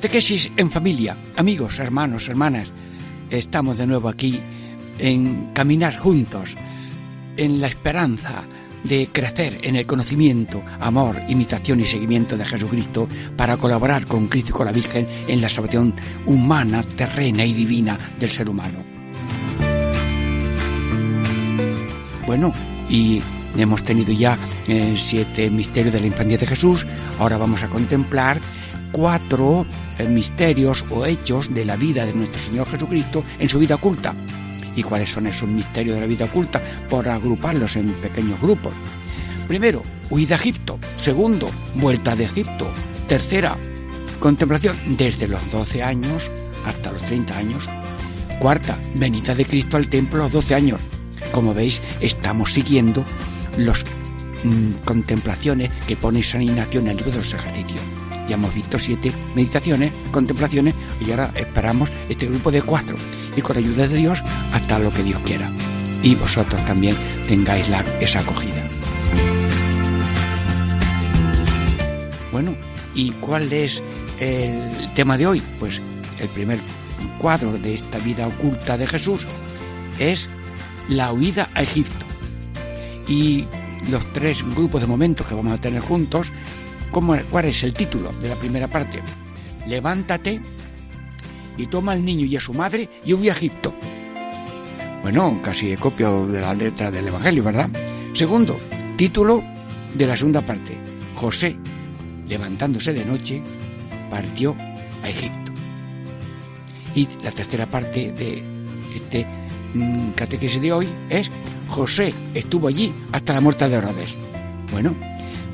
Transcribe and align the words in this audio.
Catequesis 0.00 0.50
en 0.56 0.70
familia, 0.70 1.14
amigos, 1.36 1.78
hermanos, 1.78 2.26
hermanas, 2.30 2.68
estamos 3.28 3.76
de 3.76 3.86
nuevo 3.86 4.08
aquí 4.08 4.40
en 4.98 5.50
caminar 5.52 5.94
juntos, 5.94 6.56
en 7.36 7.60
la 7.60 7.66
esperanza 7.66 8.44
de 8.82 9.10
crecer 9.12 9.58
en 9.62 9.76
el 9.76 9.86
conocimiento, 9.86 10.62
amor, 10.80 11.20
imitación 11.28 11.80
y 11.80 11.84
seguimiento 11.84 12.38
de 12.38 12.46
Jesucristo 12.46 13.06
para 13.36 13.58
colaborar 13.58 14.06
con 14.06 14.28
Cristo 14.28 14.52
y 14.52 14.54
con 14.54 14.64
la 14.64 14.72
Virgen 14.72 15.06
en 15.28 15.38
la 15.42 15.50
salvación 15.50 15.92
humana, 16.24 16.82
terrena 16.82 17.44
y 17.44 17.52
divina 17.52 17.98
del 18.18 18.30
ser 18.30 18.48
humano. 18.48 18.78
Bueno, 22.26 22.54
y 22.88 23.20
hemos 23.58 23.84
tenido 23.84 24.14
ya 24.14 24.38
eh, 24.66 24.94
siete 24.96 25.50
misterios 25.50 25.92
de 25.92 26.00
la 26.00 26.06
infancia 26.06 26.38
de 26.38 26.46
Jesús, 26.46 26.86
ahora 27.18 27.36
vamos 27.36 27.62
a 27.62 27.68
contemplar 27.68 28.40
cuatro 28.92 29.66
eh, 29.98 30.04
misterios 30.04 30.84
o 30.90 31.06
hechos 31.06 31.52
de 31.52 31.64
la 31.64 31.76
vida 31.76 32.06
de 32.06 32.14
nuestro 32.14 32.42
Señor 32.42 32.68
Jesucristo 32.68 33.24
en 33.38 33.48
su 33.48 33.58
vida 33.58 33.76
oculta. 33.76 34.14
¿Y 34.76 34.82
cuáles 34.82 35.10
son 35.10 35.26
esos 35.26 35.48
misterios 35.48 35.96
de 35.96 36.00
la 36.00 36.06
vida 36.06 36.26
oculta? 36.26 36.60
Por 36.88 37.08
agruparlos 37.08 37.76
en 37.76 37.92
pequeños 37.94 38.40
grupos. 38.40 38.72
Primero, 39.48 39.82
huida 40.10 40.36
a 40.36 40.38
Egipto. 40.38 40.78
Segundo, 41.00 41.50
vuelta 41.74 42.14
de 42.14 42.24
Egipto. 42.24 42.70
Tercera, 43.08 43.56
contemplación 44.20 44.76
desde 44.96 45.26
los 45.26 45.50
12 45.50 45.82
años 45.82 46.30
hasta 46.64 46.92
los 46.92 47.02
30 47.02 47.36
años. 47.36 47.68
Cuarta, 48.38 48.78
venida 48.94 49.34
de 49.34 49.44
Cristo 49.44 49.76
al 49.76 49.88
templo 49.88 50.20
a 50.20 50.22
los 50.24 50.32
12 50.32 50.54
años. 50.54 50.80
Como 51.32 51.52
veis, 51.52 51.82
estamos 52.00 52.52
siguiendo 52.52 53.04
las 53.56 53.84
mm, 54.44 54.84
contemplaciones 54.84 55.70
que 55.86 55.96
pone 55.96 56.22
San 56.22 56.42
Ignacio 56.42 56.80
en 56.80 56.88
el 56.88 56.96
libro 56.96 57.10
de 57.10 57.18
los 57.18 57.34
ejercicios. 57.34 57.99
Ya 58.30 58.36
hemos 58.36 58.54
visto 58.54 58.78
siete 58.78 59.10
meditaciones, 59.34 59.92
contemplaciones, 60.12 60.76
y 61.04 61.10
ahora 61.10 61.32
esperamos 61.34 61.90
este 62.08 62.26
grupo 62.26 62.52
de 62.52 62.62
cuatro. 62.62 62.94
Y 63.36 63.40
con 63.40 63.56
la 63.56 63.60
ayuda 63.60 63.88
de 63.88 63.96
Dios, 63.96 64.22
hasta 64.52 64.78
lo 64.78 64.92
que 64.92 65.02
Dios 65.02 65.20
quiera. 65.24 65.50
Y 66.00 66.14
vosotros 66.14 66.64
también 66.64 66.94
tengáis 67.26 67.66
esa 68.00 68.20
acogida. 68.20 68.68
Bueno, 72.30 72.54
¿y 72.94 73.10
cuál 73.10 73.52
es 73.52 73.82
el 74.20 74.94
tema 74.94 75.18
de 75.18 75.26
hoy? 75.26 75.42
Pues 75.58 75.82
el 76.20 76.28
primer 76.28 76.60
cuadro 77.18 77.58
de 77.58 77.74
esta 77.74 77.98
vida 77.98 78.28
oculta 78.28 78.78
de 78.78 78.86
Jesús 78.86 79.26
es 79.98 80.28
la 80.88 81.12
huida 81.12 81.48
a 81.54 81.64
Egipto. 81.64 82.06
Y 83.08 83.44
los 83.90 84.04
tres 84.12 84.44
grupos 84.54 84.82
de 84.82 84.86
momentos 84.86 85.26
que 85.26 85.34
vamos 85.34 85.52
a 85.52 85.60
tener 85.60 85.80
juntos 85.80 86.30
¿Cuál 86.90 87.44
es 87.44 87.62
el 87.62 87.72
título 87.72 88.12
de 88.20 88.28
la 88.28 88.36
primera 88.36 88.66
parte? 88.68 89.00
Levántate 89.66 90.40
y 91.56 91.66
toma 91.66 91.92
al 91.92 92.04
niño 92.04 92.26
y 92.26 92.36
a 92.36 92.40
su 92.40 92.52
madre 92.52 92.88
y 93.04 93.12
huye 93.12 93.30
a 93.30 93.34
Egipto. 93.34 93.74
Bueno, 95.02 95.40
casi 95.42 95.76
copio 95.76 96.26
de 96.26 96.40
la 96.40 96.54
letra 96.54 96.90
del 96.90 97.08
Evangelio, 97.08 97.44
¿verdad? 97.44 97.70
Segundo, 98.12 98.58
título 98.96 99.42
de 99.94 100.06
la 100.06 100.16
segunda 100.16 100.42
parte. 100.42 100.78
José, 101.14 101.56
levantándose 102.28 102.92
de 102.92 103.04
noche, 103.04 103.42
partió 104.10 104.56
a 105.02 105.08
Egipto. 105.08 105.52
Y 106.94 107.08
la 107.22 107.30
tercera 107.30 107.66
parte 107.66 108.12
de 108.12 108.42
este 108.94 109.26
mm, 109.74 110.10
catequesis 110.10 110.60
de 110.60 110.72
hoy 110.72 110.88
es 111.08 111.30
José 111.68 112.12
estuvo 112.34 112.66
allí 112.66 112.92
hasta 113.12 113.34
la 113.34 113.40
muerte 113.40 113.68
de 113.68 113.76
Herodes. 113.76 114.18
Bueno, 114.72 114.94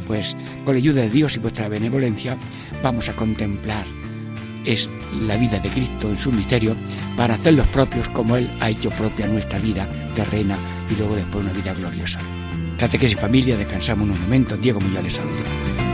pues 0.07 0.37
con 0.65 0.75
la 0.75 0.79
ayuda 0.79 1.03
de 1.03 1.11
Dios 1.11 1.37
y 1.37 1.41
vuestra 1.41 1.69
benevolencia 1.69 2.37
vamos 2.83 3.09
a 3.09 3.17
contemplar 3.17 3.85
es 4.67 4.89
la 5.27 5.37
vida 5.37 5.59
de 5.61 5.71
Cristo 5.71 6.09
en 6.09 6.19
su 6.19 6.33
misterio 6.33 6.77
para 7.17 7.35
hacerlos 7.35 7.67
propios 7.69 8.09
como 8.09 8.37
Él 8.37 8.51
ha 8.61 8.71
hecho 8.71 8.91
propia 8.91 9.27
nuestra 9.27 9.59
vida 9.59 9.89
terrena 10.15 10.59
y 10.91 10.97
luego 10.97 11.17
después 11.17 11.45
una 11.45 11.53
vida 11.53 11.73
gloriosa. 11.73 12.19
que 12.79 13.09
sin 13.09 13.19
familia, 13.19 13.57
descansamos 13.57 14.05
unos 14.05 14.21
momentos. 14.21 14.61
Diego 14.61 14.81
Muñoz 14.81 15.05
les 15.05 15.15
saluda. 15.15 15.86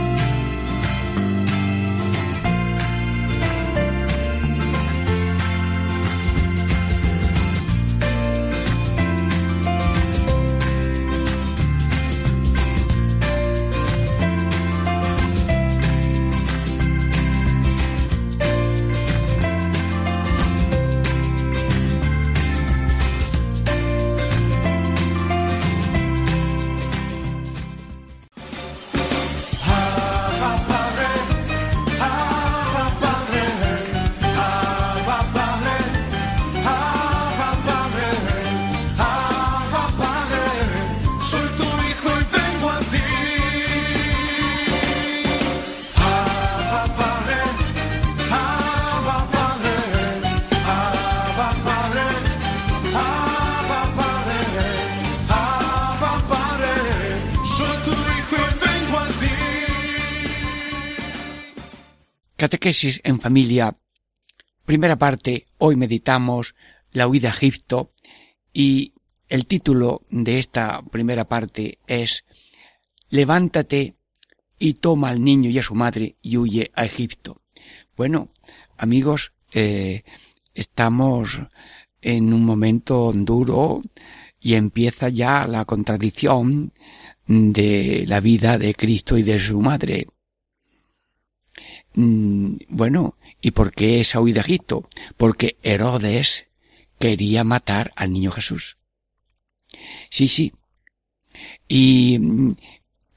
Catequesis 62.63 63.01
en 63.03 63.19
familia. 63.19 63.75
Primera 64.63 64.95
parte, 64.95 65.47
hoy 65.57 65.75
meditamos 65.75 66.55
la 66.93 67.09
huida 67.09 67.27
a 67.27 67.33
Egipto 67.33 67.91
y 68.53 68.93
el 69.27 69.45
título 69.47 70.03
de 70.09 70.39
esta 70.39 70.81
primera 70.81 71.27
parte 71.27 71.79
es 71.87 72.23
Levántate 73.09 73.95
y 74.59 74.75
toma 74.75 75.09
al 75.09 75.21
niño 75.21 75.49
y 75.49 75.59
a 75.59 75.63
su 75.63 75.75
madre 75.75 76.15
y 76.21 76.37
huye 76.37 76.71
a 76.73 76.85
Egipto. 76.85 77.41
Bueno, 77.97 78.29
amigos, 78.77 79.33
eh, 79.51 80.05
estamos 80.53 81.41
en 82.01 82.33
un 82.33 82.45
momento 82.45 83.11
duro 83.13 83.81
y 84.39 84.53
empieza 84.53 85.09
ya 85.09 85.47
la 85.47 85.65
contradicción 85.65 86.71
de 87.27 88.05
la 88.07 88.21
vida 88.21 88.57
de 88.57 88.73
Cristo 88.73 89.17
y 89.17 89.23
de 89.23 89.37
su 89.37 89.59
madre. 89.59 90.07
Mm, 91.95 92.55
bueno, 92.69 93.17
¿y 93.41 93.51
por 93.51 93.71
qué 93.71 93.99
esa 93.99 94.19
huida 94.19 94.41
a 94.41 94.43
Egipto? 94.43 94.87
Porque 95.17 95.57
Herodes 95.61 96.47
quería 96.99 97.43
matar 97.43 97.91
al 97.95 98.11
niño 98.11 98.31
Jesús. 98.31 98.77
Sí, 100.09 100.27
sí. 100.27 100.53
Y 101.67 102.19
mm, 102.19 102.55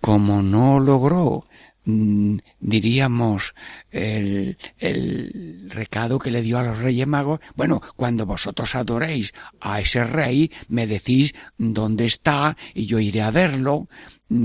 como 0.01 0.43
no 0.43 0.79
logró, 0.81 1.47
mm, 1.85 2.37
diríamos, 2.61 3.55
el, 3.91 4.59
el 4.79 5.71
recado 5.71 6.19
que 6.19 6.31
le 6.31 6.43
dio 6.43 6.59
a 6.59 6.63
los 6.63 6.79
reyes 6.79 7.07
magos, 7.07 7.41
bueno, 7.55 7.81
cuando 7.97 8.27
vosotros 8.27 8.75
adoréis 8.75 9.33
a 9.61 9.81
ese 9.81 10.05
rey, 10.05 10.51
me 10.69 10.87
decís 10.87 11.35
dónde 11.57 12.07
está 12.07 12.57
y 12.75 12.87
yo 12.87 12.99
iré 12.99 13.23
a 13.23 13.31
verlo 13.31 13.89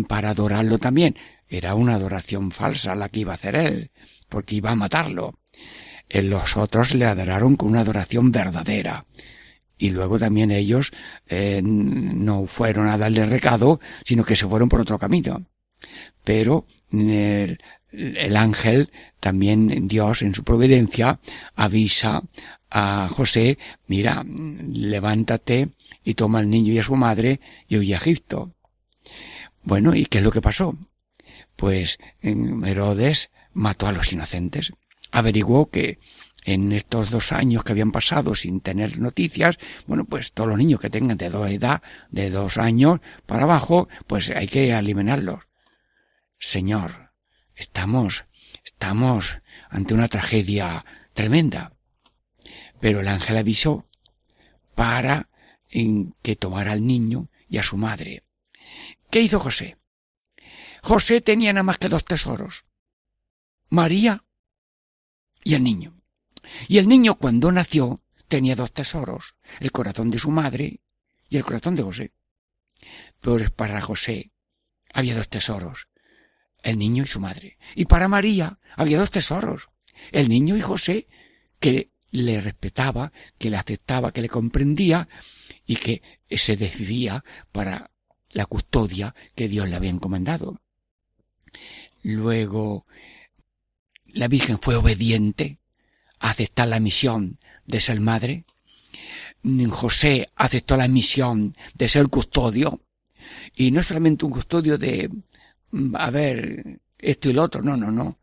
para 0.08 0.30
adorarlo 0.32 0.78
también. 0.78 1.18
Era 1.50 1.76
una 1.76 1.96
adoración 1.96 2.52
falsa 2.52 2.96
la 2.96 3.10
que 3.10 3.22
iba 3.22 3.34
a 3.34 3.36
hacer 3.36 3.56
él 3.56 3.92
porque 4.32 4.56
iba 4.56 4.72
a 4.72 4.76
matarlo. 4.76 5.36
En 6.10 6.30
los 6.30 6.58
otros 6.58 6.96
le 6.96 7.06
adoraron 7.06 7.58
con 7.58 7.70
una 7.70 7.82
adoración 7.82 8.32
verdadera. 8.32 9.06
Y 9.78 9.90
luego 9.90 10.18
también 10.18 10.52
ellos 10.52 10.92
eh, 11.28 11.62
no 11.64 12.48
fueron 12.48 12.88
a 12.88 12.98
darle 12.98 13.26
recado, 13.26 13.80
sino 14.06 14.24
que 14.24 14.36
se 14.36 14.48
fueron 14.48 14.70
por 14.70 14.80
otro 14.80 14.98
camino. 14.98 15.46
pero 16.24 16.66
el, 16.92 17.60
el 17.92 18.38
ángel, 18.38 18.90
también 19.20 19.88
Dios 19.88 20.22
en 20.22 20.34
su 20.34 20.44
providencia, 20.44 21.20
avisa 21.56 22.24
a 22.70 23.10
José, 23.12 23.58
mira, 23.88 24.24
levántate 24.26 25.72
y 26.04 26.14
toma 26.14 26.40
al 26.40 26.50
niño 26.50 26.72
y 26.72 26.80
a 26.80 26.84
su 26.84 26.96
madre 26.96 27.42
y 27.68 27.78
huye 27.78 27.94
a 27.94 27.98
Egipto. 27.98 28.54
Bueno, 29.64 29.94
¿y 29.94 30.06
qué 30.06 30.20
es 30.20 30.24
lo 30.24 30.32
que 30.32 30.42
pasó? 30.42 30.78
Pues 31.56 31.98
Herodes 32.22 33.30
mató 33.54 33.88
a 33.88 33.92
los 33.92 34.12
inocentes. 34.14 34.74
Averiguó 35.12 35.70
que 35.70 36.00
en 36.44 36.72
estos 36.72 37.10
dos 37.12 37.32
años 37.32 37.64
que 37.64 37.72
habían 37.72 37.92
pasado 37.92 38.34
sin 38.34 38.62
tener 38.62 39.00
noticias, 39.00 39.58
bueno, 39.86 40.06
pues 40.06 40.32
todos 40.32 40.50
los 40.50 40.58
niños 40.58 40.80
que 40.80 40.90
tengan 40.90 41.18
de 41.18 41.30
dos 41.30 41.50
edad, 41.50 41.82
de 42.10 42.30
dos 42.30 42.58
años 42.58 43.00
para 43.26 43.44
abajo, 43.44 43.88
pues 44.08 44.32
hay 44.32 44.48
que 44.48 44.72
eliminarlos. 44.72 45.42
Señor, 46.40 47.12
estamos, 47.56 48.26
estamos 48.66 49.42
ante 49.70 49.94
una 49.94 50.08
tragedia 50.08 50.86
tremenda. 51.14 51.74
Pero 52.80 53.02
el 53.02 53.08
ángel 53.08 53.38
avisó 53.38 53.86
para 54.74 55.30
que 55.70 56.36
tomara 56.36 56.72
al 56.72 56.86
niño 56.86 57.30
y 57.48 57.60
a 57.60 57.64
su 57.64 57.78
madre. 57.78 58.24
¿Qué 59.10 59.22
hizo 59.22 59.40
José? 59.40 59.78
José 60.82 61.22
tenía 61.22 61.54
nada 61.54 61.64
más 61.64 61.78
que 61.78 61.90
dos 61.90 62.04
tesoros. 62.04 62.66
María 63.72 64.26
y 65.44 65.56
el 65.56 65.64
niño. 65.64 65.96
Y 66.68 66.78
el 66.78 66.88
niño 66.90 67.16
cuando 67.16 67.52
nació 67.52 68.02
tenía 68.28 68.56
dos 68.56 68.74
tesoros, 68.74 69.36
el 69.62 69.72
corazón 69.72 70.12
de 70.12 70.20
su 70.20 70.30
madre 70.30 70.82
y 71.30 71.38
el 71.38 71.46
corazón 71.46 71.76
de 71.78 71.84
José. 71.84 72.12
Pero 73.22 73.50
para 73.52 73.80
José 73.82 74.32
había 74.94 75.16
dos 75.16 75.30
tesoros, 75.30 75.88
el 76.64 76.78
niño 76.78 77.04
y 77.04 77.08
su 77.08 77.22
madre. 77.22 77.58
Y 77.74 77.86
para 77.86 78.10
María 78.10 78.60
había 78.76 79.00
dos 79.00 79.10
tesoros, 79.10 79.70
el 80.12 80.28
niño 80.28 80.58
y 80.58 80.62
José, 80.62 81.08
que 81.62 81.92
le 82.12 82.42
respetaba, 82.42 83.14
que 83.38 83.50
le 83.50 83.56
aceptaba, 83.56 84.12
que 84.12 84.22
le 84.22 84.28
comprendía 84.28 85.08
y 85.66 85.78
que 85.78 86.02
se 86.30 86.58
decidía 86.58 87.24
para 87.54 87.92
la 88.32 88.46
custodia 88.46 89.16
que 89.34 89.48
Dios 89.48 89.70
le 89.70 89.78
había 89.78 89.92
encomendado. 89.92 90.60
Luego, 92.04 92.86
la 94.14 94.28
Virgen 94.28 94.60
fue 94.60 94.76
obediente 94.76 95.60
a 96.20 96.32
aceptar 96.32 96.68
la 96.68 96.80
misión 96.80 97.40
de 97.66 97.82
ser 97.82 98.00
madre. 98.00 98.46
José 99.72 100.30
aceptó 100.36 100.78
la 100.78 100.88
misión 100.88 101.56
de 101.74 101.90
ser 101.90 102.08
custodio. 102.08 102.82
Y 103.56 103.72
no 103.72 103.82
solamente 103.84 104.26
un 104.26 104.32
custodio 104.32 104.78
de, 104.78 105.10
a 105.96 106.12
ver, 106.12 106.82
esto 106.98 107.30
y 107.30 107.34
lo 107.34 107.44
otro, 107.44 107.62
no, 107.62 107.76
no, 107.78 107.92
no. 107.92 108.20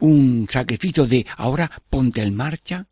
Un 0.00 0.46
sacrificio 0.48 1.06
de 1.06 1.26
ahora 1.36 1.70
ponte 1.90 2.22
en 2.22 2.34
marcha, 2.34 2.86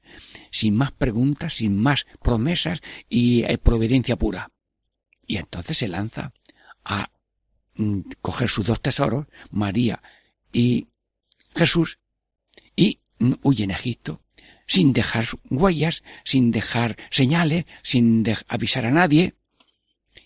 sin 0.50 0.74
más 0.74 0.90
preguntas, 0.92 1.54
sin 1.54 1.80
más 1.80 2.04
promesas 2.20 2.80
y 3.08 3.44
eh, 3.44 3.58
providencia 3.58 4.16
pura. 4.16 4.50
Y 5.26 5.36
entonces 5.36 5.78
se 5.78 5.88
lanza 5.88 6.32
a 6.84 7.10
mm, 7.76 8.00
coger 8.20 8.48
sus 8.48 8.66
dos 8.66 8.80
tesoros, 8.80 9.26
María 9.50 10.02
y 10.52 10.88
Jesús, 11.54 11.98
y 13.18 13.24
mm, 13.24 13.34
huye 13.42 13.64
en 13.64 13.70
Egipto, 13.70 14.22
sin 14.66 14.92
dejar 14.92 15.26
huellas, 15.50 16.02
sin 16.24 16.50
dejar 16.50 16.96
señales, 17.10 17.64
sin 17.82 18.24
avisar 18.48 18.86
a 18.86 18.90
nadie, 18.90 19.34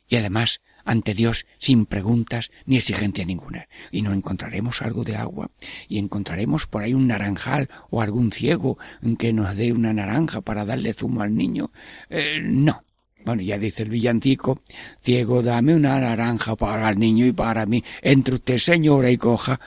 y 0.09 0.17
además 0.17 0.61
ante 0.85 1.15
Dios 1.15 1.47
sin 1.59 1.87
preguntas 1.87 2.51
ni 2.67 2.77
exigencia 2.77 3.25
ninguna. 3.25 3.69
Y 3.91 4.03
no 4.03 4.13
encontraremos 4.13 4.83
algo 4.83 5.05
de 5.05 5.17
agua, 5.17 5.51
y 5.89 5.99
encontraremos 5.99 6.67
por 6.67 6.83
ahí 6.83 6.95
un 6.95 7.07
naranjal 7.07 7.69
o 7.91 8.03
algún 8.03 8.33
ciego 8.33 8.79
que 9.19 9.33
nos 9.33 9.57
dé 9.57 9.73
una 9.73 9.93
naranja 9.93 10.41
para 10.41 10.65
darle 10.65 10.93
zumo 10.93 11.23
al 11.23 11.35
niño. 11.35 11.71
Eh, 12.09 12.41
no. 12.43 12.85
Bueno, 13.23 13.43
ya 13.43 13.59
dice 13.59 13.83
el 13.83 13.91
villancico, 13.91 14.63
ciego, 15.03 15.43
dame 15.43 15.75
una 15.75 16.01
naranja 16.01 16.57
para 16.57 16.89
el 16.89 16.99
niño 16.99 17.27
y 17.27 17.33
para 17.33 17.67
mí. 17.67 17.85
Entre 18.01 18.35
usted, 18.35 18.57
señora, 18.57 19.11
y 19.11 19.19
coja 19.19 19.61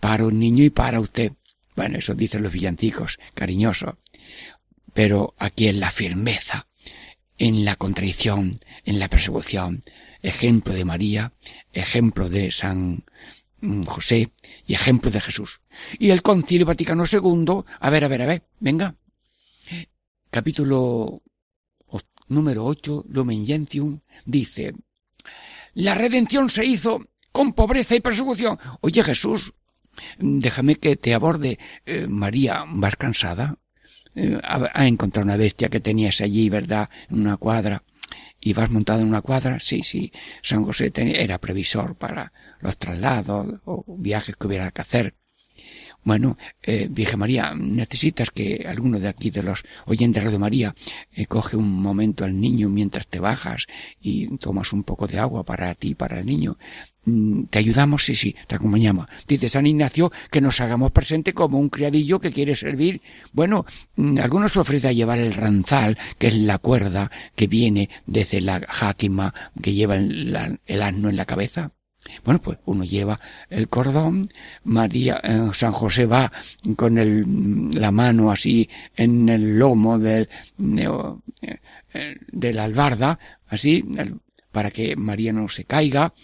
para 0.00 0.26
un 0.26 0.38
niño 0.38 0.64
y 0.64 0.70
para 0.70 0.98
usted. 1.00 1.32
Bueno, 1.78 1.96
eso 1.96 2.16
dicen 2.16 2.42
los 2.42 2.50
villancicos, 2.50 3.20
cariñoso. 3.34 4.00
Pero 4.94 5.36
aquí 5.38 5.68
en 5.68 5.78
la 5.78 5.92
firmeza, 5.92 6.66
en 7.36 7.64
la 7.64 7.76
contradicción, 7.76 8.50
en 8.84 8.98
la 8.98 9.06
persecución, 9.06 9.84
ejemplo 10.20 10.74
de 10.74 10.84
María, 10.84 11.34
ejemplo 11.72 12.28
de 12.28 12.50
San 12.50 13.04
mm, 13.60 13.84
José 13.84 14.32
y 14.66 14.74
ejemplo 14.74 15.12
de 15.12 15.20
Jesús. 15.20 15.60
Y 16.00 16.10
el 16.10 16.22
Concilio 16.22 16.66
Vaticano 16.66 17.04
II, 17.04 17.62
a 17.78 17.90
ver, 17.90 18.02
a 18.02 18.08
ver, 18.08 18.22
a 18.22 18.26
ver, 18.26 18.42
venga. 18.58 18.96
Capítulo 20.30 21.22
número 22.26 22.66
8, 22.66 23.04
Lumen 23.08 23.46
Gentium, 23.46 24.00
dice, 24.24 24.74
la 25.74 25.94
redención 25.94 26.50
se 26.50 26.66
hizo 26.66 26.98
con 27.30 27.52
pobreza 27.52 27.94
y 27.94 28.00
persecución. 28.00 28.58
Oye 28.80 29.04
Jesús, 29.04 29.54
déjame 30.18 30.76
que 30.76 30.96
te 30.96 31.14
aborde. 31.14 31.58
Eh, 31.86 32.06
María, 32.08 32.64
¿vas 32.68 32.96
cansada? 32.96 33.58
Eh, 34.14 34.38
ha, 34.42 34.86
encontrado 34.86 35.24
una 35.24 35.36
bestia 35.36 35.68
que 35.68 35.80
tenías 35.80 36.20
allí, 36.20 36.48
¿verdad? 36.48 36.88
En 37.10 37.20
una 37.20 37.36
cuadra. 37.36 37.84
¿Y 38.40 38.52
vas 38.52 38.70
montado 38.70 39.00
en 39.00 39.08
una 39.08 39.22
cuadra? 39.22 39.60
Sí, 39.60 39.82
sí. 39.82 40.12
San 40.42 40.64
José 40.64 40.92
era 40.94 41.38
previsor 41.38 41.96
para 41.96 42.32
los 42.60 42.76
traslados 42.78 43.60
o 43.64 43.84
viajes 43.98 44.36
que 44.36 44.46
hubiera 44.46 44.70
que 44.70 44.80
hacer. 44.80 45.14
Bueno, 46.04 46.38
eh, 46.62 46.88
Virgen 46.90 47.18
María, 47.18 47.52
necesitas 47.54 48.30
que 48.30 48.64
alguno 48.66 48.98
de 48.98 49.08
aquí 49.08 49.30
de 49.30 49.42
los 49.42 49.64
oyentes 49.84 50.30
de 50.30 50.38
María 50.38 50.74
eh, 51.12 51.26
coge 51.26 51.56
un 51.56 51.70
momento 51.82 52.24
al 52.24 52.40
niño 52.40 52.68
mientras 52.68 53.06
te 53.08 53.20
bajas 53.20 53.66
y 54.00 54.36
tomas 54.38 54.72
un 54.72 54.84
poco 54.84 55.06
de 55.06 55.18
agua 55.18 55.44
para 55.44 55.74
ti, 55.74 55.94
para 55.94 56.20
el 56.20 56.26
niño. 56.26 56.56
Mm, 57.08 57.44
¿Te 57.44 57.58
ayudamos? 57.58 58.04
Sí, 58.04 58.14
sí, 58.14 58.36
te 58.46 58.56
acompañamos. 58.56 59.06
Dice 59.26 59.48
San 59.48 59.66
Ignacio 59.66 60.12
que 60.30 60.42
nos 60.42 60.60
hagamos 60.60 60.92
presente 60.92 61.32
como 61.32 61.58
un 61.58 61.70
criadillo 61.70 62.20
que 62.20 62.30
quiere 62.30 62.54
servir. 62.54 63.00
Bueno, 63.32 63.64
mm, 63.96 64.18
algunos 64.18 64.56
ofrecen 64.56 64.90
a 64.90 64.92
llevar 64.92 65.18
el 65.18 65.32
ranzal, 65.32 65.96
que 66.18 66.28
es 66.28 66.34
la 66.34 66.58
cuerda 66.58 67.10
que 67.34 67.46
viene 67.46 67.88
desde 68.06 68.42
la 68.42 68.60
jáquima 68.68 69.32
que 69.62 69.72
lleva 69.72 69.96
el 69.96 70.82
asno 70.82 71.08
en 71.08 71.16
la 71.16 71.24
cabeza. 71.24 71.72
Bueno, 72.24 72.40
pues 72.40 72.58
uno 72.64 72.84
lleva 72.84 73.18
el 73.50 73.68
cordón, 73.68 74.26
María, 74.64 75.20
eh, 75.22 75.50
San 75.52 75.72
José 75.72 76.06
va 76.06 76.32
con 76.76 76.96
el, 76.96 77.70
la 77.72 77.90
mano 77.90 78.30
así 78.30 78.68
en 78.96 79.28
el 79.28 79.58
lomo 79.58 79.98
del, 79.98 80.28
eh, 80.58 82.16
de 82.32 82.52
la 82.54 82.64
albarda, 82.64 83.18
así, 83.48 83.84
para 84.52 84.70
que 84.70 84.96
María 84.96 85.32
no 85.32 85.48
se 85.48 85.64
caiga, 85.64 86.14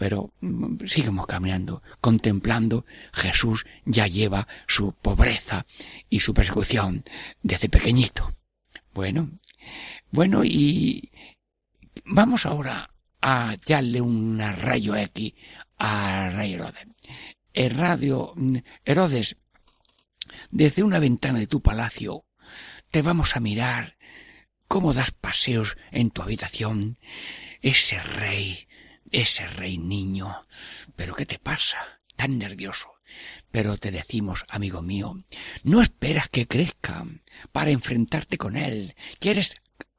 pero 0.00 0.32
mm, 0.40 0.86
sigamos 0.86 1.26
caminando, 1.26 1.82
contemplando, 2.00 2.86
Jesús 3.12 3.66
ya 3.84 4.06
lleva 4.06 4.48
su 4.66 4.94
pobreza 4.94 5.66
y 6.08 6.20
su 6.20 6.32
persecución 6.32 7.04
desde 7.42 7.68
pequeñito. 7.68 8.32
Bueno, 8.94 9.28
bueno, 10.10 10.42
y 10.42 11.12
vamos 12.06 12.46
ahora 12.46 12.90
a 13.20 13.52
echarle 13.52 14.00
un 14.00 14.38
rayo 14.38 14.96
X 14.96 15.34
a 15.76 16.30
Rey 16.30 16.54
Herodes. 16.54 16.86
El 17.52 17.70
radio, 17.72 18.32
Herodes, 18.86 19.36
desde 20.50 20.82
una 20.82 20.98
ventana 20.98 21.40
de 21.40 21.46
tu 21.46 21.60
palacio, 21.60 22.24
te 22.90 23.02
vamos 23.02 23.36
a 23.36 23.40
mirar 23.40 23.98
cómo 24.66 24.94
das 24.94 25.10
paseos 25.10 25.76
en 25.90 26.08
tu 26.08 26.22
habitación. 26.22 26.96
Ese 27.60 27.98
rey, 28.02 28.66
ese 29.10 29.46
rey 29.46 29.78
niño. 29.78 30.42
Pero 30.96 31.14
¿qué 31.14 31.26
te 31.26 31.38
pasa? 31.38 31.78
Tan 32.16 32.38
nervioso. 32.38 32.88
Pero 33.50 33.76
te 33.76 33.90
decimos, 33.90 34.44
amigo 34.48 34.82
mío, 34.82 35.24
no 35.64 35.82
esperas 35.82 36.28
que 36.28 36.46
crezca 36.46 37.04
para 37.52 37.70
enfrentarte 37.70 38.38
con 38.38 38.56
él. 38.56 38.94
Quieres 39.18 39.54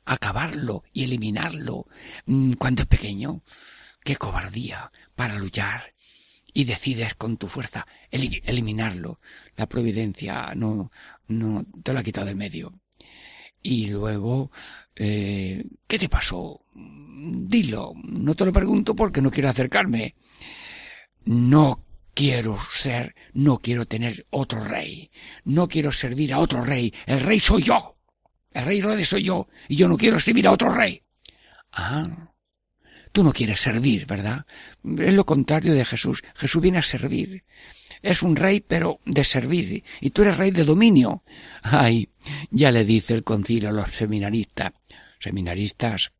acabarlo 0.05 0.83
y 0.93 1.03
eliminarlo 1.03 1.87
mm, 2.25 2.53
cuando 2.53 2.83
es 2.83 2.87
pequeño. 2.87 3.43
Qué 4.03 4.15
cobardía 4.15 4.91
para 5.15 5.35
luchar 5.35 5.93
y 6.53 6.65
decides 6.65 7.15
con 7.15 7.37
tu 7.37 7.47
fuerza 7.47 7.87
eliminarlo. 8.09 9.19
La 9.55 9.67
providencia 9.67 10.53
no, 10.55 10.91
no 11.27 11.65
te 11.83 11.93
lo 11.93 11.99
ha 11.99 12.03
quitado 12.03 12.27
del 12.27 12.35
medio. 12.35 12.80
Y 13.63 13.87
luego, 13.87 14.51
eh, 14.95 15.63
¿qué 15.87 15.99
te 15.99 16.09
pasó? 16.09 16.61
Dilo. 16.73 17.93
No 18.03 18.35
te 18.35 18.45
lo 18.45 18.53
pregunto 18.53 18.95
porque 18.95 19.21
no 19.21 19.31
quiero 19.31 19.49
acercarme. 19.49 20.15
No 21.25 21.85
quiero 22.13 22.57
ser, 22.73 23.15
no 23.33 23.59
quiero 23.59 23.85
tener 23.85 24.25
otro 24.31 24.63
rey. 24.63 25.11
No 25.45 25.67
quiero 25.67 25.91
servir 25.91 26.33
a 26.33 26.39
otro 26.39 26.63
rey. 26.63 26.93
El 27.05 27.19
rey 27.19 27.39
soy 27.39 27.63
yo. 27.63 27.97
El 28.53 28.65
rey 28.65 28.79
Herodes 28.79 29.07
soy 29.07 29.23
yo, 29.23 29.47
y 29.69 29.77
yo 29.77 29.87
no 29.87 29.97
quiero 29.97 30.19
servir 30.19 30.45
a 30.47 30.51
otro 30.51 30.73
rey. 30.73 31.01
Ah, 31.71 32.31
Tú 33.11 33.23
no 33.23 33.33
quieres 33.33 33.59
servir, 33.59 34.05
¿verdad? 34.05 34.45
Es 34.97 35.13
lo 35.13 35.25
contrario 35.25 35.73
de 35.73 35.83
Jesús. 35.83 36.23
Jesús 36.35 36.61
viene 36.61 36.77
a 36.77 36.81
servir. 36.81 37.43
Es 38.01 38.23
un 38.23 38.35
rey, 38.35 38.61
pero 38.61 38.97
de 39.05 39.23
servir. 39.23 39.83
Y 39.99 40.09
tú 40.09 40.23
eres 40.23 40.37
rey 40.37 40.51
de 40.51 40.63
dominio. 40.63 41.23
Ay, 41.61 42.09
ya 42.49 42.71
le 42.71 42.83
dice 42.83 43.13
el 43.13 43.23
concilio 43.23 43.69
a 43.69 43.73
los 43.73 43.91
seminaristas. 43.91 44.73
Seminaristas, 45.19 46.11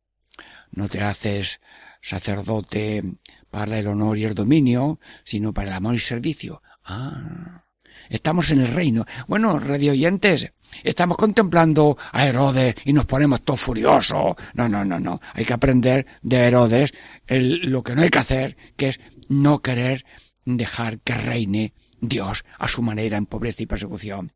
no 0.70 0.88
te 0.88 1.02
haces 1.02 1.60
sacerdote 2.00 3.02
para 3.50 3.78
el 3.78 3.86
honor 3.86 4.18
y 4.18 4.24
el 4.24 4.34
dominio, 4.34 5.00
sino 5.24 5.52
para 5.52 5.68
el 5.68 5.74
amor 5.74 5.94
y 5.94 5.98
servicio. 5.98 6.62
Ah, 6.84 7.64
estamos 8.08 8.50
en 8.50 8.60
el 8.60 8.68
reino. 8.68 9.04
Bueno, 9.26 9.58
radio 9.58 9.92
oyentes, 9.92 10.52
estamos 10.82 11.16
contemplando 11.16 11.96
a 12.12 12.26
Herodes 12.26 12.74
y 12.84 12.92
nos 12.92 13.06
ponemos 13.06 13.42
todos 13.42 13.60
furiosos. 13.60 14.34
No, 14.54 14.68
no, 14.68 14.84
no, 14.84 14.98
no. 14.98 15.20
Hay 15.34 15.44
que 15.44 15.52
aprender 15.52 16.06
de 16.22 16.36
Herodes 16.38 16.92
lo 17.28 17.82
que 17.82 17.94
no 17.94 18.02
hay 18.02 18.10
que 18.10 18.18
hacer, 18.18 18.56
que 18.76 18.88
es 18.90 19.00
no 19.28 19.60
querer 19.60 20.04
dejar 20.44 21.00
que 21.00 21.14
reine 21.14 21.74
Dios 22.00 22.44
a 22.58 22.68
su 22.68 22.82
manera 22.82 23.16
en 23.16 23.26
pobreza 23.26 23.62
y 23.62 23.66
persecución. 23.66 24.32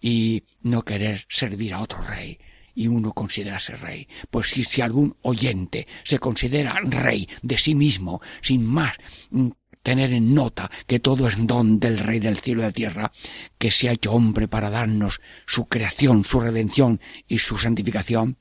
Y 0.00 0.44
no 0.60 0.84
querer 0.84 1.26
servir 1.28 1.74
a 1.74 1.80
otro 1.80 2.00
rey 2.02 2.38
y 2.74 2.88
uno 2.88 3.12
considerarse 3.12 3.76
rey. 3.76 4.08
Pues 4.30 4.50
si, 4.50 4.64
si 4.64 4.82
algún 4.82 5.16
oyente 5.22 5.86
se 6.02 6.18
considera 6.18 6.78
rey 6.82 7.28
de 7.42 7.56
sí 7.56 7.74
mismo, 7.74 8.20
sin 8.42 8.66
más 8.66 8.94
mm, 9.30 9.48
tener 9.84 10.12
en 10.12 10.34
nota 10.34 10.70
que 10.86 10.98
todo 10.98 11.28
es 11.28 11.46
don 11.46 11.78
del 11.78 11.98
Rey 11.98 12.18
del 12.18 12.38
cielo 12.38 12.60
y 12.60 12.62
de 12.62 12.68
la 12.68 12.72
tierra, 12.72 13.12
que 13.58 13.70
se 13.70 13.88
ha 13.88 13.92
hecho 13.92 14.12
hombre 14.12 14.48
para 14.48 14.70
darnos 14.70 15.20
su 15.46 15.66
creación, 15.66 16.24
su 16.24 16.40
redención 16.40 17.00
y 17.28 17.38
su 17.38 17.58
santificación, 17.58 18.38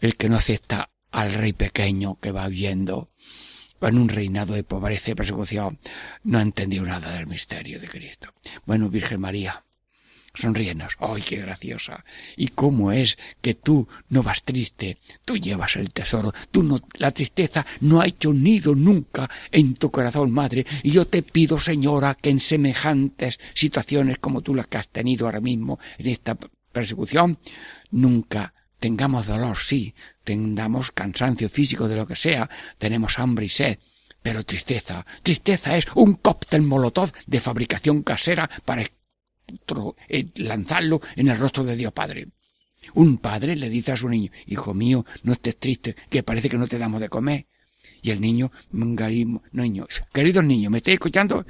el 0.00 0.16
que 0.16 0.28
no 0.28 0.36
acepta 0.36 0.90
al 1.12 1.32
Rey 1.32 1.52
pequeño 1.52 2.18
que 2.20 2.32
va 2.32 2.48
viendo 2.48 3.10
en 3.88 3.98
un 3.98 4.08
reinado 4.08 4.54
de 4.54 4.64
pobreza 4.64 5.10
y 5.10 5.14
persecución, 5.14 5.78
no 6.24 6.38
ha 6.38 6.42
entendido 6.42 6.84
nada 6.84 7.12
del 7.12 7.26
misterio 7.26 7.80
de 7.80 7.88
Cristo. 7.88 8.32
Bueno, 8.66 8.88
Virgen 8.90 9.20
María, 9.20 9.64
sonríenos. 10.34 10.96
¡Ay, 11.00 11.22
qué 11.22 11.36
graciosa! 11.36 12.04
¿Y 12.36 12.48
cómo 12.48 12.92
es 12.92 13.18
que 13.40 13.54
tú 13.54 13.88
no 14.08 14.22
vas 14.22 14.42
triste? 14.42 14.98
Tú 15.24 15.36
llevas 15.36 15.76
el 15.76 15.92
tesoro. 15.92 16.32
Tú 16.50 16.62
no, 16.62 16.78
la 16.94 17.10
tristeza 17.10 17.66
no 17.80 18.00
ha 18.00 18.06
hecho 18.06 18.32
nido 18.32 18.74
nunca 18.74 19.28
en 19.50 19.74
tu 19.74 19.90
corazón, 19.90 20.30
madre. 20.30 20.66
Y 20.82 20.90
yo 20.90 21.06
te 21.06 21.22
pido, 21.22 21.58
señora, 21.58 22.16
que 22.20 22.30
en 22.30 22.40
semejantes 22.40 23.40
situaciones 23.54 24.18
como 24.18 24.42
tú 24.42 24.54
las 24.54 24.66
que 24.66 24.78
has 24.78 24.88
tenido 24.88 25.26
ahora 25.26 25.40
mismo 25.40 25.78
en 25.98 26.08
esta 26.08 26.36
persecución, 26.72 27.38
nunca 27.90 28.54
tengamos 28.80 29.26
dolor, 29.26 29.56
sí, 29.58 29.94
tengamos 30.24 30.90
cansancio 30.90 31.48
físico 31.48 31.86
de 31.86 31.96
lo 31.96 32.06
que 32.06 32.16
sea, 32.16 32.50
tenemos 32.78 33.18
hambre 33.18 33.44
y 33.44 33.48
sed, 33.48 33.78
pero 34.22 34.44
tristeza, 34.44 35.06
tristeza 35.22 35.76
es 35.76 35.86
un 35.94 36.14
cóctel 36.14 36.62
molotov 36.62 37.12
de 37.26 37.40
fabricación 37.40 38.02
casera 38.02 38.50
para 38.64 38.82
eh, 38.82 40.26
lanzarlo 40.36 41.00
en 41.14 41.28
el 41.28 41.38
rostro 41.38 41.64
de 41.64 41.76
Dios 41.76 41.92
Padre. 41.92 42.28
Un 42.94 43.18
padre 43.18 43.56
le 43.56 43.68
dice 43.68 43.92
a 43.92 43.96
su 43.96 44.08
niño, 44.08 44.32
hijo 44.46 44.72
mío, 44.72 45.04
no 45.22 45.34
estés 45.34 45.58
triste, 45.58 45.94
que 46.08 46.22
parece 46.22 46.48
que 46.48 46.56
no 46.56 46.66
te 46.66 46.78
damos 46.78 47.00
de 47.00 47.10
comer. 47.10 47.46
Y 48.02 48.10
el 48.10 48.20
niño, 48.20 48.50
niño, 48.72 49.86
queridos 50.12 50.44
niños, 50.44 50.70
¿me 50.70 50.78
estáis 50.78 50.94
escuchando? 50.94 51.46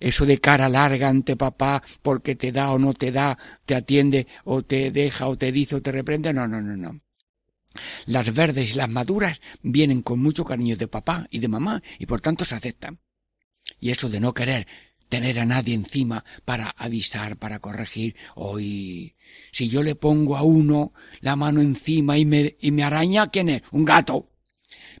Eso 0.00 0.26
de 0.26 0.38
cara 0.38 0.68
larga 0.68 1.08
ante 1.08 1.36
papá 1.36 1.82
porque 2.02 2.34
te 2.34 2.52
da 2.52 2.72
o 2.72 2.78
no 2.78 2.92
te 2.92 3.12
da, 3.12 3.38
te 3.64 3.74
atiende 3.74 4.26
o 4.44 4.62
te 4.62 4.90
deja 4.90 5.28
o 5.28 5.36
te 5.36 5.52
dice 5.52 5.76
o 5.76 5.82
te 5.82 5.92
reprende, 5.92 6.32
no, 6.32 6.48
no, 6.48 6.60
no, 6.60 6.76
no. 6.76 7.00
Las 8.06 8.34
verdes 8.34 8.74
y 8.74 8.78
las 8.78 8.88
maduras 8.88 9.40
vienen 9.62 10.02
con 10.02 10.20
mucho 10.20 10.44
cariño 10.44 10.76
de 10.76 10.88
papá 10.88 11.26
y 11.30 11.38
de 11.38 11.48
mamá 11.48 11.82
y 11.98 12.06
por 12.06 12.20
tanto 12.20 12.44
se 12.44 12.54
aceptan. 12.54 13.00
Y 13.78 13.90
eso 13.90 14.08
de 14.08 14.20
no 14.20 14.32
querer 14.34 14.66
tener 15.08 15.38
a 15.38 15.46
nadie 15.46 15.74
encima 15.74 16.24
para 16.44 16.70
avisar, 16.70 17.36
para 17.36 17.58
corregir. 17.58 18.16
Hoy, 18.34 19.14
si 19.52 19.68
yo 19.68 19.82
le 19.82 19.94
pongo 19.94 20.36
a 20.36 20.42
uno 20.42 20.92
la 21.20 21.36
mano 21.36 21.60
encima 21.60 22.18
y 22.18 22.24
me, 22.24 22.56
y 22.60 22.70
me 22.70 22.82
araña, 22.82 23.28
¿quién 23.28 23.48
es? 23.48 23.62
Un 23.72 23.84
gato. 23.84 24.30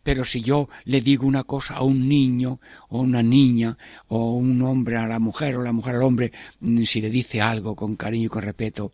Pero 0.06 0.24
si 0.24 0.40
yo 0.40 0.68
le 0.84 1.00
digo 1.00 1.26
una 1.26 1.42
cosa 1.42 1.74
a 1.74 1.82
un 1.82 2.08
niño 2.08 2.60
o 2.90 3.00
una 3.00 3.24
niña 3.24 3.76
o 4.06 4.36
un 4.36 4.62
hombre 4.62 4.96
a 4.96 5.08
la 5.08 5.18
mujer 5.18 5.56
o 5.56 5.64
la 5.64 5.72
mujer 5.72 5.96
al 5.96 6.04
hombre, 6.04 6.30
mm, 6.60 6.84
si 6.84 7.00
le 7.00 7.10
dice 7.10 7.42
algo 7.42 7.74
con 7.74 7.96
cariño 7.96 8.26
y 8.26 8.28
con 8.28 8.42
respeto, 8.42 8.92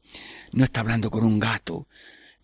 no 0.52 0.64
está 0.64 0.80
hablando 0.80 1.10
con 1.10 1.22
un 1.22 1.38
gato, 1.38 1.86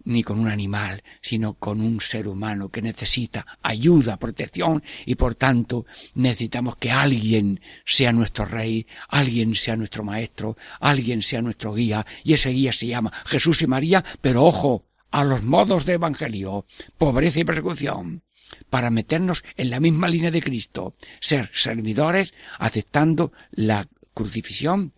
ni 0.05 0.23
con 0.23 0.39
un 0.39 0.49
animal, 0.49 1.03
sino 1.23 1.55
con 1.55 1.81
un 1.81 2.03
ser 2.03 2.29
humano 2.29 2.69
que 2.69 2.83
necesita 2.83 3.47
ayuda, 3.63 4.19
protección 4.19 4.83
y 5.07 5.15
por 5.15 5.35
tanto 5.35 5.87
necesitamos 6.15 6.77
que 6.77 6.91
alguien 6.91 7.63
sea 7.87 8.13
nuestro 8.13 8.45
rey, 8.45 8.87
alguien 9.09 9.55
sea 9.55 9.77
nuestro 9.77 10.05
maestro, 10.05 10.59
alguien 10.81 11.23
sea 11.23 11.41
nuestro 11.41 11.73
guía 11.73 12.05
y 12.23 12.35
ese 12.35 12.51
guía 12.51 12.73
se 12.73 12.89
llama 12.89 13.15
Jesús 13.25 13.63
y 13.63 13.67
María, 13.67 14.05
pero 14.21 14.45
ojo, 14.45 14.85
a 15.11 15.25
los 15.25 15.43
modos 15.43 15.87
de 15.87 15.95
evangelio, 15.95 16.67
pobreza 16.99 17.41
y 17.41 17.45
persecución, 17.45 18.23
para 18.71 18.90
meternos 18.90 19.45
en 19.57 19.71
la 19.71 19.81
misma 19.81 20.09
línea 20.09 20.31
de 20.31 20.43
Cristo, 20.43 20.95
ser 21.21 21.50
servidores 21.55 22.35
aceptando 22.59 23.33
la 23.50 23.88
crucifixión 24.14 24.93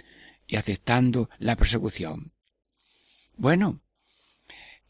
y 0.47 0.57
aceptando 0.57 1.30
la 1.38 1.57
persecución. 1.57 2.33
Bueno, 3.37 3.80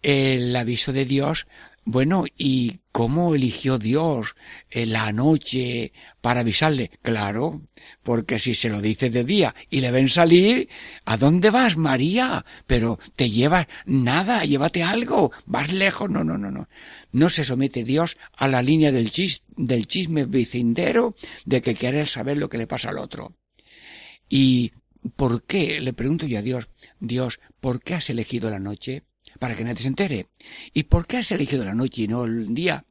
el 0.03 0.55
aviso 0.57 0.93
de 0.93 1.05
Dios, 1.05 1.47
bueno, 1.85 2.25
¿y 2.37 2.81
cómo 2.93 3.35
eligió 3.35 3.79
Dios 3.79 4.35
la 4.71 5.13
noche 5.13 5.93
para 6.21 6.41
avisarle? 6.41 6.91
Claro, 7.03 7.63
porque 8.03 8.39
si 8.39 8.55
se 8.55 8.69
lo 8.69 8.81
dice 8.81 9.11
de 9.11 9.25
día 9.25 9.55
y 9.71 9.81
le 9.81 9.91
ven 9.91 10.09
salir, 10.09 10.69
¿a 11.05 11.17
dónde 11.17 11.51
vas, 11.51 11.77
María? 11.77 12.45
Pero 12.67 12.99
te 13.17 13.31
llevas 13.31 13.67
nada, 13.87 14.45
llévate 14.45 14.83
algo, 14.83 15.33
vas 15.47 15.73
lejos, 15.73 16.11
no, 16.11 16.23
no, 16.23 16.37
no, 16.37 16.51
no. 16.51 16.69
No 17.13 17.31
se 17.31 17.45
somete 17.45 17.83
Dios 17.83 18.19
a 18.37 18.47
la 18.47 18.63
línea 18.63 18.93
del, 18.93 19.11
chis, 19.11 19.43
del 19.49 19.87
chisme 19.87 20.27
vicindero 20.27 21.17
de 21.47 21.63
que 21.63 21.75
quiere 21.75 22.05
saber 22.07 22.37
lo 22.37 22.49
que 22.49 22.59
le 22.59 22.67
pasa 22.67 22.91
al 22.91 22.99
otro. 22.99 23.37
¿Y 24.29 24.73
por 25.17 25.45
qué? 25.45 25.81
Le 25.81 25.93
pregunto 25.95 26.27
yo 26.27 26.39
a 26.39 26.43
Dios, 26.43 26.69
Dios, 27.01 27.41
¿por 27.59 27.83
qué 27.83 27.95
has 27.95 28.11
elegido 28.11 28.51
la 28.51 28.61
noche? 28.61 29.05
Para 29.41 29.57
que 29.57 29.65
nadie 29.65 29.83
se 29.83 29.89
entere. 29.89 30.29
¿Y 30.73 30.85
por 30.85 31.07
qué 31.07 31.17
has 31.17 31.33
elegido 31.33 31.65
la 31.65 31.75
noche 31.75 32.03
y 32.03 32.09
no 32.09 32.25
el 32.25 32.55
día? 32.55 32.85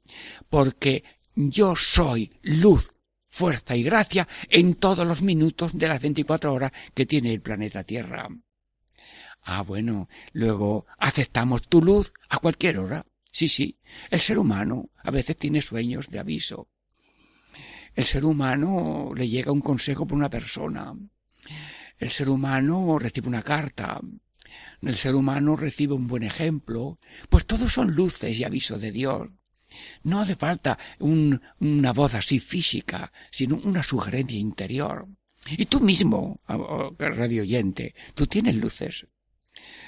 Porque 0.49 1.03
yo 1.35 1.75
soy 1.75 2.33
luz, 2.41 2.91
fuerza 3.29 3.77
y 3.77 3.83
gracia 3.83 4.27
en 4.49 4.73
todos 4.73 5.07
los 5.07 5.21
minutos 5.21 5.77
de 5.77 5.87
las 5.87 6.01
24 6.01 6.51
horas 6.51 6.71
que 6.93 7.05
tiene 7.05 7.31
el 7.31 7.41
planeta 7.41 7.83
Tierra. 7.83 8.27
Ah, 9.43 9.61
bueno, 9.61 10.09
luego 10.33 10.87
aceptamos 10.97 11.67
tu 11.69 11.81
luz 11.81 12.11
a 12.29 12.39
cualquier 12.39 12.79
hora. 12.79 13.05
Sí, 13.31 13.47
sí, 13.47 13.77
el 14.09 14.19
ser 14.19 14.39
humano 14.39 14.89
a 14.97 15.11
veces 15.11 15.37
tiene 15.37 15.61
sueños 15.61 16.09
de 16.09 16.19
aviso. 16.19 16.67
El 17.93 18.05
ser 18.05 18.25
humano 18.25 19.11
le 19.15 19.29
llega 19.29 19.51
un 19.51 19.61
consejo 19.61 20.07
por 20.07 20.17
una 20.17 20.31
persona. 20.31 20.95
El 21.99 22.09
ser 22.09 22.27
humano 22.27 22.97
recibe 22.97 23.27
una 23.27 23.43
carta 23.43 24.01
el 24.81 24.95
ser 24.95 25.15
humano 25.15 25.55
recibe 25.55 25.93
un 25.93 26.07
buen 26.07 26.23
ejemplo, 26.23 26.99
pues 27.29 27.45
todos 27.45 27.71
son 27.73 27.93
luces 27.93 28.37
y 28.39 28.43
avisos 28.43 28.81
de 28.81 28.91
Dios. 28.91 29.29
No 30.03 30.19
hace 30.19 30.35
falta 30.35 30.77
una 30.99 31.93
voz 31.93 32.15
así 32.15 32.39
física, 32.39 33.11
sino 33.31 33.57
una 33.57 33.83
sugerencia 33.83 34.39
interior. 34.39 35.07
Y 35.47 35.65
tú 35.65 35.79
mismo, 35.79 36.41
radio 36.97 37.43
oyente, 37.43 37.95
tú 38.13 38.27
tienes 38.27 38.55
luces. 38.55 39.07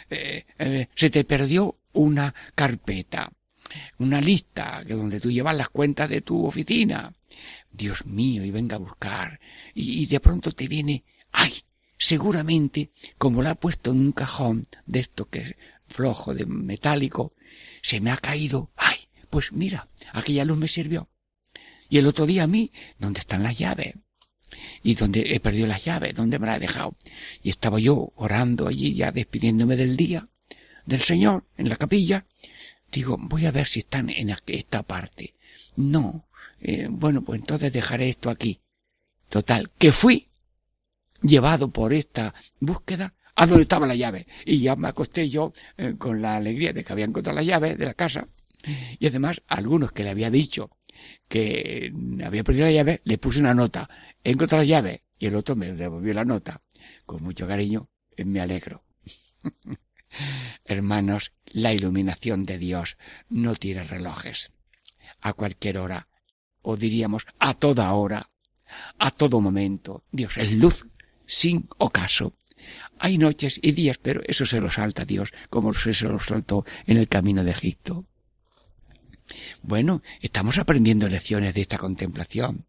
Eh, 0.10 0.46
eh, 0.58 0.88
se 0.96 1.10
te 1.10 1.24
perdió 1.24 1.80
una 1.94 2.34
carpeta, 2.56 3.32
una 4.00 4.22
lista 4.22 4.84
donde 4.88 5.20
tú 5.20 5.32
llevas 5.32 5.56
las 5.56 5.70
cuentas 5.70 6.10
de 6.10 6.22
tu 6.22 6.46
oficina. 6.46 7.14
Dios 7.72 8.06
mío, 8.06 8.44
y 8.44 8.52
venga 8.52 8.76
a 8.76 8.80
buscar. 8.80 9.40
Y, 9.74 10.04
y 10.04 10.06
de 10.06 10.20
pronto 10.20 10.52
te 10.52 10.68
viene, 10.68 11.04
ay, 11.32 11.54
seguramente, 12.02 12.90
como 13.20 13.44
la 13.44 13.52
ha 13.52 13.56
puesto 13.56 13.92
en 13.92 14.00
un 14.00 14.12
cajón 14.12 14.68
de 14.88 15.02
esto 15.02 15.30
que 15.30 15.40
es 15.40 15.56
flojo, 15.88 16.34
de 16.34 16.48
metálico, 16.48 17.34
se 17.84 18.02
me 18.02 18.10
ha 18.10 18.18
caído. 18.18 18.72
¡Ay! 18.76 19.08
Pues 19.30 19.52
mira, 19.52 19.88
aquella 20.12 20.44
luz 20.44 20.58
me 20.58 20.68
sirvió. 20.68 21.10
Y 21.90 22.00
el 22.00 22.08
otro 22.08 22.26
día 22.26 22.44
a 22.44 22.48
mí, 22.48 22.72
¿dónde 22.98 23.20
están 23.20 23.44
las 23.44 23.58
llaves? 23.58 23.94
Y 24.82 24.96
dónde 24.96 25.36
he 25.36 25.40
perdido 25.40 25.68
las 25.68 25.86
llaves, 25.86 26.16
¿dónde 26.16 26.40
me 26.40 26.48
las 26.48 26.58
he 26.58 26.62
dejado? 26.62 26.96
Y 27.44 27.52
estaba 27.52 27.80
yo 27.80 28.12
orando 28.16 28.68
allí, 28.68 28.96
ya 28.96 29.12
despidiéndome 29.12 29.76
del 29.76 29.96
día, 29.96 30.28
del 30.88 31.02
Señor, 31.02 31.46
en 31.56 31.70
la 31.70 31.76
capilla. 31.76 32.26
Digo, 32.92 33.16
voy 33.20 33.46
a 33.46 33.52
ver 33.52 33.68
si 33.68 33.80
están 33.80 34.10
en 34.10 34.36
esta 34.48 34.82
parte. 34.82 35.36
No. 35.76 36.28
Eh, 36.62 36.88
bueno, 36.90 37.22
pues 37.22 37.40
entonces 37.40 37.72
dejaré 37.72 38.10
esto 38.10 38.32
aquí. 38.32 38.60
Total, 39.30 39.70
que 39.78 39.92
fui 39.92 40.31
llevado 41.22 41.72
por 41.72 41.94
esta 41.94 42.34
búsqueda 42.60 43.16
a 43.36 43.48
donde 43.48 43.64
estaba 43.64 43.88
la 43.88 43.96
llave. 43.96 44.28
Y 44.46 44.60
ya 44.60 44.76
me 44.76 44.88
acosté 44.88 45.30
yo 45.30 45.54
eh, 45.78 45.96
con 45.98 46.22
la 46.22 46.36
alegría 46.36 46.74
de 46.74 46.84
que 46.84 46.94
había 46.94 47.06
encontrado 47.06 47.36
la 47.36 47.44
llave 47.44 47.76
de 47.76 47.86
la 47.86 47.94
casa. 47.94 48.28
Y 49.00 49.08
además, 49.08 49.42
algunos 49.48 49.92
que 49.92 50.04
le 50.04 50.12
había 50.12 50.30
dicho 50.30 50.70
que 51.28 51.92
había 52.24 52.44
perdido 52.44 52.66
la 52.66 52.72
llave, 52.72 53.02
le 53.06 53.18
puse 53.18 53.40
una 53.40 53.54
nota. 53.54 53.90
He 54.24 54.32
encontrado 54.32 54.64
la 54.64 54.68
llave 54.68 55.04
y 55.18 55.26
el 55.28 55.36
otro 55.36 55.56
me 55.56 55.72
devolvió 55.74 56.14
la 56.14 56.26
nota. 56.26 56.62
Con 57.06 57.24
mucho 57.24 57.48
cariño, 57.48 57.90
eh, 58.16 58.26
me 58.26 58.42
alegro. 58.42 58.84
Hermanos, 60.66 61.34
la 61.46 61.74
iluminación 61.74 62.46
de 62.46 62.58
Dios 62.58 62.98
no 63.30 63.56
tiene 63.56 63.84
relojes. 63.84 64.52
A 65.22 65.34
cualquier 65.34 65.78
hora, 65.78 66.08
o 66.62 66.78
diríamos 66.78 67.26
a 67.40 67.54
toda 67.54 67.92
hora, 67.94 68.30
a 69.00 69.12
todo 69.12 69.42
momento, 69.42 70.06
Dios 70.12 70.38
es 70.38 70.52
luz 70.54 70.86
sin 71.32 71.70
ocaso. 71.78 72.36
Hay 73.00 73.18
noches 73.18 73.58
y 73.64 73.72
días, 73.72 73.98
pero 73.98 74.22
eso 74.28 74.46
se 74.46 74.60
lo 74.60 74.70
salta 74.70 75.06
Dios, 75.06 75.32
como 75.50 75.74
se 75.74 75.94
lo 76.06 76.20
saltó 76.20 76.66
en 76.86 76.98
el 76.98 77.08
camino 77.08 77.46
de 77.46 77.52
Egipto. 77.52 78.06
Bueno, 79.62 80.04
estamos 80.20 80.58
aprendiendo 80.58 81.08
lecciones 81.08 81.54
de 81.54 81.62
esta 81.62 81.78
contemplación. 81.78 82.68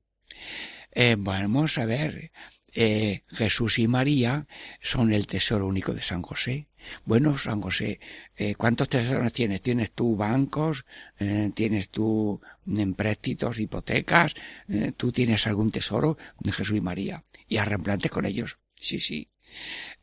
Eh, 0.93 1.17
vamos 1.19 1.77
a 1.77 1.87
ver, 1.87 2.31
eh, 2.75 3.25
Jesús 3.29 3.79
y 3.79 3.89
María 3.89 4.47
son 4.81 5.13
el 5.13 5.27
tesoro 5.27 5.67
único 5.67 5.93
de 5.93 6.03
San 6.03 6.23
José. 6.23 6.69
Bueno, 7.05 7.39
San 7.39 7.61
José, 7.61 8.01
eh, 8.37 8.55
¿cuántos 8.55 8.89
tesoros 8.89 9.33
tienes? 9.33 9.63
¿Tienes 9.63 9.93
tú 9.93 10.17
bancos? 10.17 10.85
Eh, 11.19 11.51
¿Tienes 11.55 11.91
tú 11.91 12.41
empréstitos, 12.67 13.59
hipotecas? 13.59 14.35
Eh, 14.69 14.93
¿Tú 14.97 15.13
tienes 15.13 15.47
algún 15.47 15.71
tesoro 15.71 16.17
de 16.41 16.53
Jesús 16.53 16.77
y 16.77 16.81
María? 16.81 17.23
¿Y 17.49 17.59
arremplantes 17.59 18.11
con 18.11 18.27
ellos? 18.27 18.59
Sí, 18.75 18.99
sí. 19.01 19.29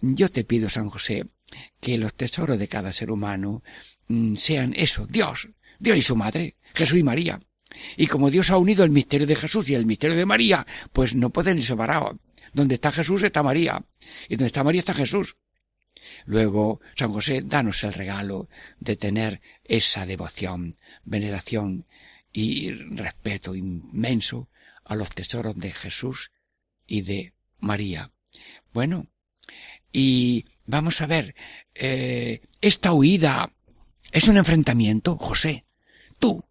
Yo 0.02 0.30
te 0.30 0.44
pido, 0.44 0.70
San 0.70 0.90
José, 0.90 1.26
que 1.80 1.98
los 1.98 2.14
tesoros 2.14 2.60
de 2.60 2.68
cada 2.68 2.94
ser 2.94 3.12
humano 3.12 3.64
mm, 4.08 4.36
sean 4.36 4.74
eso, 4.76 5.06
Dios, 5.08 5.50
Dios 5.80 5.98
y 5.98 6.02
su 6.02 6.16
madre, 6.16 6.56
Jesús 6.74 7.00
y 7.00 7.04
María. 7.04 7.40
Y 7.98 8.08
como 8.08 8.32
Dios 8.32 8.50
ha 8.52 8.58
unido 8.58 8.84
el 8.84 8.90
misterio 8.90 9.28
de 9.28 9.36
Jesús 9.36 9.70
y 9.70 9.76
el 9.76 9.86
misterio 9.86 10.18
de 10.18 10.26
María, 10.26 10.66
pues 10.92 11.16
no 11.16 11.30
pueden 11.30 11.58
ir 11.58 11.66
separados. 11.66 12.18
Donde 12.54 12.76
está 12.76 12.92
Jesús 12.92 13.24
está 13.24 13.44
María. 13.44 13.84
Y 14.28 14.36
donde 14.36 14.48
está 14.48 14.64
María 14.64 14.80
está 14.80 14.94
Jesús. 14.94 15.38
Luego, 16.26 16.80
San 16.96 17.12
José, 17.14 17.42
danos 17.44 17.84
el 17.84 17.94
regalo 17.94 18.50
de 18.80 18.96
tener 18.96 19.42
esa 19.64 20.06
devoción, 20.06 20.76
veneración 21.04 21.86
y 22.32 22.72
respeto 22.72 23.56
inmenso 23.56 24.50
a 24.86 24.96
los 24.96 25.10
tesoros 25.10 25.56
de 25.58 25.72
Jesús 25.72 26.32
y 26.88 27.02
de 27.02 27.34
María. 27.60 28.12
Bueno, 28.74 29.08
y 29.92 30.46
vamos 30.66 31.02
a 31.02 31.08
ver, 31.08 31.36
eh, 31.76 32.42
esta 32.62 32.94
huida 32.94 33.52
es 34.12 34.28
un 34.28 34.38
enfrentamiento, 34.38 35.18
José. 35.18 35.66
Tú, 36.20 36.44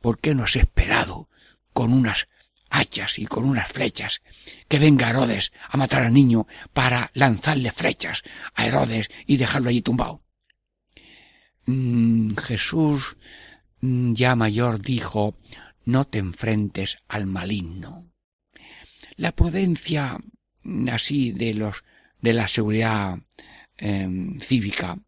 ¿por 0.00 0.18
qué 0.20 0.34
no 0.34 0.44
has 0.44 0.56
esperado 0.56 1.28
con 1.72 1.92
unas 1.92 2.28
hachas 2.70 3.18
y 3.18 3.26
con 3.26 3.44
unas 3.44 3.70
flechas, 3.70 4.22
que 4.68 4.78
venga 4.78 5.10
Herodes 5.10 5.52
a 5.68 5.76
matar 5.76 6.04
al 6.04 6.14
niño 6.14 6.46
para 6.72 7.10
lanzarle 7.14 7.72
flechas 7.72 8.22
a 8.54 8.66
Herodes 8.66 9.10
y 9.26 9.36
dejarlo 9.36 9.68
allí 9.68 9.82
tumbado. 9.82 10.22
Mm, 11.66 12.36
Jesús 12.36 13.16
mm, 13.80 14.14
ya 14.14 14.34
mayor 14.36 14.80
dijo, 14.80 15.36
no 15.84 16.06
te 16.06 16.18
enfrentes 16.18 17.02
al 17.08 17.26
maligno. 17.26 18.06
La 19.16 19.32
prudencia 19.32 20.18
mm, 20.62 20.88
así 20.88 21.32
de 21.32 21.54
los 21.54 21.84
de 22.20 22.32
la 22.32 22.48
seguridad 22.48 23.18
em, 23.78 24.38
cívica 24.40 24.98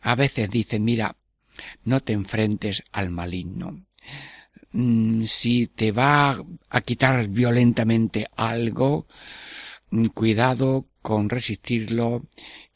a 0.00 0.14
veces 0.14 0.48
dice 0.48 0.78
mira 0.78 1.16
no 1.84 2.00
te 2.00 2.12
enfrentes 2.12 2.84
al 2.92 3.10
maligno 3.10 3.84
si 5.26 5.68
te 5.68 5.92
va 5.92 6.42
a 6.68 6.80
quitar 6.82 7.28
violentamente 7.28 8.28
algo, 8.36 9.06
mm, 9.90 10.06
cuidado 10.06 10.86
con 11.02 11.28
resistirlo, 11.28 12.26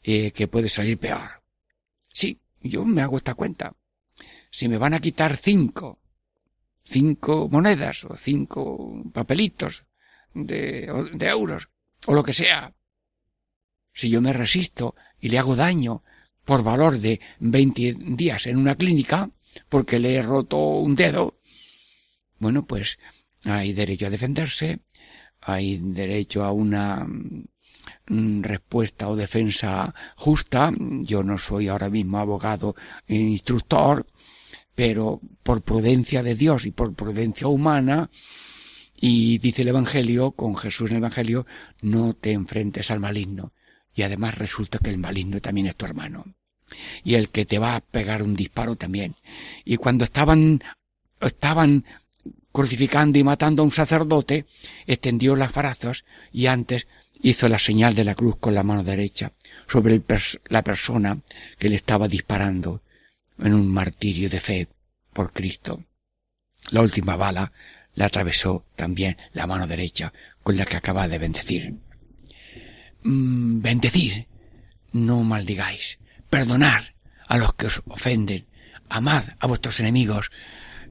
eh, 0.03 0.31
que 0.31 0.47
puede 0.47 0.69
salir 0.69 0.97
peor. 0.97 1.43
Sí, 2.13 2.39
yo 2.61 2.85
me 2.85 3.01
hago 3.01 3.17
esta 3.17 3.35
cuenta. 3.35 3.75
Si 4.49 4.67
me 4.67 4.77
van 4.77 4.93
a 4.93 4.99
quitar 4.99 5.37
cinco, 5.37 5.99
cinco 6.83 7.47
monedas 7.51 8.05
o 8.05 8.15
cinco 8.17 9.03
papelitos 9.13 9.85
de, 10.33 10.91
de 11.13 11.27
euros 11.27 11.69
o 12.05 12.13
lo 12.13 12.23
que 12.23 12.33
sea, 12.33 12.73
si 13.93 14.09
yo 14.09 14.21
me 14.21 14.33
resisto 14.33 14.95
y 15.19 15.29
le 15.29 15.37
hago 15.37 15.55
daño 15.55 16.03
por 16.45 16.63
valor 16.63 16.97
de 16.97 17.19
20 17.39 17.95
días 17.99 18.47
en 18.47 18.57
una 18.57 18.75
clínica, 18.75 19.29
porque 19.69 19.99
le 19.99 20.15
he 20.15 20.21
roto 20.21 20.57
un 20.57 20.95
dedo, 20.95 21.39
bueno, 22.41 22.65
pues 22.65 22.99
hay 23.45 23.71
derecho 23.71 24.07
a 24.07 24.09
defenderse, 24.09 24.79
hay 25.39 25.77
derecho 25.77 26.43
a 26.43 26.51
una 26.51 27.05
mm, 27.05 28.41
respuesta 28.41 29.07
o 29.07 29.15
defensa 29.15 29.93
justa. 30.17 30.73
Yo 30.79 31.23
no 31.23 31.37
soy 31.37 31.67
ahora 31.67 31.89
mismo 31.89 32.17
abogado 32.17 32.75
e 33.07 33.15
instructor, 33.15 34.07
pero 34.75 35.21
por 35.43 35.61
prudencia 35.61 36.23
de 36.23 36.35
Dios 36.35 36.65
y 36.65 36.71
por 36.71 36.93
prudencia 36.95 37.47
humana, 37.47 38.09
y 38.99 39.37
dice 39.37 39.61
el 39.61 39.69
Evangelio, 39.69 40.31
con 40.31 40.55
Jesús 40.55 40.89
en 40.89 40.97
el 40.97 41.03
Evangelio, 41.03 41.45
no 41.81 42.13
te 42.13 42.31
enfrentes 42.31 42.91
al 42.91 42.99
maligno. 42.99 43.53
Y 43.93 44.03
además 44.03 44.37
resulta 44.37 44.79
que 44.79 44.89
el 44.89 44.97
maligno 44.97 45.41
también 45.41 45.67
es 45.67 45.75
tu 45.75 45.85
hermano. 45.85 46.25
Y 47.03 47.15
el 47.15 47.29
que 47.29 47.45
te 47.45 47.59
va 47.59 47.75
a 47.75 47.81
pegar 47.81 48.23
un 48.23 48.35
disparo 48.35 48.75
también. 48.75 49.15
Y 49.65 49.77
cuando 49.77 50.05
estaban, 50.05 50.63
estaban 51.19 51.83
crucificando 52.51 53.17
y 53.17 53.23
matando 53.23 53.61
a 53.61 53.65
un 53.65 53.71
sacerdote, 53.71 54.45
extendió 54.87 55.35
las 55.35 55.53
brazos 55.53 56.05
y 56.31 56.47
antes 56.47 56.87
hizo 57.21 57.47
la 57.49 57.59
señal 57.59 57.95
de 57.95 58.03
la 58.03 58.15
cruz 58.15 58.37
con 58.37 58.53
la 58.53 58.63
mano 58.63 58.83
derecha 58.83 59.33
sobre 59.67 60.01
la 60.49 60.63
persona 60.63 61.19
que 61.57 61.69
le 61.69 61.75
estaba 61.75 62.07
disparando 62.07 62.81
en 63.39 63.53
un 63.53 63.67
martirio 63.67 64.29
de 64.29 64.39
fe 64.39 64.67
por 65.13 65.31
Cristo. 65.31 65.83
La 66.71 66.81
última 66.81 67.15
bala 67.15 67.51
la 67.95 68.05
atravesó 68.05 68.65
también 68.75 69.17
la 69.33 69.47
mano 69.47 69.67
derecha 69.67 70.13
con 70.43 70.57
la 70.57 70.65
que 70.65 70.77
acaba 70.77 71.07
de 71.07 71.17
bendecir. 71.17 71.75
Mm, 73.03 73.61
no 74.93 75.23
maldigáis, 75.23 75.99
perdonar 76.29 76.95
a 77.27 77.37
los 77.37 77.53
que 77.53 77.67
os 77.67 77.81
ofenden, 77.87 78.45
amad 78.89 79.23
a 79.39 79.47
vuestros 79.47 79.79
enemigos, 79.79 80.31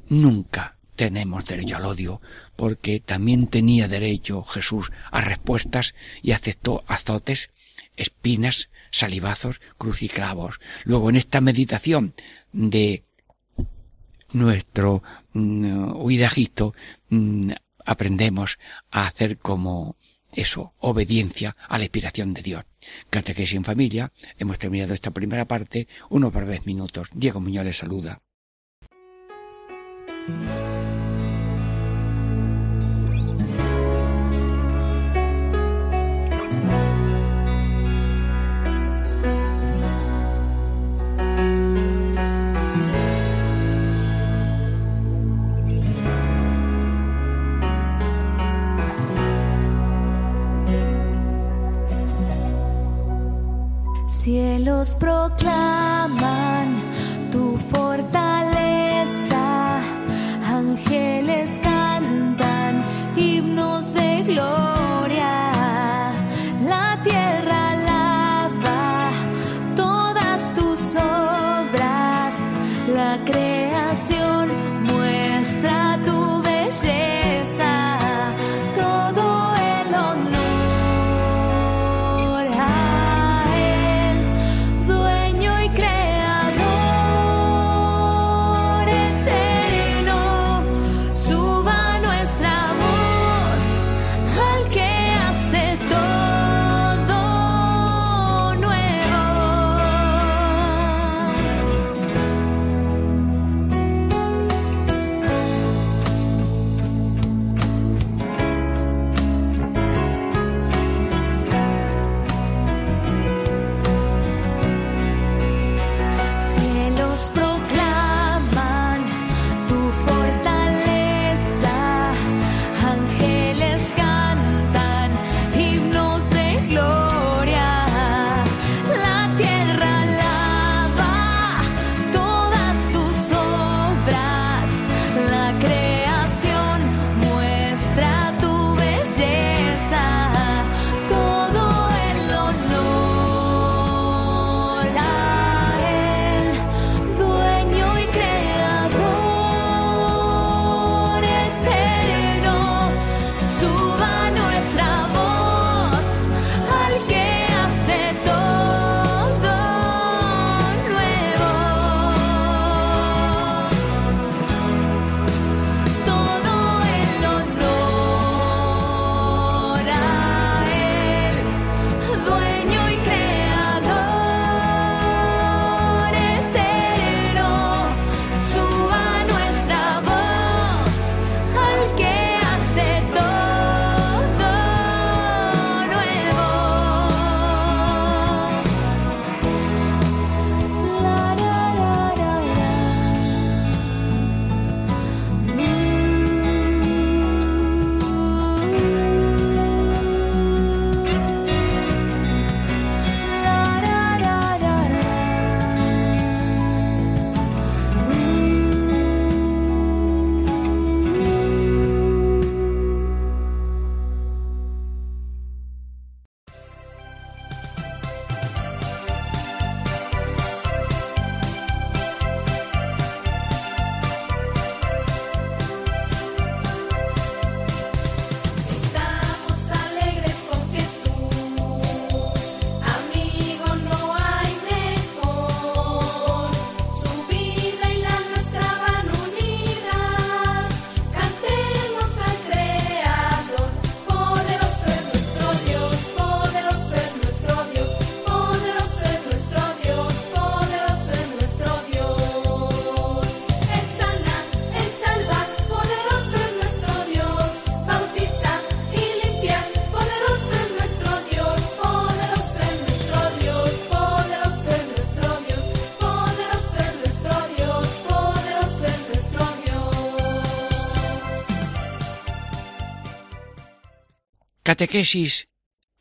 nunca 0.09 0.80
tenemos 1.01 1.47
derecho 1.47 1.79
al 1.79 1.87
odio, 1.87 2.21
porque 2.57 3.01
también 3.01 3.47
tenía 3.47 3.89
derecho 3.89 4.45
Jesús 4.45 4.93
a 5.11 5.23
respuestas 5.23 5.95
y 6.21 6.33
aceptó 6.33 6.85
azotes, 6.89 7.49
espinas, 7.97 8.69
salivazos, 8.91 9.63
cruciclavos. 9.79 10.61
Luego 10.85 11.09
en 11.09 11.17
esta 11.17 11.41
meditación 11.41 12.13
de 12.53 13.05
nuestro 14.33 15.03
mm, 15.33 16.11
Egipto 16.11 16.75
mm, 17.09 17.53
aprendemos 17.87 18.59
a 18.91 19.07
hacer 19.07 19.39
como 19.39 19.97
eso, 20.33 20.75
obediencia 20.81 21.57
a 21.67 21.79
la 21.79 21.85
inspiración 21.85 22.35
de 22.35 22.43
Dios. 22.43 22.65
Catequesis 23.09 23.57
en 23.57 23.65
familia, 23.65 24.13
hemos 24.39 24.59
terminado 24.59 24.93
esta 24.93 25.13
primera 25.13 25.47
parte, 25.47 25.89
uno 26.11 26.31
por 26.31 26.45
vez 26.45 26.67
minutos. 26.67 27.09
Diego 27.15 27.41
Muñoz 27.41 27.65
les 27.65 27.79
saluda. 27.79 28.21
nos 54.81 54.95
proclama. 54.95 55.80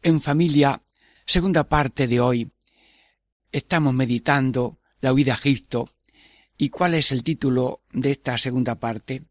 En 0.01 0.21
familia, 0.21 0.81
segunda 1.25 1.67
parte 1.67 2.07
de 2.07 2.21
hoy. 2.21 2.49
Estamos 3.51 3.93
meditando 3.93 4.79
la 5.01 5.11
huida 5.11 5.33
a 5.33 5.35
Egipto. 5.35 5.89
¿Y 6.57 6.69
cuál 6.69 6.93
es 6.93 7.11
el 7.11 7.21
título 7.21 7.81
de 7.91 8.11
esta 8.11 8.37
segunda 8.37 8.79
parte? 8.79 9.25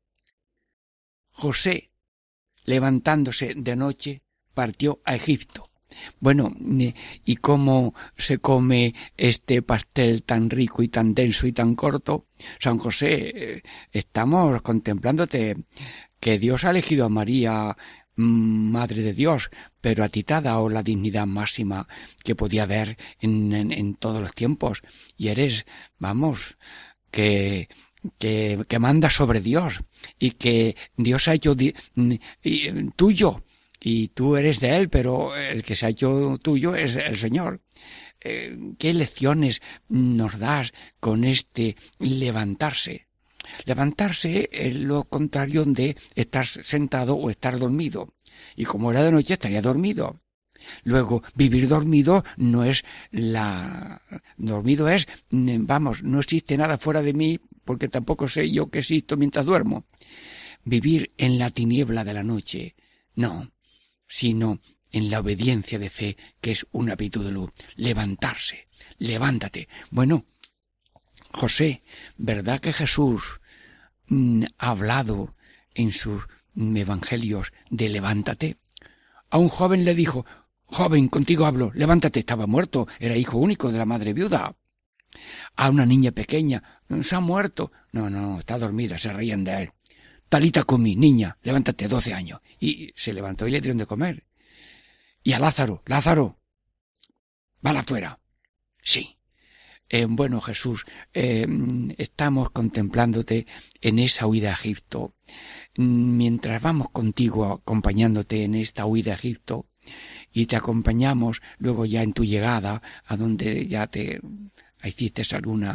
José, 1.31 1.93
levantándose 2.67 3.55
de 3.57 3.75
noche, 3.75 4.23
partió 4.53 5.01
a 5.07 5.15
Egipto. 5.15 5.71
Bueno, 6.21 6.53
¿y 7.25 7.37
cómo 7.37 7.95
se 8.19 8.41
come 8.41 8.95
este 9.17 9.63
pastel 9.63 10.25
tan 10.25 10.51
rico 10.51 10.83
y 10.83 10.89
tan 10.89 11.15
denso 11.15 11.47
y 11.47 11.53
tan 11.53 11.75
corto? 11.75 12.27
San 12.59 12.77
José, 12.77 13.33
eh, 13.35 13.63
estamos 13.93 14.61
contemplándote 14.61 15.57
que 16.21 16.39
Dios 16.39 16.67
ha 16.67 16.71
elegido 16.71 17.07
a 17.07 17.09
María 17.09 17.75
Madre 18.21 19.03
de 19.03 19.13
Dios, 19.13 19.49
pero 19.81 20.03
a 20.03 20.09
ti 20.09 20.25
la 20.29 20.83
dignidad 20.83 21.27
máxima 21.27 21.87
que 22.25 22.35
podía 22.35 22.65
haber 22.65 22.99
en, 23.21 23.53
en, 23.53 23.95
todos 23.95 24.21
los 24.21 24.35
tiempos. 24.35 24.83
Y 25.17 25.29
eres, 25.29 25.67
vamos, 25.99 26.57
que, 27.13 27.69
que, 28.19 28.65
que 28.69 28.79
manda 28.81 29.09
sobre 29.09 29.41
Dios 29.41 29.83
y 30.19 30.33
que 30.33 30.77
Dios 30.97 31.29
ha 31.29 31.35
hecho 31.35 31.57
tuyo 32.97 33.45
y 33.81 34.09
tú 34.09 34.37
eres 34.37 34.61
de 34.61 34.77
Él, 34.77 34.89
pero 34.89 35.37
el 35.37 35.63
que 35.63 35.77
se 35.77 35.87
ha 35.87 35.91
hecho 35.91 36.39
tuyo 36.43 36.75
es 36.75 36.97
el 36.97 37.17
Señor. 37.17 37.61
Eh, 38.21 38.59
¿Qué 38.79 38.93
lecciones 38.95 39.63
nos 39.89 40.39
das 40.39 40.73
con 40.99 41.25
este 41.25 41.77
levantarse? 42.01 43.08
Levantarse 43.65 44.49
es 44.53 44.75
lo 44.75 45.05
contrario 45.05 45.65
de 45.65 45.97
estar 46.15 46.47
sentado 46.47 47.17
o 47.17 47.31
estar 47.31 47.59
dormido. 47.59 48.15
Y 48.57 48.65
como 48.65 48.91
era 48.91 49.03
de 49.03 49.13
noche 49.13 49.35
estaría 49.35 49.63
dormido. 49.63 50.21
Luego, 50.85 51.23
vivir 51.35 51.69
dormido 51.69 52.25
no 52.37 52.65
es 52.65 52.85
la... 53.11 54.03
Dormido 54.37 54.89
es, 54.89 55.07
vamos, 55.31 56.03
no 56.03 56.21
existe 56.21 56.57
nada 56.57 56.79
fuera 56.79 57.03
de 57.03 57.15
mí 57.15 57.41
porque 57.65 57.89
tampoco 57.89 58.29
sé 58.29 58.51
yo 58.51 58.71
que 58.71 58.81
existo 58.81 59.17
mientras 59.17 59.47
duermo. 59.47 59.85
Vivir 60.65 61.13
en 61.17 61.39
la 61.39 61.51
tiniebla 61.51 62.05
de 62.05 62.15
la 62.15 62.25
noche. 62.25 62.75
No 63.15 63.49
sino 64.09 64.61
en 64.91 65.11
la 65.11 65.21
obediencia 65.21 65.79
de 65.79 65.91
fe, 65.91 66.17
que 66.41 66.51
es 66.51 66.67
una 66.73 66.97
virtud 66.97 67.27
de 67.27 67.31
luz. 67.31 67.51
Levantarse, 67.77 68.69
levántate. 68.97 69.69
Bueno, 69.91 70.25
José, 71.33 71.83
¿verdad 72.17 72.61
que 72.61 72.73
Jesús 72.73 73.41
mm, 74.09 74.45
ha 74.59 74.71
hablado 74.71 75.35
en 75.75 75.93
sus 75.93 76.25
evangelios 76.55 77.53
de 77.71 77.89
levántate? 77.89 78.57
A 79.31 79.39
un 79.39 79.49
joven 79.49 79.85
le 79.85 79.95
dijo, 79.95 80.25
joven, 80.67 81.09
contigo 81.09 81.47
hablo, 81.47 81.71
levántate, 81.75 82.21
estaba 82.21 82.47
muerto, 82.47 82.89
era 82.99 83.17
hijo 83.17 83.39
único 83.39 83.71
de 83.71 83.79
la 83.79 83.85
madre 83.85 84.13
viuda. 84.13 84.57
A 85.57 85.71
una 85.71 85.87
niña 85.87 86.13
pequeña, 86.13 86.63
se 87.03 87.15
ha 87.15 87.21
muerto. 87.21 87.73
No, 87.93 88.11
no, 88.11 88.41
está 88.41 88.59
dormida, 88.59 88.99
se 88.99 89.13
reían 89.13 89.45
de 89.45 89.63
él. 89.63 89.71
Talita 90.29 90.65
mi 90.79 90.95
niña, 90.97 91.39
levántate, 91.43 91.89
doce 91.89 92.13
años. 92.13 92.41
Y 92.61 92.93
se 92.97 93.13
levantó 93.13 93.47
y 93.47 93.51
le 93.51 93.61
dieron 93.61 93.79
de 93.79 93.87
comer. 93.87 94.27
Y 95.23 95.33
a 95.33 95.39
Lázaro, 95.39 95.83
Lázaro, 95.87 96.39
va 97.65 97.71
afuera. 97.79 98.21
Sí. 98.83 99.18
Eh, 99.91 100.07
bueno, 100.09 100.41
Jesús, 100.41 100.85
eh, 101.15 101.47
estamos 101.97 102.51
contemplándote 102.51 103.47
en 103.81 103.99
esa 103.99 104.27
huida 104.27 104.51
a 104.51 104.53
Egipto. 104.53 105.15
Mientras 105.77 106.61
vamos 106.61 106.91
contigo 106.91 107.47
acompañándote 107.47 108.45
en 108.45 108.55
esta 108.55 108.85
huida 108.85 109.13
a 109.13 109.15
Egipto, 109.15 109.67
y 110.31 110.45
te 110.45 110.57
acompañamos 110.57 111.41
luego 111.57 111.87
ya 111.87 112.03
en 112.03 112.13
tu 112.13 112.25
llegada, 112.25 112.83
a 113.07 113.17
donde 113.17 113.67
ya 113.67 113.87
te 113.87 114.21
hiciste 114.85 115.23
algún 115.35 115.67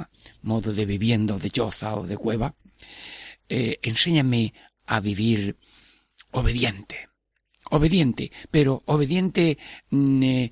modo 0.44 0.74
de 0.74 0.86
viviendo, 0.86 1.40
de 1.40 1.50
choza 1.50 1.96
o 1.96 2.06
de 2.06 2.18
cueva, 2.18 2.56
eh, 3.50 3.80
enséñame 3.82 4.54
a 4.86 5.00
vivir 5.00 5.58
obediente, 6.32 7.10
obediente, 7.72 8.32
pero 8.52 8.84
obediente 8.86 9.58
mm, 9.90 10.46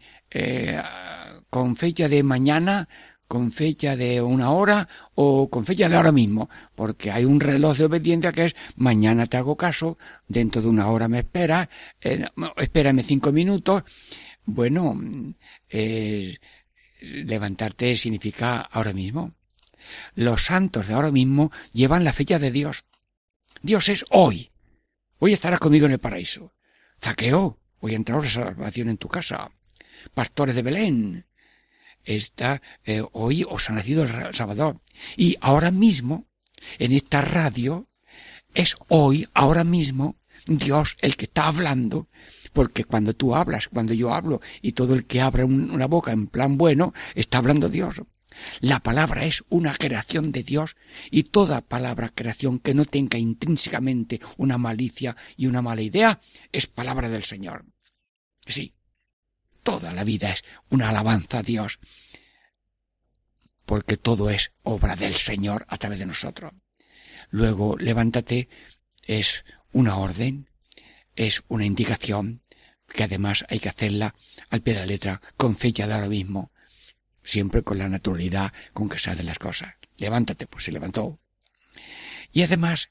con 1.52 1.76
fecha 1.76 2.10
de 2.10 2.24
mañana, 2.24 2.88
con 3.32 3.54
fecha 3.54 3.96
de 3.96 4.22
una 4.22 4.52
hora 4.52 4.90
o 5.16 5.50
con 5.50 5.66
fecha 5.66 5.88
de 5.88 5.96
ahora 5.96 6.12
mismo, 6.12 6.50
porque 6.76 7.12
hay 7.12 7.24
un 7.24 7.40
reloj 7.40 7.78
de 7.78 7.86
obediencia 7.86 8.34
que 8.34 8.48
es 8.48 8.58
mañana 8.76 9.26
te 9.26 9.38
hago 9.38 9.56
caso, 9.56 9.98
dentro 10.28 10.62
de 10.62 10.68
una 10.68 10.90
hora 10.90 11.08
me 11.08 11.20
espera, 11.20 11.70
espérame 12.58 13.02
cinco 13.04 13.32
minutos. 13.32 13.84
Bueno, 14.44 15.00
levantarte 17.00 17.96
significa 17.96 18.60
ahora 18.60 18.92
mismo. 18.92 19.34
Los 20.14 20.48
santos 20.48 20.90
de 20.90 20.94
ahora 20.94 21.12
mismo 21.12 21.54
llevan 21.72 22.04
la 22.04 22.12
fecha 22.12 22.38
de 22.38 22.52
Dios. 22.52 22.84
Dios 23.62 23.88
es 23.88 24.04
hoy. 24.10 24.52
Hoy 25.20 25.32
estarás 25.32 25.62
conmigo 25.62 25.86
en 25.86 25.94
el 25.94 26.00
paraíso. 26.00 26.54
Zaqueo, 27.02 27.60
hoy 27.80 27.96
entrará 27.96 28.22
la 28.22 28.30
salvación 28.30 28.90
en 28.90 28.98
tu 28.98 29.08
casa. 29.08 29.50
Pastores 30.14 30.54
de 30.54 30.64
Belén, 30.64 31.26
está, 32.06 32.62
eh, 32.86 33.04
hoy 33.12 33.46
os 33.50 33.70
ha 33.70 33.74
nacido 33.74 34.04
el 34.04 34.34
Salvador. 34.34 34.82
Y 35.18 35.38
ahora 35.42 35.72
mismo, 35.72 36.28
en 36.80 36.92
esta 36.92 37.22
radio, 37.22 37.88
es 38.54 38.76
hoy, 38.88 39.28
ahora 39.34 39.64
mismo, 39.64 40.18
Dios 40.46 40.98
el 41.02 41.16
que 41.16 41.26
está 41.26 41.48
hablando, 41.48 42.08
porque 42.54 42.84
cuando 42.84 43.14
tú 43.14 43.36
hablas, 43.36 43.68
cuando 43.68 43.94
yo 43.94 44.14
hablo, 44.14 44.42
y 44.62 44.74
todo 44.74 44.94
el 44.94 45.06
que 45.06 45.22
abre 45.22 45.44
una 45.44 45.88
boca 45.88 46.12
en 46.12 46.28
plan 46.28 46.58
bueno, 46.58 46.94
está 47.16 47.38
hablando 47.38 47.70
Dios. 47.70 48.02
La 48.60 48.80
palabra 48.80 49.26
es 49.26 49.44
una 49.50 49.74
creación 49.76 50.32
de 50.32 50.44
Dios 50.44 50.76
y 51.10 51.24
toda 51.24 51.62
palabra 51.62 52.10
creación 52.10 52.60
que 52.60 52.74
no 52.74 52.86
tenga 52.86 53.18
intrínsecamente 53.18 54.22
una 54.38 54.58
malicia 54.58 55.16
y 55.36 55.48
una 55.48 55.62
mala 55.62 55.82
idea 55.82 56.22
es 56.52 56.68
palabra 56.68 57.10
del 57.10 57.24
Señor. 57.24 57.66
Sí, 58.46 58.74
toda 59.64 59.94
la 59.94 60.04
vida 60.04 60.32
es 60.32 60.44
una 60.70 60.90
alabanza 60.90 61.40
a 61.40 61.44
Dios 61.44 61.80
porque 63.66 63.98
todo 63.98 64.30
es 64.30 64.52
obra 64.64 64.96
del 64.96 65.16
Señor 65.16 65.66
a 65.70 65.78
través 65.78 66.00
de 66.00 66.06
nosotros. 66.06 66.52
Luego, 67.30 67.78
levántate 67.78 68.50
es 69.06 69.46
una 69.72 69.98
orden, 69.98 70.50
es 71.16 71.44
una 71.48 71.66
indicación 71.66 72.42
que 72.88 73.04
además 73.04 73.46
hay 73.50 73.60
que 73.60 73.70
hacerla 73.70 74.16
al 74.50 74.62
pie 74.62 74.74
de 74.74 74.82
la 74.82 74.86
letra 74.86 75.22
con 75.38 75.56
fecha 75.56 75.88
de 75.88 75.94
ahora 75.94 76.10
mismo 76.10 76.52
siempre 77.24 77.64
con 77.64 77.78
la 77.78 77.90
naturalidad 77.90 78.54
con 78.74 78.90
que 78.90 79.00
se 79.00 79.12
hacen 79.12 79.26
las 79.26 79.40
cosas. 79.40 79.76
Levántate, 79.98 80.48
pues 80.48 80.66
se 80.66 80.72
levantó. 80.72 81.20
Y 82.32 82.44
además, 82.44 82.90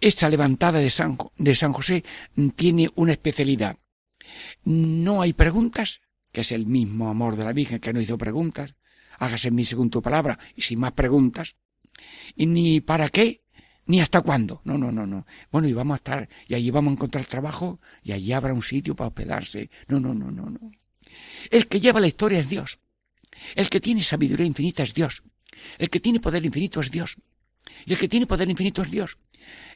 esta 0.00 0.28
levantada 0.28 0.78
de 0.78 0.90
San, 0.90 1.18
de 1.36 1.54
San 1.54 1.72
José 1.72 2.04
tiene 2.54 2.90
una 2.94 3.12
especialidad. 3.12 3.76
No 4.64 5.22
hay 5.22 5.32
preguntas, 5.32 6.00
que 6.36 6.42
es 6.42 6.52
el 6.52 6.66
mismo 6.66 7.08
amor 7.08 7.34
de 7.34 7.44
la 7.44 7.54
Virgen 7.54 7.78
que 7.78 7.94
no 7.94 8.00
hizo 8.02 8.18
preguntas. 8.18 8.74
Hágase 9.18 9.48
en 9.48 9.54
mí 9.54 9.64
según 9.64 9.88
tu 9.88 10.02
palabra 10.02 10.38
y 10.54 10.60
sin 10.60 10.78
más 10.78 10.92
preguntas. 10.92 11.56
Y 12.34 12.44
ni 12.44 12.82
para 12.82 13.08
qué, 13.08 13.42
ni 13.86 14.02
hasta 14.02 14.20
cuándo. 14.20 14.60
No, 14.64 14.76
no, 14.76 14.92
no, 14.92 15.06
no. 15.06 15.24
Bueno, 15.50 15.66
y 15.66 15.72
vamos 15.72 15.94
a 15.94 15.96
estar, 15.96 16.28
y 16.46 16.54
allí 16.54 16.70
vamos 16.70 16.90
a 16.90 16.92
encontrar 16.92 17.24
trabajo, 17.24 17.80
y 18.02 18.12
allí 18.12 18.34
habrá 18.34 18.52
un 18.52 18.60
sitio 18.60 18.94
para 18.94 19.08
hospedarse. 19.08 19.70
No, 19.88 19.98
no, 19.98 20.12
no, 20.12 20.30
no, 20.30 20.50
no. 20.50 20.72
El 21.50 21.68
que 21.68 21.80
lleva 21.80 22.00
la 22.00 22.06
historia 22.06 22.40
es 22.40 22.50
Dios. 22.50 22.80
El 23.54 23.70
que 23.70 23.80
tiene 23.80 24.02
sabiduría 24.02 24.44
infinita 24.44 24.82
es 24.82 24.92
Dios. 24.92 25.22
El 25.78 25.88
que 25.88 26.00
tiene 26.00 26.20
poder 26.20 26.44
infinito 26.44 26.82
es 26.82 26.90
Dios. 26.90 27.16
Y 27.86 27.94
el 27.94 27.98
que 27.98 28.08
tiene 28.08 28.26
poder 28.26 28.50
infinito 28.50 28.82
es 28.82 28.90
Dios. 28.90 29.16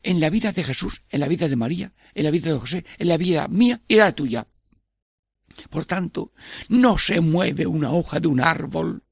En 0.03 0.21
la 0.21 0.29
vida 0.29 0.53
de 0.53 0.63
Jesús, 0.63 1.05
en 1.09 1.21
la 1.21 1.29
vida 1.29 1.49
de 1.49 1.57
María, 1.57 1.95
en 2.15 2.25
la 2.25 2.31
vida 2.31 2.53
de 2.53 2.59
José, 2.59 2.85
en 2.99 3.09
la 3.09 3.17
vida 3.17 3.49
mía 3.49 3.81
y 3.89 3.95
la 3.95 4.13
tuya. 4.13 4.47
Por 5.69 5.85
tanto, 5.85 6.33
no 6.69 6.99
se 6.99 7.21
mueve 7.21 7.67
una 7.67 7.93
hoja 7.93 8.21
de 8.21 8.29
un 8.29 8.41
árbol 8.41 9.03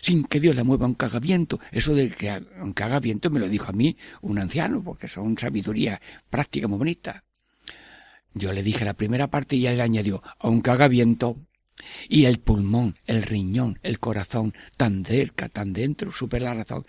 sin 0.00 0.24
que 0.24 0.40
Dios 0.40 0.54
la 0.54 0.64
mueva 0.64 0.84
aunque 0.84 1.06
haga 1.06 1.18
viento. 1.18 1.60
Eso 1.72 1.94
de 1.94 2.10
que 2.10 2.30
aunque 2.30 2.82
haga 2.82 3.00
viento 3.00 3.30
me 3.30 3.40
lo 3.40 3.48
dijo 3.48 3.68
a 3.68 3.72
mí 3.72 3.96
un 4.20 4.38
anciano, 4.38 4.82
porque 4.82 5.08
son 5.08 5.36
sabiduría 5.36 6.00
práctica 6.30 6.68
muy 6.68 6.78
bonita. 6.78 7.24
Yo 8.34 8.52
le 8.52 8.62
dije 8.62 8.84
la 8.84 8.94
primera 8.94 9.28
parte 9.28 9.56
y 9.56 9.66
él 9.66 9.78
le 9.78 9.82
añadió, 9.82 10.22
aunque 10.40 10.70
haga 10.70 10.88
viento, 10.88 11.38
y 12.08 12.24
el 12.24 12.38
pulmón, 12.38 12.96
el 13.06 13.22
riñón, 13.22 13.78
el 13.82 13.98
corazón, 13.98 14.54
tan 14.76 15.04
cerca, 15.04 15.48
tan 15.48 15.72
dentro, 15.72 16.12
supera 16.12 16.54
la 16.54 16.62
razón. 16.62 16.86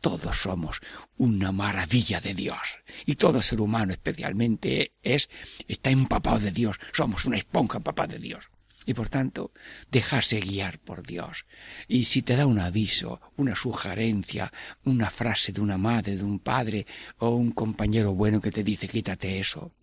Todos 0.00 0.36
somos 0.36 0.80
una 1.16 1.50
maravilla 1.50 2.20
de 2.20 2.34
Dios. 2.34 2.78
Y 3.04 3.16
todo 3.16 3.42
ser 3.42 3.60
humano 3.60 3.92
especialmente 3.92 4.92
es, 5.02 5.28
está 5.66 5.90
empapado 5.90 6.38
de 6.38 6.52
Dios. 6.52 6.78
Somos 6.92 7.24
una 7.24 7.36
esponja 7.36 7.78
empapada 7.78 8.14
de 8.14 8.20
Dios. 8.20 8.50
Y 8.86 8.94
por 8.94 9.08
tanto, 9.08 9.52
dejarse 9.90 10.40
guiar 10.40 10.78
por 10.78 11.02
Dios. 11.02 11.46
Y 11.88 12.04
si 12.04 12.22
te 12.22 12.36
da 12.36 12.46
un 12.46 12.58
aviso, 12.58 13.20
una 13.36 13.54
sugerencia, 13.54 14.52
una 14.84 15.10
frase 15.10 15.52
de 15.52 15.60
una 15.60 15.76
madre, 15.76 16.16
de 16.16 16.24
un 16.24 16.38
padre, 16.38 16.86
o 17.18 17.30
un 17.30 17.50
compañero 17.50 18.14
bueno 18.14 18.40
que 18.40 18.52
te 18.52 18.62
dice 18.64 18.88
quítate 18.88 19.40
eso. 19.40 19.74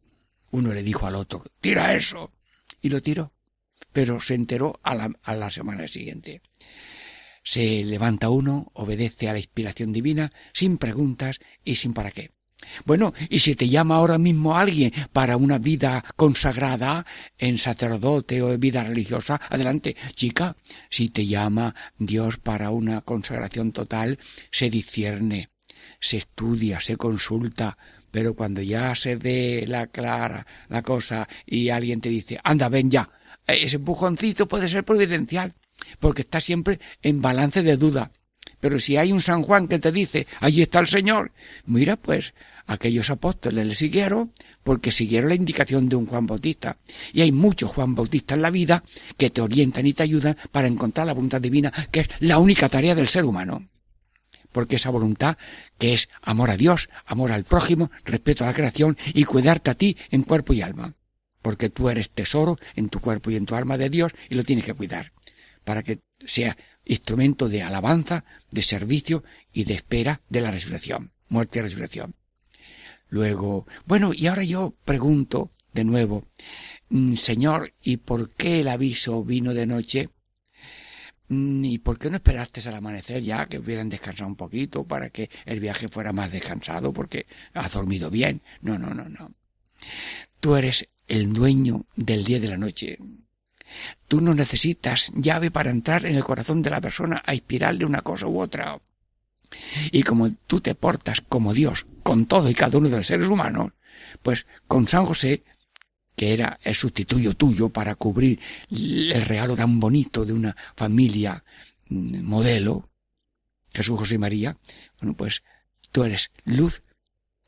Uno 0.52 0.74
le 0.74 0.82
dijo 0.82 1.06
al 1.06 1.16
otro, 1.16 1.44
tira 1.60 1.94
eso 1.94 2.32
y 2.82 2.90
lo 2.90 3.02
tiró. 3.02 3.34
Pero 3.92 4.20
se 4.20 4.34
enteró 4.34 4.80
a 4.82 4.96
la, 4.96 5.12
a 5.24 5.36
la 5.36 5.52
semana 5.52 5.88
siguiente. 5.88 6.42
Se 7.46 7.84
levanta 7.84 8.30
uno, 8.30 8.72
obedece 8.74 9.30
a 9.30 9.34
la 9.34 9.40
inspiración 9.40 9.94
divina, 9.94 10.34
sin 10.52 10.78
preguntas 10.78 11.40
y 11.64 11.76
sin 11.76 11.94
para 11.94 12.10
qué. 12.10 12.32
Bueno, 12.86 13.14
y 13.30 13.40
si 13.40 13.56
te 13.56 13.70
llama 13.70 13.98
ahora 13.98 14.18
mismo 14.18 14.58
alguien 14.58 14.92
para 15.14 15.38
una 15.38 15.60
vida 15.60 16.04
consagrada 16.16 17.06
en 17.38 17.60
sacerdote 17.60 18.42
o 18.42 18.50
de 18.50 18.58
vida 18.58 18.84
religiosa, 18.84 19.40
adelante, 19.50 19.96
chica. 20.16 20.58
Si 20.90 21.10
te 21.10 21.28
llama 21.28 21.76
Dios 22.00 22.38
para 22.38 22.72
una 22.72 23.02
consagración 23.02 23.72
total, 23.72 24.18
se 24.50 24.72
discierne, 24.72 25.50
se 26.00 26.18
estudia, 26.18 26.82
se 26.82 26.98
consulta, 26.98 27.78
pero 28.10 28.34
cuando 28.34 28.64
ya 28.64 28.96
se 28.96 29.18
dé 29.18 29.66
la 29.68 29.88
clara 29.88 30.48
la 30.68 30.82
cosa 30.82 31.28
y 31.46 31.70
alguien 31.70 32.02
te 32.02 32.10
dice, 32.10 32.40
anda, 32.44 32.70
ven 32.70 32.90
ya, 32.90 33.10
ese 33.46 33.76
empujoncito 33.76 34.48
puede 34.48 34.68
ser 34.68 34.84
providencial, 34.84 35.54
porque 36.00 36.22
está 36.22 36.40
siempre 36.40 36.80
en 37.02 37.22
balance 37.22 37.64
de 37.64 37.78
duda. 37.78 38.12
Pero 38.60 38.80
si 38.80 38.98
hay 38.98 39.12
un 39.12 39.22
San 39.22 39.44
Juan 39.44 39.68
que 39.68 39.80
te 39.80 39.92
dice, 39.92 40.28
allí 40.40 40.62
está 40.62 40.80
el 40.80 40.88
Señor, 40.88 41.32
mira 41.66 41.98
pues, 41.98 42.34
aquellos 42.68 43.10
apóstoles 43.10 43.66
le 43.66 43.76
siguieron 43.76 44.32
porque 44.64 44.92
siguieron 44.92 45.30
la 45.30 45.36
indicación 45.36 45.90
de 45.90 45.96
un 45.96 46.08
Juan 46.08 46.26
Bautista. 46.26 46.78
Y 47.14 47.22
hay 47.22 47.32
muchos 47.32 47.72
Juan 47.72 47.96
Bautistas 47.96 48.38
en 48.38 48.42
la 48.42 48.50
vida 48.50 48.84
que 49.18 49.30
te 49.30 49.42
orientan 49.42 49.86
y 49.86 49.94
te 49.94 50.04
ayudan 50.04 50.38
para 50.52 50.68
encontrar 50.68 51.08
la 51.08 51.14
voluntad 51.14 51.42
divina, 51.42 51.72
que 51.92 52.02
es 52.02 52.10
la 52.20 52.40
única 52.40 52.70
tarea 52.70 52.96
del 52.96 53.08
ser 53.08 53.26
humano. 53.26 53.68
Porque 54.52 54.78
esa 54.78 54.90
voluntad 54.90 55.38
que 55.78 55.94
es 55.94 56.10
amor 56.22 56.50
a 56.50 56.58
Dios, 56.58 56.90
amor 57.06 57.32
al 57.32 57.44
prójimo, 57.44 57.92
respeto 58.06 58.44
a 58.44 58.48
la 58.48 58.54
creación 58.54 58.98
y 59.14 59.26
cuidarte 59.26 59.70
a 59.70 59.76
ti 59.76 59.98
en 60.10 60.24
cuerpo 60.24 60.54
y 60.54 60.62
alma. 60.62 60.96
Porque 61.42 61.70
tú 61.70 61.90
eres 61.90 62.10
tesoro 62.10 62.58
en 62.76 62.90
tu 62.90 63.02
cuerpo 63.02 63.30
y 63.30 63.36
en 63.36 63.46
tu 63.46 63.56
alma 63.56 63.78
de 63.78 63.90
Dios 63.90 64.14
y 64.30 64.36
lo 64.36 64.44
tienes 64.44 64.66
que 64.66 64.74
cuidar. 64.74 65.12
Para 65.66 65.84
que 65.84 66.00
sea 66.26 66.58
instrumento 66.86 67.50
de 67.50 67.64
alabanza, 67.64 68.24
de 68.52 68.62
servicio 68.62 69.24
y 69.52 69.66
de 69.66 69.74
espera 69.74 70.22
de 70.30 70.42
la 70.42 70.52
resurrección, 70.52 71.12
muerte 71.28 71.60
y 71.60 71.64
resurrección. 71.64 72.16
Luego, 73.10 73.68
bueno, 73.86 74.12
y 74.14 74.28
ahora 74.28 74.44
yo 74.44 74.76
pregunto 74.86 75.52
de 75.74 75.84
nuevo, 75.84 76.26
mm, 76.90 77.16
Señor, 77.16 77.74
¿y 77.84 77.98
por 77.98 78.32
qué 78.32 78.62
el 78.62 78.70
aviso 78.70 79.24
vino 79.24 79.54
de 79.54 79.68
noche? 79.68 80.10
Mm, 81.28 81.66
¿Y 81.66 81.78
por 81.80 81.98
qué 81.98 82.10
no 82.10 82.18
esperaste 82.18 82.68
al 82.68 82.76
amanecer 82.76 83.22
ya 83.24 83.48
que 83.48 83.60
hubieran 83.60 83.90
descansado 83.90 84.30
un 84.30 84.36
poquito 84.36 84.86
para 84.86 85.10
que 85.10 85.30
el 85.46 85.60
viaje 85.60 85.88
fuera 85.88 86.14
más 86.14 86.32
descansado 86.32 86.94
porque 86.94 87.26
has 87.54 87.74
dormido 87.74 88.10
bien? 88.10 88.42
No, 88.62 88.78
no, 88.78 88.94
no, 88.94 89.10
no. 89.10 89.34
Tú 90.40 90.56
eres 90.56 90.88
el 91.08 91.34
dueño 91.34 91.86
del 91.96 92.24
día 92.24 92.40
de 92.40 92.50
la 92.50 92.58
noche. 92.58 92.98
Tú 94.08 94.22
no 94.22 94.34
necesitas 94.34 95.12
llave 95.16 95.52
para 95.52 95.72
entrar 95.72 96.06
en 96.06 96.16
el 96.16 96.24
corazón 96.24 96.62
de 96.62 96.70
la 96.70 96.82
persona 96.82 97.22
a 97.26 97.34
inspirarle 97.34 97.86
una 97.86 98.02
cosa 98.02 98.28
u 98.28 98.40
otra. 98.40 98.80
Y 99.92 100.04
como 100.04 100.32
tú 100.48 100.62
te 100.62 100.76
portas 100.76 101.22
como 101.22 101.54
Dios 101.54 101.86
con 102.04 102.26
todo 102.26 102.50
y 102.50 102.54
cada 102.54 102.78
uno 102.78 102.90
de 102.90 102.98
los 102.98 103.08
seres 103.08 103.28
humanos, 103.28 103.72
pues 104.22 104.46
con 104.68 104.88
San 104.88 105.06
José, 105.06 105.44
que 106.16 106.34
era 106.34 106.58
el 106.64 106.76
sustituyo 106.76 107.34
tuyo 107.34 107.70
para 107.70 107.96
cubrir 107.96 108.40
el 108.70 109.22
regalo 109.22 109.56
tan 109.56 109.80
bonito 109.80 110.26
de 110.26 110.34
una 110.34 110.56
familia 110.76 111.44
mm, 111.90 112.22
modelo, 112.22 112.90
Jesús, 113.74 114.00
José 114.00 114.16
y 114.16 114.20
María, 114.20 114.58
bueno, 115.00 115.16
pues 115.16 115.44
tú 115.92 116.04
eres 116.04 116.32
luz 116.46 116.82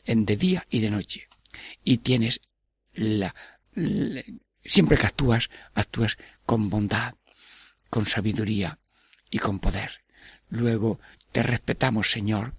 en 0.06 0.26
de 0.26 0.36
día 0.36 0.66
y 0.70 0.80
de 0.80 0.90
noche. 0.90 1.28
Y 1.84 2.00
tienes 2.00 2.42
la, 2.94 3.34
siempre 4.68 4.98
que 4.98 5.08
actúas, 5.08 5.50
actúas 5.74 6.18
con 6.46 6.70
bondad, 6.70 7.16
con 7.90 8.06
sabiduría 8.06 8.80
y 9.32 9.40
con 9.40 9.60
poder. 9.60 10.02
Luego 10.50 11.00
te 11.32 11.44
respetamos, 11.44 12.12
Señor, 12.12 12.54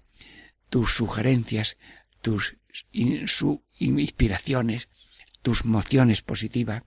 tus 0.69 0.93
sugerencias, 0.93 1.77
tus 2.21 2.57
inspiraciones, 2.91 4.89
tus 5.41 5.65
mociones 5.65 6.21
positivas, 6.21 6.83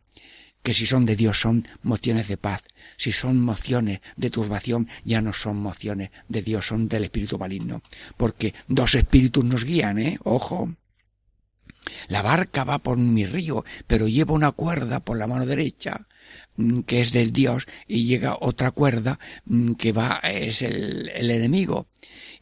que 0.62 0.74
si 0.74 0.86
son 0.86 1.06
de 1.06 1.16
Dios 1.16 1.40
son 1.40 1.66
mociones 1.82 2.28
de 2.28 2.36
paz, 2.36 2.62
si 2.96 3.10
son 3.10 3.40
mociones 3.40 4.00
de 4.16 4.30
turbación 4.30 4.88
ya 5.04 5.20
no 5.20 5.32
son 5.32 5.56
mociones 5.56 6.10
de 6.28 6.42
Dios, 6.42 6.68
son 6.68 6.88
del 6.88 7.04
espíritu 7.04 7.38
maligno, 7.38 7.82
porque 8.16 8.54
dos 8.68 8.94
espíritus 8.94 9.44
nos 9.44 9.64
guían, 9.64 9.98
¿eh? 9.98 10.18
Ojo. 10.22 10.72
La 12.08 12.22
barca 12.22 12.64
va 12.64 12.78
por 12.78 12.98
mi 12.98 13.26
río, 13.26 13.64
pero 13.86 14.08
lleva 14.08 14.34
una 14.34 14.52
cuerda 14.52 15.00
por 15.00 15.18
la 15.18 15.26
mano 15.26 15.46
derecha, 15.46 16.06
Mm, 16.56 16.80
que 16.80 17.00
es 17.00 17.12
del 17.12 17.32
Dios 17.32 17.66
y 17.86 18.04
llega 18.04 18.36
otra 18.40 18.72
cuerda 18.72 19.18
mm, 19.46 19.72
que 19.72 19.92
va, 19.92 20.20
es 20.22 20.62
el, 20.62 21.08
enemigo. 21.08 21.88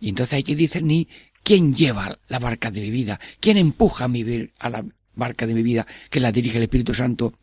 Y 0.00 0.08
entonces 0.08 0.34
hay 0.34 0.42
que 0.42 0.56
discernir 0.56 1.08
quién 1.44 1.72
lleva 1.74 2.18
la 2.28 2.38
barca 2.38 2.70
de 2.70 2.80
mi 2.80 2.90
vida, 2.90 3.20
quién 3.38 3.56
empuja 3.56 4.04
a, 4.04 4.08
mi, 4.08 4.24
la 4.24 4.84
barca 5.14 5.46
de 5.46 5.54
mi 5.54 5.62
vida, 5.62 5.86
que 6.10 6.20
la 6.20 6.32
dirige 6.32 6.56
el 6.56 6.64
Espíritu 6.64 6.94
Santo, 6.94 7.34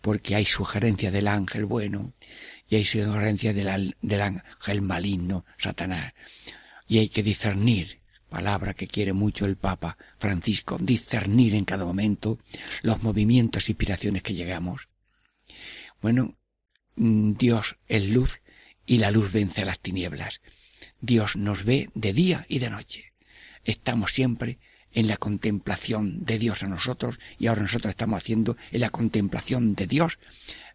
porque 0.00 0.34
hay 0.34 0.44
sugerencia 0.44 1.10
del 1.10 1.28
ángel 1.28 1.64
bueno 1.64 2.12
y 2.68 2.76
hay 2.76 2.84
sugerencia 2.84 3.52
del 3.52 4.20
ángel 4.20 4.82
maligno, 4.82 5.44
Satanás. 5.58 6.12
Y 6.88 6.98
hay 6.98 7.08
que 7.08 7.22
discernir, 7.22 8.00
palabra 8.28 8.74
que 8.74 8.86
quiere 8.86 9.12
mucho 9.12 9.46
el 9.46 9.56
Papa 9.56 9.96
Francisco, 10.18 10.78
discernir 10.80 11.54
en 11.54 11.64
cada 11.64 11.84
momento 11.84 12.38
los 12.82 13.02
movimientos 13.02 13.68
e 13.68 13.72
inspiraciones 13.72 14.22
que 14.22 14.34
llegamos. 14.34 14.88
Bueno, 16.00 16.36
mm, 16.96 17.32
Dios 17.34 17.76
es 17.88 18.08
luz 18.10 18.40
y 18.86 18.98
la 18.98 19.10
luz 19.10 19.32
vence 19.32 19.62
a 19.62 19.66
las 19.66 19.80
tinieblas. 19.80 20.40
Dios 21.00 21.36
nos 21.36 21.64
ve 21.64 21.90
de 21.94 22.12
día 22.12 22.46
y 22.48 22.58
de 22.58 22.70
noche. 22.70 23.12
Estamos 23.64 24.12
siempre 24.12 24.58
en 24.92 25.08
la 25.08 25.16
contemplación 25.16 26.24
de 26.24 26.38
Dios 26.38 26.62
a 26.62 26.68
nosotros 26.68 27.18
y 27.38 27.48
ahora 27.48 27.62
nosotros 27.62 27.90
estamos 27.90 28.22
haciendo 28.22 28.56
en 28.70 28.80
la 28.80 28.90
contemplación 28.90 29.74
de 29.74 29.86
Dios, 29.86 30.18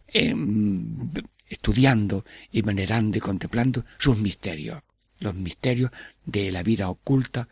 em, 0.08 1.10
estudiando 1.48 2.24
y 2.50 2.62
venerando 2.62 3.18
y 3.18 3.20
contemplando 3.20 3.84
sus 3.98 4.18
misterios, 4.18 4.82
los 5.22 5.34
misterios 5.34 5.90
de 6.24 6.52
la 6.52 6.62
vida 6.62 6.88
oculta 6.88 7.48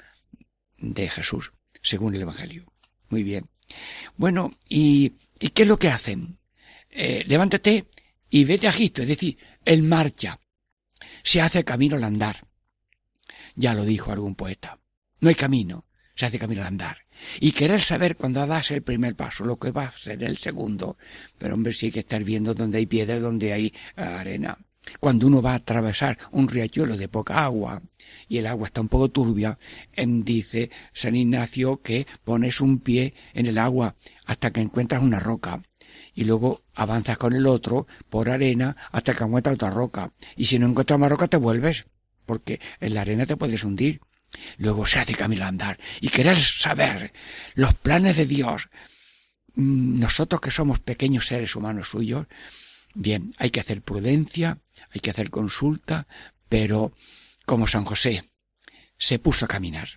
de 0.79 1.09
Jesús, 1.09 1.53
según 1.83 2.15
el 2.15 2.23
Evangelio. 2.23 2.67
Muy 3.09 3.23
bien. 3.23 3.49
Bueno, 4.17 4.53
¿y, 4.69 5.15
¿y 5.39 5.51
qué 5.51 5.63
es 5.63 5.69
lo 5.69 5.79
que 5.79 5.89
hacen? 5.89 6.31
Eh, 6.91 7.25
levántate 7.27 7.87
y 8.29 8.45
vete 8.45 8.67
a 8.67 8.71
Egipto, 8.71 9.03
es 9.03 9.09
decir, 9.09 9.39
él 9.65 9.83
marcha, 9.83 10.41
se 11.23 11.41
hace 11.41 11.65
camino 11.65 11.97
al 11.97 12.05
andar. 12.05 12.47
Ya 13.55 13.75
lo 13.75 13.85
dijo 13.85 14.13
algún 14.13 14.35
poeta. 14.35 14.79
No 15.21 15.29
hay 15.29 15.35
camino, 15.35 15.87
se 16.15 16.27
hace 16.27 16.39
camino 16.39 16.63
al 16.63 16.69
andar. 16.69 17.07
Y 17.39 17.53
querer 17.53 17.81
saber 17.81 18.17
cuando 18.17 18.47
das 18.47 18.71
el 18.71 18.83
primer 18.83 19.15
paso, 19.15 19.45
lo 19.45 19.59
que 19.59 19.73
va 19.73 19.85
a 19.85 19.99
ser 19.99 20.23
el 20.23 20.39
segundo. 20.39 20.97
Pero 21.39 21.55
hombre, 21.55 21.73
sí 21.73 21.87
hay 21.87 21.93
que 21.93 22.01
estar 22.01 22.25
viendo 22.25 22.55
donde 22.55 22.79
hay 22.79 22.87
piedras, 22.87 23.21
donde 23.21 23.53
hay 23.53 23.67
eh, 23.97 24.03
arena. 24.03 24.59
Cuando 24.99 25.27
uno 25.27 25.43
va 25.43 25.53
a 25.53 25.57
atravesar 25.57 26.19
un 26.33 26.49
riachuelo 26.49 26.97
de 26.97 27.09
poca 27.09 27.45
agua 27.45 27.83
y 28.29 28.39
el 28.39 28.47
agua 28.47 28.67
está 28.67 28.81
un 28.81 28.89
poco 28.89 29.11
turbia, 29.11 29.59
em, 29.93 30.21
dice 30.21 30.71
San 30.93 31.17
Ignacio 31.17 31.83
que 31.83 32.07
pones 32.25 32.61
un 32.61 32.79
pie 32.79 33.15
en 33.35 33.47
el 33.47 33.59
agua 33.59 33.95
hasta 34.27 34.51
que 34.51 34.61
encuentras 34.61 35.03
una 35.03 35.21
roca 35.21 35.63
y 36.15 36.25
luego 36.25 36.63
avanzas 36.75 37.19
con 37.19 37.35
el 37.35 37.47
otro 37.47 37.87
por 38.09 38.29
arena 38.29 38.77
hasta 38.91 39.15
que 39.15 39.25
encuentras 39.25 39.55
otra 39.55 39.71
roca. 39.71 40.13
Y 40.37 40.47
si 40.47 40.59
no 40.59 40.67
encuentras 40.67 40.99
más 40.99 41.11
roca 41.11 41.29
te 41.29 41.37
vuelves, 41.37 41.87
porque 42.27 42.61
en 42.81 42.95
la 42.95 43.03
arena 43.03 43.27
te 43.27 43.37
puedes 43.37 43.65
hundir. 43.65 44.01
Luego 44.59 44.87
se 44.87 45.01
hace 45.01 45.15
camino 45.15 45.45
a 45.45 45.49
andar 45.49 45.79
y 46.01 46.09
querer 46.09 46.37
saber 46.37 47.13
los 47.55 47.75
planes 47.75 48.17
de 48.17 48.27
Dios. 48.27 48.69
Mm, 49.57 49.99
nosotros 49.99 50.41
que 50.41 50.51
somos 50.51 50.79
pequeños 50.79 51.27
seres 51.27 51.57
humanos 51.57 51.89
suyos, 51.89 52.27
bien, 52.95 53.33
hay 53.39 53.51
que 53.51 53.61
hacer 53.61 53.83
prudencia, 53.83 54.59
hay 54.93 55.01
que 55.01 55.11
hacer 55.11 55.31
consulta, 55.31 56.07
pero 56.49 56.93
como 57.47 57.67
San 57.67 57.85
José 57.85 58.31
se 58.99 59.19
puso 59.19 59.45
a 59.45 59.49
caminar. 59.49 59.89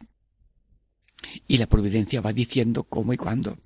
Y 1.48 1.58
la 1.58 1.67
providencia 1.67 2.22
va 2.22 2.34
diciendo 2.34 2.84
cómo 2.84 3.13
y 3.13 3.17
cuándo. 3.17 3.58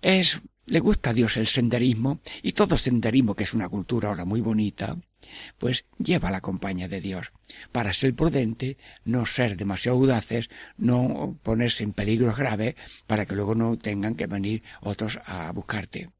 Es 0.00 0.40
le 0.70 0.78
gusta 0.78 1.10
a 1.10 1.14
Dios 1.14 1.36
el 1.36 1.48
senderismo 1.48 2.20
y 2.42 2.52
todo 2.52 2.78
senderismo, 2.78 3.34
que 3.34 3.42
es 3.42 3.54
una 3.54 3.68
cultura 3.68 4.08
ahora 4.08 4.24
muy 4.24 4.40
bonita, 4.40 4.96
pues 5.58 5.84
lleva 5.98 6.30
la 6.30 6.40
compañía 6.40 6.86
de 6.86 7.00
Dios. 7.00 7.32
Para 7.72 7.92
ser 7.92 8.14
prudente, 8.14 8.78
no 9.04 9.26
ser 9.26 9.56
demasiado 9.56 9.98
audaces, 9.98 10.48
no 10.76 11.38
ponerse 11.42 11.82
en 11.82 11.92
peligros 11.92 12.36
graves 12.36 12.76
para 13.08 13.26
que 13.26 13.34
luego 13.34 13.56
no 13.56 13.78
tengan 13.78 14.14
que 14.14 14.28
venir 14.28 14.62
otros 14.80 15.18
a 15.24 15.50
buscarte. 15.50 16.10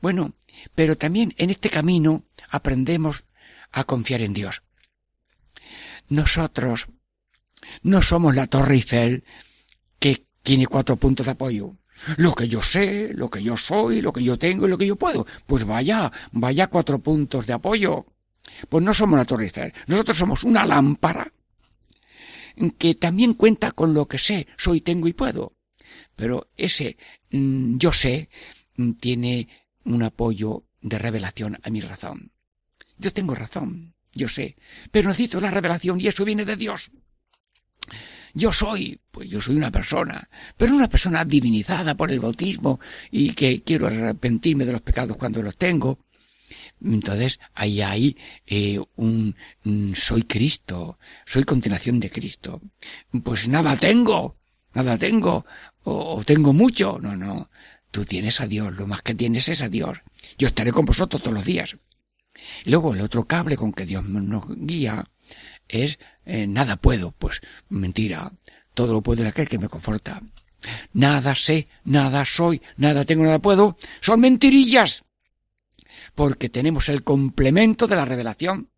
Bueno, 0.00 0.34
pero 0.74 0.96
también 0.96 1.34
en 1.38 1.50
este 1.50 1.70
camino 1.70 2.24
aprendemos 2.48 3.24
a 3.72 3.84
confiar 3.84 4.22
en 4.22 4.32
Dios. 4.32 4.62
Nosotros 6.08 6.88
no 7.82 8.02
somos 8.02 8.34
la 8.34 8.46
Torre 8.46 8.74
Eiffel 8.74 9.24
que 9.98 10.26
tiene 10.42 10.66
cuatro 10.66 10.96
puntos 10.96 11.26
de 11.26 11.32
apoyo 11.32 11.76
Lo 12.18 12.34
que 12.34 12.46
yo 12.46 12.62
sé, 12.62 13.12
lo 13.14 13.28
que 13.30 13.42
yo 13.42 13.56
soy, 13.56 14.00
lo 14.00 14.12
que 14.12 14.22
yo 14.22 14.38
tengo 14.38 14.66
y 14.66 14.70
lo 14.70 14.78
que 14.78 14.86
yo 14.86 14.96
puedo. 14.96 15.26
Pues 15.46 15.64
vaya, 15.64 16.12
vaya 16.32 16.68
cuatro 16.68 16.98
puntos 16.98 17.46
de 17.46 17.54
apoyo. 17.54 18.06
Pues 18.68 18.84
no 18.84 18.94
somos 18.94 19.14
una 19.14 19.24
torre 19.24 19.50
nosotros 19.86 20.16
somos 20.16 20.44
una 20.44 20.64
lámpara 20.64 21.32
que 22.78 22.94
también 22.94 23.34
cuenta 23.34 23.72
con 23.72 23.92
lo 23.92 24.06
que 24.06 24.18
sé, 24.18 24.46
soy, 24.56 24.80
tengo 24.80 25.08
y 25.08 25.12
puedo. 25.12 25.56
Pero 26.14 26.48
ese 26.56 26.96
mm, 27.30 27.76
yo 27.76 27.92
sé 27.92 28.28
mm, 28.76 28.92
tiene 28.92 29.48
un 29.86 30.02
apoyo 30.02 30.64
de 30.80 30.98
revelación 30.98 31.58
a 31.62 31.70
mi 31.70 31.80
razón. 31.80 32.32
Yo 32.98 33.12
tengo 33.12 33.34
razón, 33.34 33.94
yo 34.12 34.28
sé, 34.28 34.56
pero 34.90 35.08
necesito 35.08 35.40
la 35.40 35.50
revelación 35.50 36.00
y 36.00 36.08
eso 36.08 36.24
viene 36.24 36.44
de 36.44 36.56
Dios. 36.56 36.90
Yo 38.34 38.52
soy, 38.52 39.00
pues 39.10 39.30
yo 39.30 39.40
soy 39.40 39.56
una 39.56 39.70
persona, 39.70 40.28
pero 40.56 40.74
una 40.74 40.90
persona 40.90 41.24
divinizada 41.24 41.96
por 41.96 42.10
el 42.12 42.20
bautismo 42.20 42.80
y 43.10 43.32
que 43.32 43.62
quiero 43.62 43.86
arrepentirme 43.86 44.66
de 44.66 44.72
los 44.72 44.82
pecados 44.82 45.16
cuando 45.16 45.42
los 45.42 45.56
tengo. 45.56 45.98
Entonces, 46.84 47.40
ahí 47.54 47.80
hay 47.80 48.16
eh, 48.46 48.78
un, 48.96 49.34
soy 49.94 50.24
Cristo, 50.24 50.98
soy 51.24 51.44
continuación 51.44 51.98
de 51.98 52.10
Cristo. 52.10 52.60
Pues 53.24 53.48
nada 53.48 53.76
tengo, 53.76 54.36
nada 54.74 54.98
tengo, 54.98 55.46
o, 55.84 56.22
tengo 56.24 56.52
mucho. 56.52 56.98
No, 57.00 57.16
no, 57.16 57.48
tú 57.96 58.04
tienes 58.04 58.42
a 58.42 58.46
Dios, 58.46 58.76
lo 58.76 58.86
más 58.86 59.00
que 59.00 59.14
tienes 59.14 59.48
es 59.48 59.62
a 59.62 59.70
Dios. 59.70 60.02
Yo 60.36 60.48
estaré 60.48 60.70
con 60.70 60.84
vosotros 60.84 61.22
todos 61.22 61.32
los 61.32 61.46
días. 61.46 61.78
Y 62.66 62.68
luego 62.68 62.92
el 62.92 63.00
otro 63.00 63.26
cable 63.26 63.56
con 63.56 63.72
que 63.72 63.86
Dios 63.86 64.04
nos 64.04 64.44
guía 64.54 65.08
es 65.66 65.98
eh, 66.26 66.46
nada 66.46 66.76
puedo, 66.76 67.12
pues 67.12 67.40
mentira, 67.70 68.34
todo 68.74 68.92
lo 68.92 69.00
puedo 69.00 69.26
aquel 69.26 69.48
que 69.48 69.58
me 69.58 69.70
conforta. 69.70 70.22
Nada 70.92 71.34
sé, 71.34 71.68
nada 71.84 72.26
soy, 72.26 72.60
nada 72.76 73.06
tengo, 73.06 73.24
nada 73.24 73.38
puedo, 73.38 73.78
son 74.02 74.20
mentirillas 74.20 75.04
porque 76.14 76.50
tenemos 76.50 76.90
el 76.90 77.02
complemento 77.02 77.86
de 77.86 77.96
la 77.96 78.04
revelación, 78.04 78.68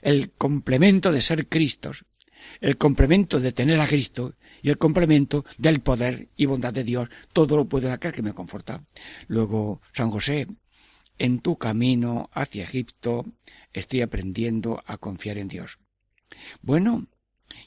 el 0.00 0.32
complemento 0.32 1.12
de 1.12 1.22
ser 1.22 1.48
Cristos, 1.48 2.06
el 2.60 2.76
complemento 2.78 3.40
de 3.40 3.52
tener 3.52 3.80
a 3.80 3.88
Cristo 3.88 4.34
y 4.62 4.70
el 4.70 4.78
complemento 4.78 5.44
del 5.58 5.80
poder 5.80 6.28
y 6.36 6.46
bondad 6.46 6.72
de 6.72 6.84
Dios. 6.84 7.08
Todo 7.32 7.56
lo 7.56 7.68
puedo 7.68 7.86
en 7.86 7.94
aquel 7.94 8.12
que 8.12 8.22
me 8.22 8.32
conforta. 8.32 8.84
Luego, 9.28 9.80
San 9.92 10.10
José, 10.10 10.46
en 11.18 11.40
tu 11.40 11.56
camino 11.56 12.30
hacia 12.32 12.64
Egipto 12.64 13.24
estoy 13.72 14.02
aprendiendo 14.02 14.82
a 14.86 14.98
confiar 14.98 15.38
en 15.38 15.48
Dios. 15.48 15.78
Bueno, 16.62 17.06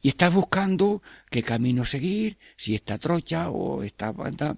y 0.01 0.09
estás 0.09 0.33
buscando 0.33 1.01
qué 1.29 1.43
camino 1.43 1.85
seguir, 1.85 2.37
si 2.57 2.75
esta 2.75 2.97
trocha 2.97 3.49
o 3.49 3.83
esta 3.83 4.11
banda, 4.11 4.57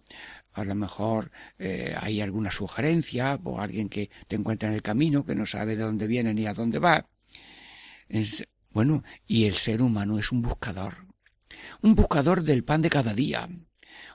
a 0.53 0.63
lo 0.63 0.75
mejor 0.75 1.31
eh, 1.59 1.95
hay 1.99 2.21
alguna 2.21 2.51
sugerencia 2.51 3.39
o 3.43 3.59
alguien 3.59 3.89
que 3.89 4.09
te 4.27 4.35
encuentra 4.35 4.69
en 4.69 4.75
el 4.75 4.81
camino 4.81 5.25
que 5.25 5.35
no 5.35 5.45
sabe 5.45 5.75
de 5.75 5.83
dónde 5.83 6.07
viene 6.07 6.33
ni 6.33 6.47
a 6.47 6.53
dónde 6.53 6.79
va. 6.79 7.07
Bueno, 8.71 9.03
y 9.25 9.45
el 9.45 9.55
ser 9.55 9.81
humano 9.81 10.19
es 10.19 10.31
un 10.31 10.41
buscador, 10.41 11.07
un 11.81 11.95
buscador 11.95 12.43
del 12.43 12.63
pan 12.63 12.81
de 12.81 12.89
cada 12.89 13.13
día, 13.13 13.49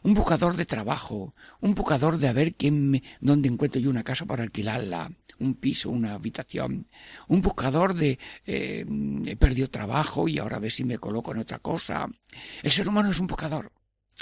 un 0.03 0.15
buscador 0.15 0.57
de 0.57 0.65
trabajo, 0.65 1.35
un 1.61 1.75
buscador 1.75 2.19
de 2.19 2.29
a 2.29 2.33
ver 2.33 2.55
quién 2.55 2.91
me, 2.91 3.03
dónde 3.21 3.49
encuentro 3.49 3.81
yo 3.81 3.91
una 3.91 4.05
casa 4.05 4.27
para 4.27 4.43
alquilarla, 4.43 5.13
un 5.39 5.55
piso, 5.55 5.91
una 5.91 6.15
habitación, 6.15 6.89
un 7.29 7.43
buscador 7.43 7.95
de 7.95 8.19
eh, 8.47 8.85
he 9.27 9.37
perdido 9.37 9.69
trabajo 9.69 10.29
y 10.29 10.39
ahora 10.39 10.57
a 10.57 10.61
ver 10.61 10.71
si 10.71 10.85
me 10.85 10.99
coloco 10.99 11.33
en 11.33 11.39
otra 11.39 11.59
cosa. 11.59 12.09
El 12.63 12.71
ser 12.71 12.89
humano 12.89 13.11
es 13.11 13.19
un 13.19 13.27
buscador. 13.27 13.73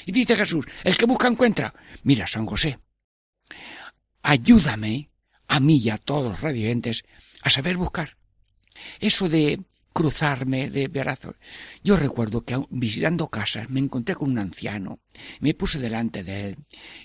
Y 0.06 0.12
dice 0.12 0.36
Jesús, 0.36 0.66
el 0.84 0.96
que 0.96 1.06
busca 1.06 1.28
encuentra. 1.28 1.74
Mira, 2.04 2.26
San 2.26 2.46
José, 2.46 2.78
ayúdame 4.22 5.10
a 5.48 5.60
mí 5.60 5.78
y 5.78 5.90
a 5.90 5.98
todos 5.98 6.30
los 6.30 6.40
radiantes 6.40 7.04
a 7.42 7.50
saber 7.50 7.76
buscar. 7.76 8.16
Eso 9.00 9.28
de 9.28 9.60
cruzarme 9.92 10.70
de 10.70 10.88
brazos. 10.88 11.36
Yo 11.82 11.96
recuerdo 11.96 12.42
que 12.42 12.58
visitando 12.70 13.28
casas 13.28 13.70
me 13.70 13.80
encontré 13.80 14.14
con 14.14 14.30
un 14.30 14.38
anciano, 14.38 15.00
me 15.40 15.54
puse 15.54 15.78
delante 15.78 16.22
de 16.22 16.48
él 16.48 16.56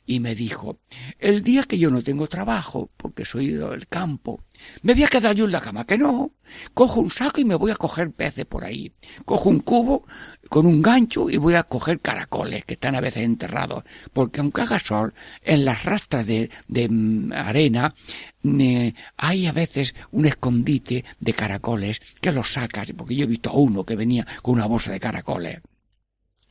y 0.05 0.19
me 0.19 0.36
dijo, 0.36 0.79
el 1.19 1.41
día 1.41 1.63
que 1.63 1.77
yo 1.77 1.89
no 1.89 2.03
tengo 2.03 2.27
trabajo, 2.27 2.89
porque 2.97 3.25
soy 3.25 3.49
del 3.49 3.88
campo, 3.88 4.43
me 4.82 4.93
voy 4.93 5.03
a 5.03 5.07
quedar 5.07 5.36
yo 5.36 5.45
en 5.45 5.51
la 5.51 5.61
cama, 5.61 5.86
que 5.86 5.97
no, 5.97 6.32
cojo 6.74 7.01
un 7.01 7.09
saco 7.09 7.41
y 7.41 7.45
me 7.45 7.55
voy 7.55 7.72
a 7.72 7.76
coger 7.76 8.11
peces 8.11 8.45
por 8.45 8.63
ahí, 8.63 8.93
cojo 9.26 9.49
un 9.49 9.59
cubo 9.59 10.03
con 10.49 10.66
un 10.66 10.82
gancho 10.82 11.30
y 11.30 11.38
voy 11.38 11.55
a 11.55 11.63
coger 11.63 11.99
caracoles 11.99 12.66
que 12.66 12.74
están 12.74 12.95
a 12.95 13.01
veces 13.01 13.24
enterrados, 13.24 13.84
porque 14.13 14.41
aunque 14.41 14.61
haga 14.61 14.80
sol, 14.80 15.13
en 15.43 15.66
las 15.66 15.84
rastras 15.86 16.26
de, 16.26 16.49
de 16.68 16.89
mm, 16.89 17.34
arena 17.34 17.95
eh, 18.43 18.93
hay 19.18 19.47
a 19.47 19.51
veces 19.51 19.95
un 20.11 20.26
escondite 20.26 21.03
de 21.20 21.34
caracoles 21.34 22.01
que 22.22 22.32
los 22.32 22.53
sacas, 22.53 22.93
porque 22.95 23.16
yo 23.16 23.24
he 23.24 23.28
visto 23.28 23.49
a 23.49 23.53
uno 23.53 23.86
que 23.86 23.95
venía 23.95 24.26
con 24.41 24.55
una 24.55 24.66
bolsa 24.66 24.91
de 24.91 24.99
caracoles. 24.99 25.61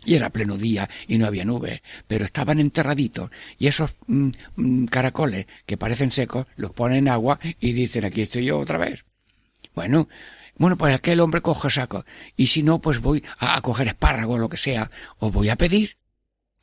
Y 0.04 0.14
era 0.14 0.30
pleno 0.30 0.56
día 0.56 0.88
y 1.08 1.18
no 1.18 1.26
había 1.26 1.44
nubes, 1.44 1.82
pero 2.06 2.24
estaban 2.24 2.60
enterraditos. 2.60 3.30
Y 3.58 3.66
esos 3.66 3.90
mm, 4.06 4.30
mm, 4.56 4.84
caracoles 4.86 5.46
que 5.66 5.76
parecen 5.76 6.10
secos 6.10 6.46
los 6.56 6.72
ponen 6.72 6.98
en 6.98 7.08
agua 7.08 7.38
y 7.60 7.72
dicen 7.72 8.04
aquí 8.04 8.22
estoy 8.22 8.44
yo 8.46 8.58
otra 8.58 8.78
vez. 8.78 9.04
Bueno, 9.74 10.08
bueno, 10.56 10.76
pues 10.78 10.94
aquel 10.94 11.20
hombre 11.20 11.40
coge 11.40 11.70
saco. 11.70 12.04
Y 12.36 12.46
si 12.46 12.62
no, 12.62 12.80
pues 12.80 13.00
voy 13.00 13.22
a, 13.38 13.60
coger 13.60 13.88
espárragos 13.88 14.36
o 14.36 14.38
lo 14.38 14.48
que 14.48 14.56
sea. 14.56 14.90
O 15.18 15.30
voy 15.30 15.48
a 15.48 15.56
pedir. 15.56 15.96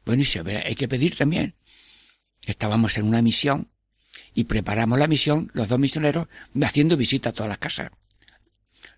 Bueno, 0.06 0.22
y 0.22 0.26
si 0.26 0.40
hay 0.40 0.76
que 0.76 0.88
pedir 0.88 1.18
también. 1.18 1.56
Estábamos 2.46 2.98
en 2.98 3.08
una 3.08 3.22
misión 3.22 3.70
y 4.34 4.46
preparamos 4.46 4.98
la 4.98 5.08
misión, 5.08 5.52
los 5.54 5.68
dos 5.68 5.78
misioneros, 5.78 6.28
haciendo 6.64 6.98
visita 6.98 7.30
a 7.30 7.34
todas 7.34 7.50
las 7.50 7.60
casas. 7.60 7.92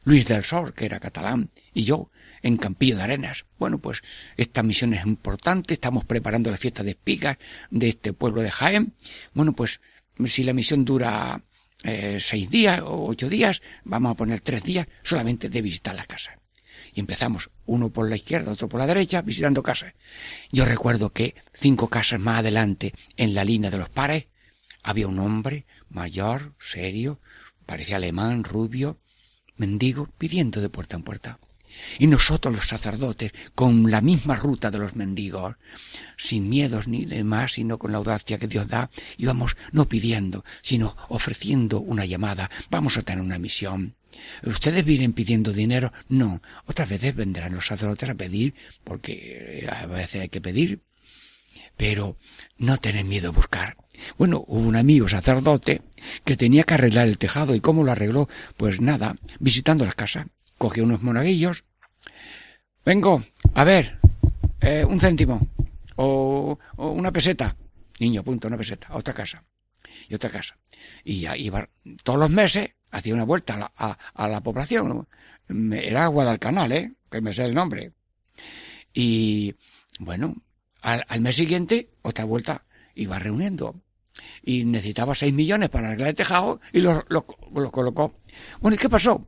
Luis 0.03 0.25
del 0.25 0.43
Sol, 0.43 0.73
que 0.73 0.85
era 0.85 0.99
catalán, 0.99 1.49
y 1.73 1.83
yo, 1.83 2.09
en 2.41 2.57
Campillo 2.57 2.97
de 2.97 3.03
Arenas. 3.03 3.45
Bueno, 3.57 3.79
pues 3.79 4.01
esta 4.37 4.63
misión 4.63 4.93
es 4.93 5.05
importante, 5.05 5.73
estamos 5.73 6.05
preparando 6.05 6.51
la 6.51 6.57
fiesta 6.57 6.83
de 6.83 6.91
espigas 6.91 7.37
de 7.69 7.89
este 7.89 8.13
pueblo 8.13 8.41
de 8.41 8.51
Jaén. 8.51 8.93
Bueno, 9.33 9.53
pues 9.53 9.81
si 10.25 10.43
la 10.43 10.53
misión 10.53 10.83
dura 10.85 11.43
eh, 11.83 12.17
seis 12.19 12.49
días 12.49 12.81
o 12.81 13.07
ocho 13.07 13.29
días, 13.29 13.61
vamos 13.83 14.11
a 14.11 14.15
poner 14.15 14.41
tres 14.41 14.63
días 14.63 14.87
solamente 15.03 15.49
de 15.49 15.61
visitar 15.61 15.95
la 15.95 16.05
casa. 16.05 16.37
Y 16.93 16.99
empezamos 16.99 17.49
uno 17.65 17.91
por 17.91 18.09
la 18.09 18.17
izquierda, 18.17 18.51
otro 18.51 18.69
por 18.69 18.79
la 18.79 18.87
derecha, 18.87 19.21
visitando 19.21 19.63
casas. 19.63 19.93
Yo 20.51 20.65
recuerdo 20.65 21.11
que 21.11 21.35
cinco 21.53 21.87
casas 21.87 22.19
más 22.19 22.39
adelante, 22.39 22.93
en 23.17 23.33
la 23.33 23.43
línea 23.43 23.71
de 23.71 23.77
los 23.77 23.89
pares, 23.89 24.27
había 24.83 25.07
un 25.07 25.19
hombre 25.19 25.65
mayor, 25.89 26.55
serio, 26.59 27.19
parecía 27.65 27.95
alemán, 27.95 28.43
rubio, 28.43 28.99
mendigo, 29.57 30.09
pidiendo 30.17 30.61
de 30.61 30.69
puerta 30.69 30.95
en 30.95 31.03
puerta. 31.03 31.39
Y 31.99 32.07
nosotros 32.07 32.55
los 32.55 32.67
sacerdotes, 32.67 33.31
con 33.55 33.89
la 33.89 34.01
misma 34.01 34.35
ruta 34.35 34.71
de 34.71 34.79
los 34.79 34.95
mendigos, 34.95 35.55
sin 36.17 36.49
miedos 36.49 36.87
ni 36.87 37.05
demás, 37.05 37.53
sino 37.53 37.79
con 37.79 37.91
la 37.91 37.97
audacia 37.97 38.37
que 38.37 38.47
Dios 38.47 38.67
da, 38.67 38.89
íbamos 39.17 39.57
no 39.71 39.89
pidiendo, 39.89 40.45
sino 40.61 40.95
ofreciendo 41.09 41.79
una 41.79 42.05
llamada. 42.05 42.49
Vamos 42.69 42.97
a 42.97 43.01
tener 43.01 43.23
una 43.23 43.39
misión. 43.39 43.95
¿Ustedes 44.43 44.85
vienen 44.85 45.13
pidiendo 45.13 45.51
dinero? 45.51 45.91
No. 46.09 46.41
Otras 46.65 46.89
veces 46.89 47.15
vendrán 47.15 47.55
los 47.55 47.65
sacerdotes 47.65 48.09
a 48.09 48.15
pedir, 48.15 48.53
porque 48.83 49.67
a 49.71 49.87
veces 49.87 50.21
hay 50.21 50.29
que 50.29 50.41
pedir. 50.41 50.81
Pero 51.83 52.15
no 52.59 52.77
tener 52.77 53.03
miedo 53.03 53.27
a 53.27 53.33
buscar. 53.33 53.75
Bueno, 54.17 54.45
hubo 54.47 54.61
un 54.61 54.77
amigo 54.77 55.09
sacerdote 55.09 55.81
que 56.23 56.37
tenía 56.37 56.63
que 56.63 56.75
arreglar 56.75 57.09
el 57.09 57.17
tejado 57.17 57.55
y 57.55 57.59
cómo 57.59 57.83
lo 57.83 57.91
arregló, 57.91 58.29
pues 58.55 58.79
nada, 58.79 59.17
visitando 59.41 59.83
las 59.83 59.93
casas 59.93 60.27
cogió 60.57 60.85
unos 60.85 61.01
monaguillos. 61.01 61.65
Vengo, 62.85 63.21
a 63.53 63.65
ver, 63.65 63.99
eh, 64.61 64.85
un 64.85 64.97
céntimo 64.97 65.45
o, 65.97 66.57
una 66.77 67.11
peseta. 67.11 67.57
Niño, 67.99 68.23
punto, 68.23 68.47
una 68.47 68.57
peseta, 68.57 68.87
a 68.87 68.95
otra 68.95 69.13
casa 69.13 69.43
y 70.07 70.15
otra 70.15 70.29
casa. 70.29 70.57
Y 71.03 71.19
ya 71.19 71.35
iba 71.35 71.67
todos 72.03 72.17
los 72.17 72.29
meses, 72.29 72.75
hacía 72.91 73.13
una 73.13 73.25
vuelta 73.25 73.55
a 73.55 73.57
la, 73.57 73.97
a, 74.13 74.27
la 74.29 74.39
población. 74.41 75.05
Era 75.49 76.07
Guadalcanal, 76.07 76.71
¿eh? 76.71 76.93
Que 77.11 77.19
me 77.19 77.33
sé 77.33 77.43
el 77.43 77.53
nombre. 77.53 77.91
Y 78.93 79.53
bueno, 79.99 80.33
al, 80.83 81.03
al 81.07 81.21
mes 81.21 81.35
siguiente, 81.35 81.89
otra 82.03 82.25
vuelta, 82.25 82.65
iba 82.93 83.17
reuniendo. 83.17 83.81
Y 84.43 84.65
necesitaba 84.65 85.15
seis 85.15 85.33
millones 85.33 85.69
para 85.69 85.87
arreglar 85.87 86.09
el 86.09 86.15
tejado 86.15 86.61
y 86.71 86.79
lo, 86.79 87.03
lo 87.09 87.71
colocó. 87.71 88.13
Bueno, 88.61 88.75
¿y 88.75 88.77
qué 88.77 88.89
pasó? 88.89 89.27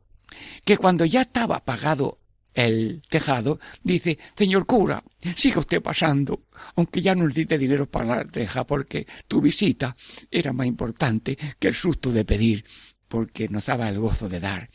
que 0.63 0.77
cuando 0.77 1.05
ya 1.05 1.21
estaba 1.21 1.63
pagado 1.63 2.19
el 2.53 3.01
tejado, 3.09 3.59
dice, 3.83 4.17
señor 4.35 4.65
cura, 4.65 5.03
siga 5.35 5.59
usted 5.59 5.81
pasando, 5.81 6.45
aunque 6.75 7.01
ya 7.01 7.13
no 7.13 7.27
necesite 7.27 7.57
dinero 7.57 7.89
para 7.89 8.17
la 8.17 8.25
teja, 8.25 8.65
porque 8.65 9.05
tu 9.27 9.41
visita 9.41 9.95
era 10.31 10.53
más 10.53 10.65
importante 10.65 11.37
que 11.59 11.67
el 11.67 11.73
susto 11.73 12.11
de 12.11 12.23
pedir, 12.23 12.65
porque 13.09 13.49
nos 13.49 13.65
daba 13.65 13.89
el 13.89 13.99
gozo 13.99 14.29
de 14.29 14.39
dar. 14.39 14.69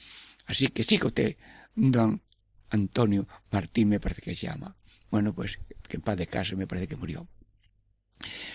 Así 0.47 0.69
que 0.69 0.85
siga 0.85 1.07
usted, 1.07 1.37
don 1.75 2.23
Antonio 2.69 3.27
Martín 3.51 3.89
me 3.89 4.01
parece 4.01 4.23
que 4.23 4.37
se 4.37 4.47
llama. 4.47 4.77
Bueno, 5.11 5.35
pues 5.35 5.59
que 5.91 5.99
en 5.99 6.03
paz 6.03 6.17
de 6.17 6.27
casa 6.27 6.57
me 6.57 6.67
parece 6.67 6.89
que 6.89 6.97
murió. 6.97 7.29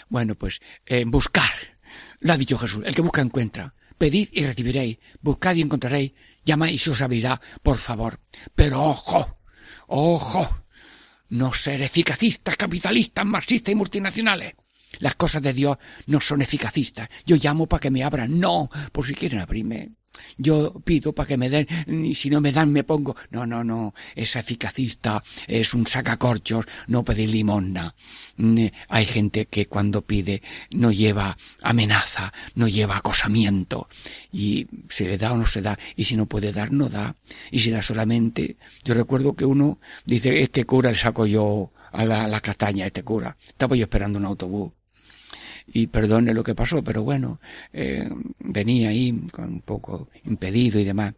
Bueno, 0.09 0.35
pues 0.35 0.59
eh, 0.85 1.03
buscar. 1.05 1.51
Lo 2.19 2.33
ha 2.33 2.37
dicho 2.37 2.57
Jesús. 2.57 2.83
El 2.85 2.95
que 2.95 3.01
busca 3.01 3.21
encuentra. 3.21 3.75
Pedid 3.97 4.29
y 4.31 4.45
recibiréis. 4.45 4.97
Buscad 5.21 5.55
y 5.55 5.61
encontraréis. 5.61 6.13
Llamad 6.43 6.67
y 6.67 6.77
se 6.77 6.91
os 6.91 7.01
abrirá, 7.01 7.39
por 7.61 7.77
favor. 7.77 8.19
Pero 8.55 8.83
ojo, 8.83 9.37
ojo. 9.87 10.65
No 11.29 11.53
ser 11.53 11.81
eficacistas, 11.81 12.55
capitalistas, 12.55 13.25
marxistas 13.25 13.71
y 13.71 13.75
multinacionales. 13.75 14.53
Las 14.99 15.15
cosas 15.15 15.41
de 15.41 15.53
Dios 15.53 15.77
no 16.05 16.21
son 16.21 16.41
eficacistas. 16.41 17.09
Yo 17.25 17.35
llamo 17.35 17.67
para 17.67 17.81
que 17.81 17.91
me 17.91 18.03
abran. 18.03 18.39
No, 18.39 18.69
por 18.91 19.05
si 19.05 19.13
quieren 19.13 19.39
abrirme. 19.39 19.91
Yo 20.37 20.73
pido 20.83 21.13
para 21.13 21.27
que 21.27 21.37
me 21.37 21.49
den, 21.49 21.67
y 21.87 22.15
si 22.15 22.29
no 22.29 22.41
me 22.41 22.51
dan 22.51 22.71
me 22.71 22.83
pongo. 22.83 23.15
No, 23.31 23.45
no, 23.45 23.63
no. 23.63 23.93
Es 24.15 24.35
eficacista, 24.35 25.23
es 25.47 25.73
un 25.73 25.87
sacacorchos, 25.87 26.65
no 26.87 27.03
pedir 27.03 27.29
limosna. 27.29 27.95
Mm, 28.37 28.65
hay 28.89 29.05
gente 29.05 29.45
que 29.45 29.67
cuando 29.67 30.01
pide 30.01 30.41
no 30.71 30.91
lleva 30.91 31.37
amenaza, 31.61 32.33
no 32.55 32.67
lleva 32.67 32.97
acosamiento. 32.97 33.87
Y 34.31 34.67
se 34.89 35.05
le 35.05 35.17
da 35.17 35.33
o 35.33 35.37
no 35.37 35.45
se 35.45 35.61
da. 35.61 35.77
Y 35.95 36.05
si 36.05 36.15
no 36.15 36.25
puede 36.25 36.51
dar, 36.51 36.71
no 36.71 36.89
da. 36.89 37.15
Y 37.51 37.59
si 37.59 37.71
da 37.71 37.81
solamente. 37.81 38.57
Yo 38.83 38.93
recuerdo 38.93 39.35
que 39.35 39.45
uno 39.45 39.79
dice, 40.05 40.41
este 40.41 40.65
cura 40.65 40.91
le 40.91 40.97
saco 40.97 41.25
yo 41.25 41.71
a 41.91 42.05
la, 42.05 42.27
la 42.27 42.41
castaña, 42.41 42.85
este 42.85 43.03
cura. 43.03 43.37
Estaba 43.47 43.75
yo 43.75 43.83
esperando 43.83 44.19
un 44.19 44.25
autobús 44.25 44.71
y 45.67 45.87
perdone 45.87 46.33
lo 46.33 46.43
que 46.43 46.55
pasó, 46.55 46.83
pero 46.83 47.03
bueno, 47.03 47.39
eh, 47.73 48.09
venía 48.39 48.89
ahí 48.89 49.27
con 49.31 49.45
un 49.45 49.61
poco 49.61 50.09
impedido 50.23 50.79
y 50.79 50.83
demás. 50.83 51.13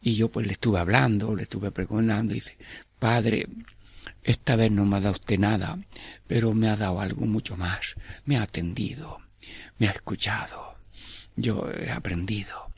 Y 0.00 0.14
yo 0.14 0.30
pues 0.30 0.46
le 0.46 0.52
estuve 0.52 0.78
hablando, 0.78 1.34
le 1.34 1.42
estuve 1.42 1.70
preguntando, 1.70 2.32
y 2.32 2.36
dice, 2.36 2.56
padre, 2.98 3.46
esta 4.22 4.56
vez 4.56 4.70
no 4.70 4.84
me 4.84 4.96
ha 4.96 5.00
dado 5.00 5.14
usted 5.14 5.38
nada, 5.38 5.78
pero 6.26 6.54
me 6.54 6.68
ha 6.68 6.76
dado 6.76 7.00
algo 7.00 7.26
mucho 7.26 7.56
más. 7.56 7.94
Me 8.24 8.36
ha 8.36 8.42
atendido, 8.42 9.18
me 9.78 9.88
ha 9.88 9.92
escuchado, 9.92 10.76
yo 11.36 11.70
he 11.70 11.90
aprendido. 11.90 12.68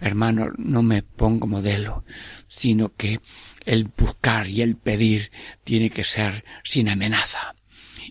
Hermano, 0.00 0.50
no 0.56 0.82
me 0.82 1.02
pongo 1.02 1.46
modelo, 1.46 2.04
sino 2.46 2.94
que 2.94 3.20
el 3.66 3.84
buscar 3.84 4.48
y 4.48 4.62
el 4.62 4.76
pedir 4.76 5.30
tiene 5.62 5.90
que 5.90 6.04
ser 6.04 6.44
sin 6.64 6.88
amenaza 6.88 7.54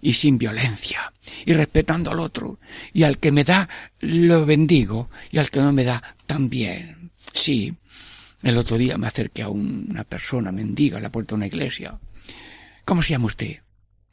y 0.02 0.14
sin 0.14 0.38
violencia 0.38 1.12
y 1.46 1.54
respetando 1.54 2.12
al 2.12 2.20
otro 2.20 2.60
y 2.94 3.04
al 3.04 3.18
que 3.18 3.32
me 3.32 3.44
da 3.44 3.68
lo 4.00 4.46
bendigo 4.46 5.10
y 5.32 5.38
al 5.38 5.50
que 5.50 5.60
no 5.60 5.72
me 5.74 5.84
da 5.84 6.02
también. 6.26 7.12
Sí, 7.34 7.74
el 8.44 8.58
otro 8.58 8.78
día 8.78 8.98
me 8.98 9.08
acerqué 9.08 9.44
a 9.44 9.50
una 9.50 10.04
persona 10.04 10.52
mendiga 10.52 10.98
a 10.98 11.02
la 11.02 11.12
puerta 11.12 11.30
de 11.30 11.36
una 11.36 11.48
iglesia. 11.48 12.00
¿Cómo 12.86 13.02
se 13.02 13.12
llama 13.12 13.26
usted? 13.26 13.58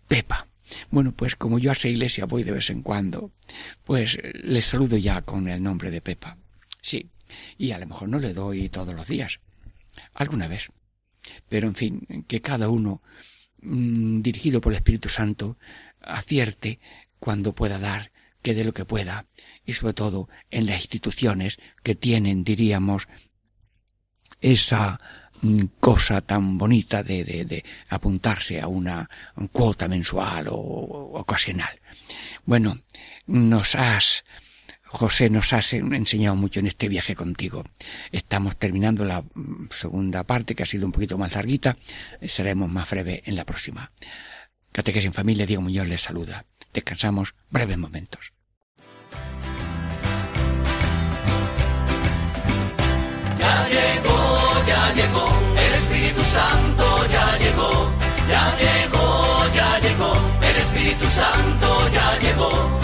Pepa. 0.09 0.47
Bueno, 0.91 1.12
pues 1.12 1.37
como 1.37 1.59
yo 1.59 1.70
a 1.70 1.74
esa 1.74 1.89
iglesia 1.89 2.24
voy 2.24 2.43
de 2.43 2.53
vez 2.53 2.70
en 2.70 2.82
cuando, 2.82 3.30
pues 3.85 4.18
le 4.43 4.62
saludo 4.62 4.97
ya 4.97 5.22
con 5.22 5.49
el 5.49 5.62
nombre 5.62 5.91
de 5.91 6.01
Pepa. 6.01 6.37
Sí, 6.80 7.11
y 7.59 7.70
a 7.72 7.78
lo 7.78 7.87
mejor 7.87 8.09
no 8.09 8.18
le 8.18 8.32
doy 8.32 8.68
todos 8.68 8.95
los 8.95 9.07
días. 9.07 9.41
Alguna 10.14 10.49
vez. 10.49 10.70
Pero 11.49 11.68
en 11.68 11.74
fin, 11.74 12.24
que 12.26 12.41
cada 12.41 12.68
uno 12.68 13.03
Mm, 13.65 14.21
dirigido 14.21 14.61
por 14.61 14.73
el 14.73 14.77
Espíritu 14.77 15.09
Santo, 15.09 15.57
acierte 16.03 16.81
cuando 17.19 17.55
pueda 17.55 17.79
dar, 17.79 18.12
que 18.43 18.53
dé 18.53 18.62
lo 18.62 18.75
que 18.75 18.85
pueda, 18.85 19.27
y 19.65 19.73
sobre 19.73 19.95
todo 19.95 20.29
en 20.51 20.67
las 20.67 20.81
instituciones 20.81 21.59
que 21.83 21.95
tienen, 21.95 22.45
diríamos, 22.45 23.09
esa 24.43 25.01
mm, 25.41 25.65
cosa 25.81 26.21
tan 26.21 26.59
bonita 26.59 27.03
de, 27.03 27.25
de, 27.25 27.47
de 27.47 27.65
apuntarse 27.89 28.61
a 28.61 28.69
una 28.69 29.09
cuota 29.51 29.89
mensual 29.89 30.49
o 30.51 30.57
ocasional. 31.15 31.81
Bueno, 32.45 32.77
nos 33.27 33.75
has 33.77 34.25
José, 34.95 35.28
nos 35.28 35.53
has 35.53 35.72
enseñado 35.72 36.36
mucho 36.36 36.61
en 36.61 36.68
este 36.68 36.88
viaje 36.88 37.16
contigo. 37.16 37.64
Estamos 38.12 38.57
terminando 38.57 39.05
la 39.05 39.22
mm, 39.22 39.66
segunda 39.70 40.22
parte, 40.22 40.55
que 40.55 40.62
ha 40.62 40.66
sido 40.66 40.86
un 40.86 40.92
poquito 40.92 41.18
más 41.18 41.34
larguita. 41.34 41.76
Seremos 42.22 42.70
más 42.70 42.88
breve 42.88 43.20
en 43.26 43.34
la 43.34 43.45
próxima. 43.45 43.90
Catequesis 44.70 45.07
en 45.07 45.12
familia, 45.12 45.47
Diego 45.47 45.62
Muñoz 45.62 45.88
les 45.88 46.01
saluda. 46.01 46.45
Descansamos 46.72 47.34
breves 47.51 47.76
momentos. 47.76 48.32
Ya 53.36 53.68
llegó, 53.68 54.66
ya 54.68 54.95
llegó, 54.95 55.28
el 55.59 55.74
Espíritu 55.74 56.22
Santo 56.22 57.07
ya 57.11 57.38
llegó, 57.38 57.90
ya 58.28 58.57
llegó, 58.59 59.55
ya 59.55 59.78
llegó, 59.80 60.12
el 60.40 60.57
Espíritu 60.57 61.07
Santo 61.07 61.88
ya 61.92 62.18
llegó 62.20 62.84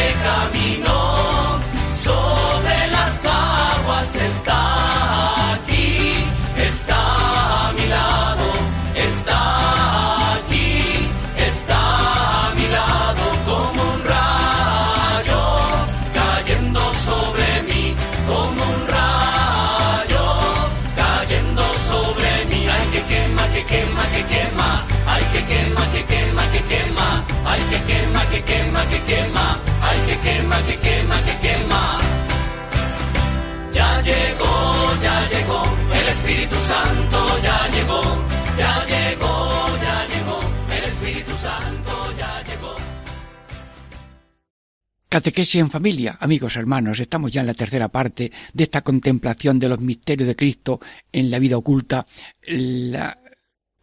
Catequesis 45.11 45.59
en 45.59 45.69
familia, 45.69 46.15
amigos 46.21 46.55
hermanos, 46.55 47.01
estamos 47.01 47.33
ya 47.33 47.41
en 47.41 47.47
la 47.47 47.53
tercera 47.53 47.89
parte 47.89 48.31
de 48.53 48.63
esta 48.63 48.79
contemplación 48.79 49.59
de 49.59 49.67
los 49.67 49.81
misterios 49.81 50.25
de 50.25 50.37
Cristo 50.37 50.79
en 51.11 51.29
la 51.29 51.37
vida 51.37 51.57
oculta, 51.57 52.07
la 52.47 53.17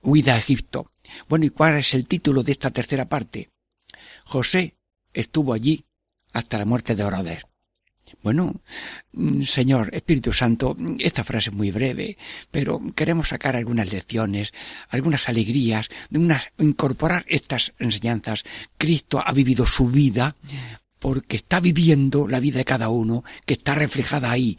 huida 0.00 0.36
a 0.36 0.38
Egipto. 0.38 0.90
Bueno, 1.28 1.44
¿y 1.44 1.50
cuál 1.50 1.76
es 1.76 1.92
el 1.92 2.06
título 2.06 2.42
de 2.42 2.52
esta 2.52 2.70
tercera 2.70 3.10
parte? 3.10 3.50
José 4.24 4.76
estuvo 5.12 5.52
allí 5.52 5.84
hasta 6.32 6.56
la 6.56 6.64
muerte 6.64 6.94
de 6.94 7.02
Herodes. 7.02 7.44
Bueno, 8.22 8.62
mm, 9.12 9.42
Señor 9.42 9.90
Espíritu 9.92 10.32
Santo, 10.32 10.74
esta 10.98 11.24
frase 11.24 11.50
es 11.50 11.56
muy 11.56 11.70
breve, 11.70 12.16
pero 12.50 12.80
queremos 12.96 13.28
sacar 13.28 13.54
algunas 13.54 13.92
lecciones, 13.92 14.54
algunas 14.88 15.28
alegrías, 15.28 15.90
unas, 16.10 16.44
incorporar 16.56 17.26
estas 17.28 17.74
enseñanzas. 17.78 18.44
Cristo 18.78 19.22
ha 19.22 19.32
vivido 19.34 19.66
su 19.66 19.88
vida 19.88 20.34
porque 20.98 21.36
está 21.36 21.60
viviendo 21.60 22.26
la 22.26 22.40
vida 22.40 22.58
de 22.58 22.64
cada 22.64 22.88
uno, 22.88 23.24
que 23.46 23.54
está 23.54 23.74
reflejada 23.74 24.30
ahí. 24.30 24.58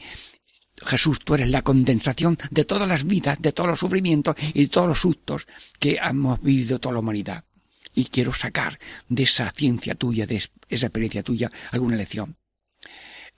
Jesús, 0.85 1.19
tú 1.19 1.35
eres 1.35 1.49
la 1.49 1.61
condensación 1.61 2.37
de 2.51 2.63
todas 2.63 2.87
las 2.87 3.05
vidas, 3.05 3.41
de 3.41 3.51
todos 3.51 3.69
los 3.69 3.79
sufrimientos 3.79 4.35
y 4.53 4.61
de 4.61 4.67
todos 4.67 4.87
los 4.87 4.99
sustos 4.99 5.47
que 5.79 5.99
hemos 6.01 6.41
vivido 6.41 6.79
toda 6.79 6.93
la 6.93 6.99
humanidad. 6.99 7.43
Y 7.93 8.05
quiero 8.05 8.33
sacar 8.33 8.79
de 9.09 9.23
esa 9.23 9.51
ciencia 9.51 9.95
tuya, 9.95 10.25
de 10.25 10.37
esa 10.37 10.85
experiencia 10.85 11.23
tuya, 11.23 11.51
alguna 11.71 11.97
lección. 11.97 12.37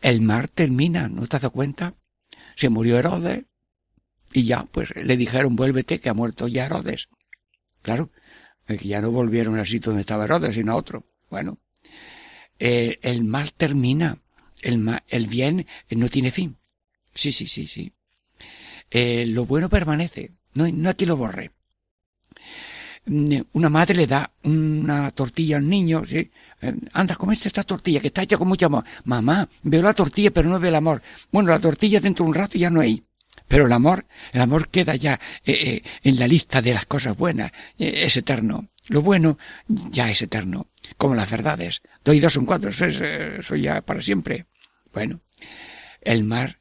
El 0.02 0.22
mar 0.22 0.50
termina, 0.50 1.08
¿no 1.08 1.26
te 1.28 1.36
has 1.38 1.42
dado 1.42 1.54
cuenta? 1.54 1.96
Se 2.56 2.70
murió 2.70 2.98
Herodes 2.98 3.46
y 4.34 4.46
ya, 4.46 4.66
pues 4.66 4.96
le 4.96 5.18
dijeron 5.18 5.56
vuélvete 5.56 6.00
que 6.00 6.10
ha 6.10 6.14
muerto 6.14 6.48
ya 6.48 6.66
Herodes. 6.66 7.10
Claro, 7.82 8.12
que 8.66 8.88
ya 8.88 9.02
no 9.02 9.12
volvieron 9.12 9.58
al 9.58 9.68
sitio 9.68 9.92
donde 9.92 10.02
estaba 10.02 10.26
Herodes, 10.26 10.56
sino 10.56 10.74
a 10.74 10.76
otro. 10.76 11.06
Bueno, 11.30 11.60
el 13.02 13.24
mal 13.24 13.54
termina, 13.54 14.18
el, 14.62 14.78
ma- 14.78 15.04
el 15.10 15.28
bien 15.28 15.66
no 15.90 16.10
tiene 16.10 16.32
fin. 16.32 16.58
Sí, 17.14 17.32
sí, 17.32 17.48
sí, 17.48 17.68
sí. 17.68 17.92
Eh, 18.90 19.26
lo 19.28 19.46
bueno 19.46 19.70
permanece, 19.70 20.32
no, 20.54 20.68
no 20.68 20.90
hay 20.90 21.06
lo 21.06 21.18
borre. 21.18 21.52
Mm, 23.06 23.42
Una 23.54 23.70
madre 23.70 23.96
le 23.96 24.06
da 24.08 24.32
una 24.44 25.10
tortilla 25.12 25.58
al 25.58 25.68
niño, 25.68 26.04
sí, 26.06 26.30
eh, 26.62 26.74
anda, 26.94 27.16
comete 27.16 27.48
esta 27.48 27.64
tortilla 27.64 28.00
que 28.00 28.08
está 28.08 28.22
hecha 28.24 28.38
con 28.38 28.48
mucho 28.48 28.68
amor. 28.68 28.84
Mamá, 29.06 29.50
veo 29.64 29.82
la 29.82 29.94
tortilla 29.94 30.32
pero 30.32 30.50
no 30.50 30.60
veo 30.60 30.70
el 30.70 30.76
amor. 30.76 31.02
Bueno, 31.32 31.50
la 31.50 31.60
tortilla 31.60 32.00
dentro 32.00 32.26
de 32.26 32.30
un 32.30 32.36
rato 32.36 32.58
ya 32.58 32.70
no 32.70 32.80
hay. 32.82 33.04
Pero 33.48 33.66
el 33.66 33.72
amor, 33.74 34.06
el 34.32 34.42
amor 34.42 34.70
queda 34.70 34.96
ya 34.96 35.20
eh, 35.46 35.82
en 36.04 36.20
la 36.20 36.28
lista 36.28 36.62
de 36.62 36.74
las 36.74 36.86
cosas 36.86 37.18
buenas, 37.18 37.52
es 37.78 38.16
eterno. 38.16 38.68
Lo 38.92 39.02
bueno 39.02 39.38
ya 39.68 40.12
es 40.12 40.22
eterno, 40.22 40.70
como 40.98 41.16
las 41.16 41.32
verdades. 41.32 41.82
Doy 42.04 42.20
dos 42.20 42.34
son 42.34 42.46
cuatro, 42.46 42.72
eso 42.72 42.86
es, 42.86 43.00
eso 43.00 43.56
ya 43.56 43.82
para 43.82 44.02
siempre. 44.02 44.48
Bueno, 44.94 45.22
el 46.02 46.26
mar 46.26 46.60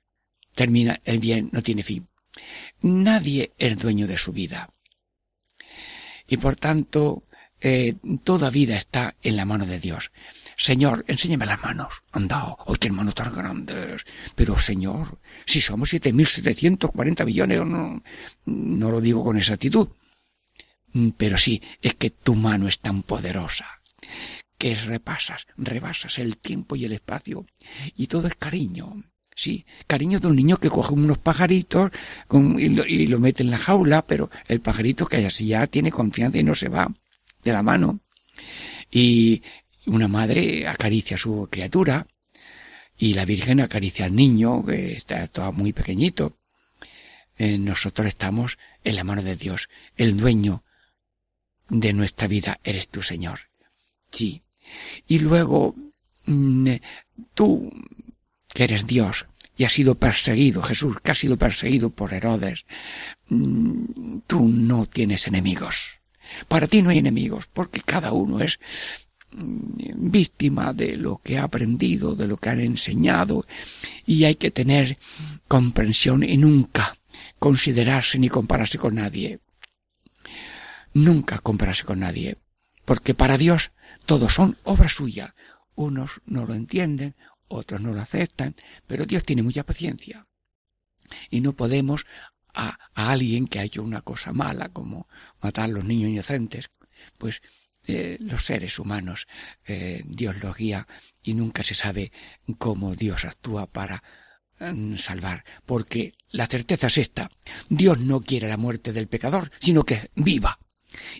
termina, 0.54 1.00
el 1.04 1.18
bien 1.18 1.50
no 1.52 1.60
tiene 1.60 1.82
fin. 1.82 2.08
Nadie 2.82 3.52
es 3.58 3.76
dueño 3.76 4.06
de 4.06 4.16
su 4.16 4.32
vida. 4.32 4.72
Y 6.28 6.36
por 6.36 6.54
tanto, 6.54 7.24
eh, 7.60 7.96
toda 8.22 8.48
vida 8.48 8.76
está 8.76 9.16
en 9.24 9.34
la 9.34 9.44
mano 9.44 9.66
de 9.66 9.80
Dios. 9.80 10.12
Señor, 10.56 11.04
enséñame 11.08 11.46
las 11.46 11.60
manos. 11.60 12.04
Anda, 12.12 12.54
hoy 12.64 12.78
qué 12.78 12.92
manos 12.92 13.16
tan 13.16 13.34
grandes. 13.34 14.06
Pero, 14.36 14.56
Señor, 14.56 15.18
si 15.46 15.60
somos 15.60 15.88
siete 15.88 16.12
mil 16.12 16.28
setecientos 16.28 16.92
cuarenta 16.92 17.24
millones, 17.24 17.66
no, 17.66 18.00
no 18.44 18.90
lo 18.92 19.00
digo 19.00 19.24
con 19.24 19.36
exactitud. 19.36 19.88
Pero 21.16 21.36
sí, 21.36 21.62
es 21.82 21.94
que 21.94 22.10
tu 22.10 22.34
mano 22.34 22.68
es 22.68 22.80
tan 22.80 23.02
poderosa 23.02 23.80
que 24.58 24.74
repasas, 24.74 25.46
rebasas 25.56 26.18
el 26.18 26.36
tiempo 26.36 26.76
y 26.76 26.84
el 26.84 26.92
espacio. 26.92 27.46
Y 27.96 28.08
todo 28.08 28.26
es 28.28 28.34
cariño. 28.34 29.02
Sí, 29.34 29.64
cariño 29.86 30.20
de 30.20 30.26
un 30.26 30.36
niño 30.36 30.58
que 30.58 30.68
coge 30.68 30.92
unos 30.92 31.16
pajaritos 31.16 31.90
y, 32.30 32.68
lo, 32.68 32.84
y, 32.84 33.06
lo, 33.06 33.18
mete 33.20 33.42
en 33.42 33.50
la 33.50 33.56
jaula, 33.56 34.06
pero 34.06 34.30
el 34.48 34.60
pajarito 34.60 35.06
que 35.06 35.24
así 35.24 35.46
ya 35.46 35.66
tiene 35.66 35.90
confianza 35.90 36.38
y 36.38 36.42
no 36.42 36.54
se 36.54 36.68
va 36.68 36.92
de 37.42 37.52
la 37.52 37.62
mano. 37.62 38.00
Y 38.90 39.42
una 39.86 40.08
madre 40.08 40.68
acaricia 40.68 41.14
a 41.14 41.20
su 41.20 41.48
criatura 41.50 42.06
y 42.98 43.14
la 43.14 43.24
Virgen 43.24 43.60
acaricia 43.60 44.04
al 44.04 44.14
niño 44.14 44.62
que 44.66 44.92
está 44.92 45.26
todo 45.28 45.52
muy 45.52 45.72
pequeñito. 45.72 46.36
Eh, 47.38 47.56
nosotros 47.56 48.08
estamos 48.08 48.58
en 48.84 48.96
la 48.96 49.04
mano 49.04 49.22
de 49.22 49.36
Dios. 49.36 49.70
El 49.96 50.18
dueño 50.18 50.64
de 51.70 51.92
nuestra 51.92 52.26
vida 52.28 52.60
eres 52.64 52.88
tú, 52.88 53.02
Señor. 53.02 53.40
Sí. 54.10 54.42
Y 55.06 55.20
luego, 55.20 55.74
mm, 56.26 56.68
tú, 57.34 57.70
que 58.48 58.64
eres 58.64 58.86
Dios, 58.86 59.26
y 59.56 59.64
has 59.64 59.72
sido 59.72 59.94
perseguido, 59.94 60.62
Jesús, 60.62 60.96
que 61.02 61.10
has 61.10 61.18
sido 61.18 61.36
perseguido 61.36 61.90
por 61.90 62.12
Herodes, 62.12 62.66
mm, 63.28 64.18
tú 64.26 64.48
no 64.48 64.86
tienes 64.86 65.26
enemigos. 65.26 66.00
Para 66.48 66.66
ti 66.66 66.82
no 66.82 66.90
hay 66.90 66.98
enemigos, 66.98 67.48
porque 67.52 67.80
cada 67.80 68.12
uno 68.12 68.40
es 68.40 68.58
mm, 69.32 70.10
víctima 70.10 70.72
de 70.72 70.96
lo 70.96 71.20
que 71.22 71.38
ha 71.38 71.44
aprendido, 71.44 72.14
de 72.14 72.26
lo 72.26 72.36
que 72.36 72.48
han 72.48 72.60
enseñado, 72.60 73.46
y 74.06 74.24
hay 74.24 74.34
que 74.36 74.50
tener 74.50 74.98
comprensión 75.46 76.22
y 76.22 76.36
nunca 76.36 76.96
considerarse 77.38 78.18
ni 78.18 78.28
compararse 78.28 78.78
con 78.78 78.96
nadie. 78.96 79.40
Nunca 80.92 81.38
compararse 81.38 81.84
con 81.84 82.00
nadie, 82.00 82.36
porque 82.84 83.14
para 83.14 83.38
Dios 83.38 83.72
todos 84.06 84.34
son 84.34 84.56
obra 84.64 84.88
suya. 84.88 85.34
Unos 85.74 86.20
no 86.26 86.44
lo 86.44 86.54
entienden, 86.54 87.16
otros 87.48 87.80
no 87.80 87.92
lo 87.92 88.00
aceptan, 88.00 88.54
pero 88.86 89.06
Dios 89.06 89.24
tiene 89.24 89.42
mucha 89.42 89.64
paciencia. 89.64 90.26
Y 91.30 91.40
no 91.40 91.54
podemos 91.54 92.06
a, 92.54 92.78
a 92.94 93.10
alguien 93.12 93.46
que 93.46 93.58
ha 93.58 93.64
hecho 93.64 93.82
una 93.82 94.02
cosa 94.02 94.32
mala, 94.32 94.68
como 94.68 95.08
matar 95.40 95.64
a 95.64 95.68
los 95.68 95.84
niños 95.84 96.10
inocentes, 96.10 96.70
pues 97.18 97.42
eh, 97.86 98.18
los 98.20 98.44
seres 98.44 98.78
humanos, 98.78 99.26
eh, 99.64 100.02
Dios 100.04 100.42
los 100.42 100.54
guía 100.56 100.86
y 101.22 101.32
nunca 101.32 101.62
se 101.62 101.74
sabe 101.74 102.12
cómo 102.58 102.94
Dios 102.94 103.24
actúa 103.24 103.66
para 103.66 104.04
mm, 104.60 104.96
salvar, 104.96 105.44
porque 105.64 106.14
la 106.30 106.46
certeza 106.46 106.88
es 106.88 106.98
esta, 106.98 107.30
Dios 107.70 107.98
no 107.98 108.20
quiere 108.20 108.48
la 108.48 108.58
muerte 108.58 108.92
del 108.92 109.08
pecador, 109.08 109.50
sino 109.60 109.84
que 109.84 110.10
viva. 110.14 110.58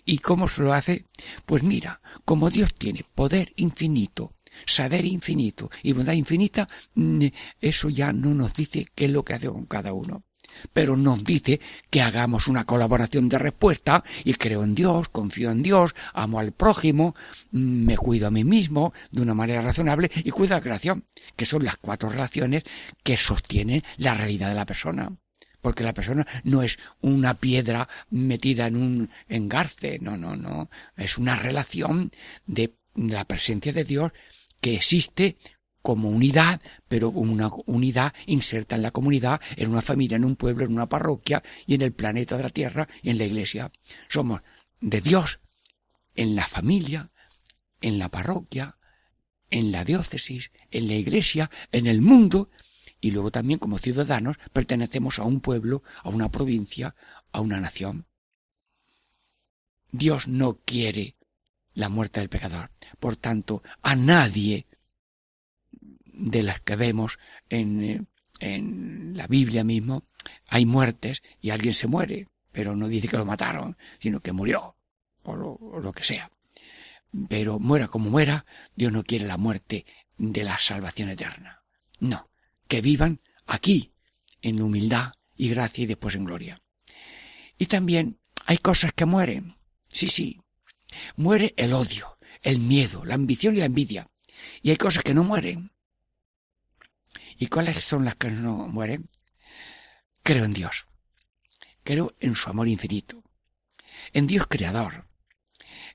¿Y 0.05 0.19
cómo 0.19 0.47
se 0.47 0.61
lo 0.61 0.73
hace? 0.73 1.05
Pues 1.45 1.63
mira, 1.63 2.01
como 2.25 2.49
Dios 2.49 2.73
tiene 2.75 3.05
poder 3.15 3.53
infinito, 3.55 4.33
saber 4.65 5.05
infinito 5.05 5.69
y 5.83 5.93
bondad 5.93 6.13
infinita, 6.13 6.67
mm, 6.95 7.25
eso 7.59 7.89
ya 7.89 8.11
no 8.11 8.33
nos 8.33 8.53
dice 8.53 8.87
qué 8.95 9.05
es 9.05 9.11
lo 9.11 9.23
que 9.23 9.33
hace 9.33 9.47
con 9.47 9.65
cada 9.65 9.93
uno. 9.93 10.23
Pero 10.73 10.97
nos 10.97 11.23
dice 11.23 11.61
que 11.89 12.01
hagamos 12.01 12.47
una 12.47 12.65
colaboración 12.65 13.29
de 13.29 13.39
respuesta 13.39 14.03
y 14.25 14.33
creo 14.33 14.63
en 14.63 14.75
Dios, 14.75 15.07
confío 15.07 15.49
en 15.49 15.63
Dios, 15.63 15.95
amo 16.13 16.39
al 16.39 16.51
prójimo, 16.51 17.15
mm, 17.51 17.85
me 17.85 17.97
cuido 17.97 18.27
a 18.27 18.31
mí 18.31 18.43
mismo 18.43 18.93
de 19.11 19.21
una 19.21 19.33
manera 19.33 19.61
razonable 19.61 20.11
y 20.15 20.31
cuido 20.31 20.55
a 20.55 20.57
la 20.57 20.63
creación, 20.63 21.05
que 21.37 21.45
son 21.45 21.63
las 21.63 21.77
cuatro 21.77 22.09
relaciones 22.09 22.63
que 23.03 23.15
sostienen 23.15 23.83
la 23.97 24.13
realidad 24.13 24.49
de 24.49 24.55
la 24.55 24.65
persona 24.65 25.11
porque 25.61 25.83
la 25.83 25.93
persona 25.93 26.27
no 26.43 26.63
es 26.63 26.79
una 27.01 27.35
piedra 27.35 27.87
metida 28.09 28.67
en 28.67 28.75
un 28.75 29.09
engarce, 29.29 29.99
no, 30.01 30.17
no, 30.17 30.35
no, 30.35 30.69
es 30.97 31.17
una 31.17 31.35
relación 31.35 32.11
de 32.45 32.73
la 32.95 33.25
presencia 33.25 33.71
de 33.71 33.83
Dios 33.83 34.11
que 34.59 34.75
existe 34.75 35.37
como 35.81 36.09
unidad, 36.09 36.61
pero 36.87 37.09
una 37.09 37.49
unidad 37.65 38.13
inserta 38.27 38.75
en 38.75 38.83
la 38.83 38.91
comunidad, 38.91 39.41
en 39.55 39.71
una 39.71 39.81
familia, 39.81 40.17
en 40.17 40.25
un 40.25 40.35
pueblo, 40.35 40.65
en 40.65 40.73
una 40.73 40.87
parroquia 40.87 41.41
y 41.65 41.75
en 41.75 41.81
el 41.81 41.93
planeta 41.93 42.37
de 42.37 42.43
la 42.43 42.49
Tierra 42.49 42.87
y 43.01 43.09
en 43.09 43.17
la 43.17 43.25
Iglesia. 43.25 43.71
Somos 44.07 44.41
de 44.79 45.01
Dios 45.01 45.39
en 46.15 46.35
la 46.35 46.47
familia, 46.47 47.11
en 47.81 47.97
la 47.97 48.09
parroquia, 48.09 48.77
en 49.49 49.71
la 49.71 49.83
diócesis, 49.83 50.51
en 50.69 50.87
la 50.87 50.93
Iglesia, 50.93 51.49
en 51.71 51.87
el 51.87 52.01
mundo 52.01 52.49
y 53.01 53.11
luego 53.11 53.31
también 53.31 53.59
como 53.59 53.79
ciudadanos 53.79 54.37
pertenecemos 54.53 55.19
a 55.19 55.23
un 55.23 55.41
pueblo, 55.41 55.83
a 56.03 56.09
una 56.09 56.29
provincia, 56.29 56.95
a 57.31 57.41
una 57.41 57.59
nación. 57.59 58.05
Dios 59.91 60.27
no 60.27 60.59
quiere 60.63 61.17
la 61.73 61.89
muerte 61.89 62.19
del 62.19 62.29
pecador. 62.29 62.71
Por 62.99 63.15
tanto, 63.17 63.63
a 63.81 63.95
nadie 63.95 64.67
de 66.05 66.43
las 66.43 66.61
que 66.61 66.75
vemos 66.75 67.17
en, 67.49 68.07
en 68.39 69.17
la 69.17 69.27
Biblia 69.27 69.63
mismo 69.63 70.05
hay 70.47 70.65
muertes 70.65 71.23
y 71.41 71.49
alguien 71.49 71.73
se 71.73 71.87
muere, 71.87 72.27
pero 72.51 72.75
no 72.75 72.87
dice 72.87 73.07
que 73.07 73.17
lo 73.17 73.25
mataron, 73.25 73.75
sino 73.99 74.19
que 74.19 74.31
murió, 74.31 74.75
o 75.23 75.31
o 75.31 75.79
lo 75.79 75.91
que 75.91 76.03
sea. 76.03 76.31
Pero 77.27 77.59
muera 77.59 77.87
como 77.87 78.09
muera, 78.09 78.45
Dios 78.75 78.91
no 78.91 79.03
quiere 79.03 79.25
la 79.25 79.37
muerte 79.37 79.85
de 80.17 80.43
la 80.43 80.59
salvación 80.59 81.09
eterna. 81.09 81.63
No, 81.99 82.30
que 82.71 82.79
vivan 82.79 83.19
aquí, 83.47 83.91
en 84.41 84.61
humildad 84.61 85.11
y 85.35 85.49
gracia 85.49 85.83
y 85.83 85.87
después 85.87 86.15
en 86.15 86.23
gloria. 86.23 86.63
Y 87.57 87.65
también 87.65 88.21
hay 88.45 88.59
cosas 88.59 88.93
que 88.93 89.03
mueren. 89.03 89.57
Sí, 89.89 90.07
sí, 90.07 90.39
Muere 91.17 91.53
el 91.57 91.73
odio, 91.73 92.17
el 92.41 92.59
miedo, 92.59 93.03
la 93.03 93.15
ambición 93.15 93.57
y 93.57 93.59
la 93.59 93.65
envidia. 93.65 94.09
Y 94.61 94.69
hay 94.69 94.77
cosas 94.77 95.03
que 95.03 95.13
no 95.13 95.25
mueren. 95.25 95.73
¿Y 97.37 97.47
cuáles 97.47 97.83
son 97.83 98.05
las 98.05 98.15
que 98.15 98.31
no 98.31 98.69
mueren? 98.69 99.09
Creo 100.23 100.45
en 100.45 100.53
Dios. 100.53 100.85
Creo 101.83 102.15
en 102.21 102.35
su 102.35 102.49
amor 102.49 102.69
infinito. 102.69 103.21
En 104.13 104.27
Dios 104.27 104.47
creador. 104.47 105.09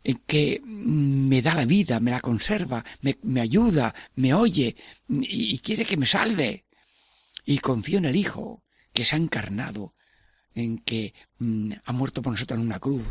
En 0.04 0.18
que 0.26 0.60
me 0.62 1.40
da 1.40 1.54
la 1.54 1.64
vida, 1.64 2.00
me 2.00 2.10
la 2.10 2.20
conserva, 2.20 2.84
me, 3.00 3.16
me 3.22 3.40
ayuda, 3.40 3.94
me 4.16 4.34
oye 4.34 4.76
y, 5.08 5.54
y 5.54 5.58
quiere 5.60 5.86
que 5.86 5.96
me 5.96 6.04
salve. 6.04 6.65
Y 7.46 7.58
confío 7.58 7.96
en 7.96 8.04
el 8.04 8.16
Hijo, 8.16 8.62
que 8.92 9.06
se 9.06 9.16
ha 9.16 9.18
encarnado, 9.18 9.94
en 10.54 10.78
que 10.78 11.14
mm, 11.38 11.72
ha 11.84 11.92
muerto 11.92 12.20
por 12.20 12.32
nosotros 12.32 12.58
en 12.58 12.66
una 12.66 12.80
cruz, 12.80 13.06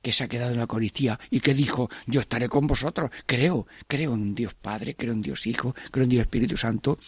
que 0.00 0.12
se 0.12 0.24
ha 0.24 0.28
quedado 0.28 0.52
en 0.52 0.56
la 0.56 0.62
Eucaristía 0.62 1.20
y 1.30 1.40
que 1.40 1.54
dijo, 1.54 1.90
yo 2.06 2.20
estaré 2.20 2.48
con 2.48 2.66
vosotros. 2.66 3.10
Creo, 3.26 3.66
creo 3.86 4.14
en 4.14 4.34
Dios 4.34 4.54
Padre, 4.54 4.96
creo 4.96 5.12
en 5.12 5.22
Dios 5.22 5.46
Hijo, 5.46 5.74
creo 5.90 6.04
en 6.04 6.10
Dios 6.10 6.22
Espíritu 6.22 6.56
Santo. 6.56 6.98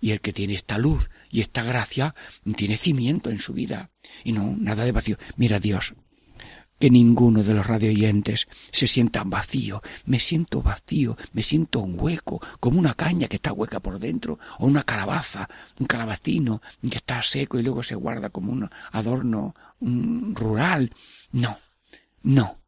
Y 0.00 0.12
el 0.12 0.20
que 0.20 0.32
tiene 0.32 0.54
esta 0.54 0.78
luz 0.78 1.10
y 1.30 1.40
esta 1.40 1.62
gracia 1.62 2.14
tiene 2.56 2.76
cimiento 2.76 3.30
en 3.30 3.38
su 3.38 3.52
vida. 3.52 3.90
Y 4.24 4.32
no, 4.32 4.56
nada 4.58 4.84
de 4.84 4.92
vacío. 4.92 5.18
Mira 5.36 5.60
Dios, 5.60 5.94
que 6.80 6.90
ninguno 6.90 7.44
de 7.44 7.52
los 7.52 7.66
radioyentes 7.66 8.48
se 8.72 8.86
sienta 8.88 9.22
vacío. 9.22 9.82
Me 10.06 10.18
siento 10.18 10.62
vacío, 10.62 11.16
me 11.32 11.42
siento 11.42 11.80
un 11.80 11.94
hueco, 12.00 12.40
como 12.58 12.78
una 12.78 12.94
caña 12.94 13.28
que 13.28 13.36
está 13.36 13.52
hueca 13.52 13.80
por 13.80 13.98
dentro, 13.98 14.38
o 14.58 14.66
una 14.66 14.82
calabaza, 14.82 15.48
un 15.78 15.86
calabacino 15.86 16.62
que 16.80 16.96
está 16.96 17.22
seco 17.22 17.58
y 17.58 17.62
luego 17.62 17.82
se 17.82 17.94
guarda 17.94 18.30
como 18.30 18.50
un 18.50 18.68
adorno 18.92 19.54
rural. 19.80 20.90
No, 21.32 21.58
no, 22.22 22.62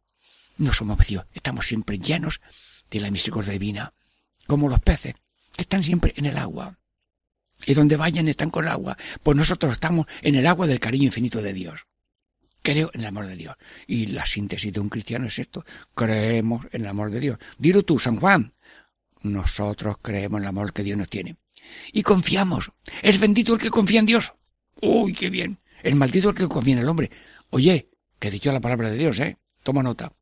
no 0.57 0.73
somos 0.73 0.95
vacíos, 0.95 1.25
estamos 1.33 1.65
siempre 1.65 1.97
llenos 1.97 2.39
de 2.91 2.99
la 2.99 3.09
misericordia 3.09 3.53
divina, 3.53 3.93
como 4.45 4.69
los 4.69 4.79
peces, 4.79 5.15
que 5.55 5.63
están 5.63 5.81
siempre 5.81 6.13
en 6.17 6.27
el 6.27 6.37
agua. 6.37 6.77
Y 7.65 7.73
donde 7.73 7.97
vayan 7.97 8.27
están 8.27 8.51
con 8.51 8.65
el 8.65 8.71
agua, 8.71 8.95
pues 9.23 9.35
nosotros 9.35 9.71
estamos 9.71 10.05
en 10.21 10.35
el 10.35 10.45
agua 10.45 10.67
del 10.67 10.79
cariño 10.79 11.05
infinito 11.05 11.41
de 11.41 11.53
Dios. 11.53 11.87
Creo 12.63 12.89
en 12.93 13.01
el 13.01 13.07
amor 13.07 13.27
de 13.27 13.35
Dios. 13.35 13.55
Y 13.85 14.07
la 14.07 14.25
síntesis 14.25 14.71
de 14.71 14.79
un 14.79 14.89
cristiano 14.89 15.27
es 15.27 15.37
esto. 15.37 15.65
Creemos 15.93 16.65
en 16.71 16.81
el 16.81 16.87
amor 16.87 17.11
de 17.11 17.19
Dios. 17.19 17.37
Dilo 17.57 17.83
tú, 17.83 17.99
San 17.99 18.15
Juan. 18.15 18.51
Nosotros 19.21 19.97
creemos 20.01 20.39
en 20.39 20.43
el 20.43 20.49
amor 20.49 20.71
que 20.73 20.83
Dios 20.83 20.97
nos 20.97 21.09
tiene. 21.09 21.35
Y 21.91 22.03
confiamos. 22.03 22.71
Es 23.01 23.19
bendito 23.19 23.53
el 23.53 23.59
que 23.59 23.69
confía 23.69 23.99
en 23.99 24.05
Dios. 24.05 24.33
Uy, 24.81 25.13
qué 25.13 25.29
bien. 25.29 25.59
Es 25.83 25.93
maldito 25.93 26.29
el 26.29 26.35
que 26.35 26.47
confía 26.47 26.75
en 26.75 26.79
el 26.79 26.89
hombre. 26.89 27.11
Oye, 27.49 27.89
que 28.17 28.29
he 28.29 28.31
dicho 28.31 28.51
la 28.53 28.61
palabra 28.61 28.89
de 28.89 28.97
Dios, 28.97 29.19
¿eh? 29.19 29.37
Toma 29.61 29.83
nota. 29.83 30.13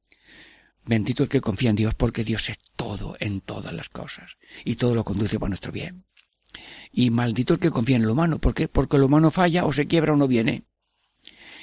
Bendito 0.84 1.24
el 1.24 1.30
que 1.30 1.42
confía 1.42 1.70
en 1.70 1.76
Dios 1.76 1.94
porque 1.94 2.24
Dios 2.24 2.50
es 2.50 2.58
todo 2.76 3.16
en 3.20 3.42
todas 3.42 3.72
las 3.72 3.90
cosas 3.90 4.38
y 4.66 4.76
todo 4.76 4.96
lo 4.96 5.04
conduce 5.04 5.40
para 5.40 5.50
nuestro 5.50 5.72
bien. 5.72 6.06
Y 6.92 7.12
maldito 7.12 7.54
el 7.54 7.60
que 7.60 7.70
confía 7.70 7.98
en 7.98 8.06
lo 8.06 8.14
humano. 8.14 8.40
¿Por 8.40 8.56
qué? 8.56 8.68
Porque 8.68 8.98
lo 8.98 9.06
humano 9.06 9.30
falla 9.30 9.66
o 9.66 9.74
se 9.74 9.86
quiebra 9.86 10.14
o 10.14 10.16
no 10.16 10.28
viene. 10.28 10.64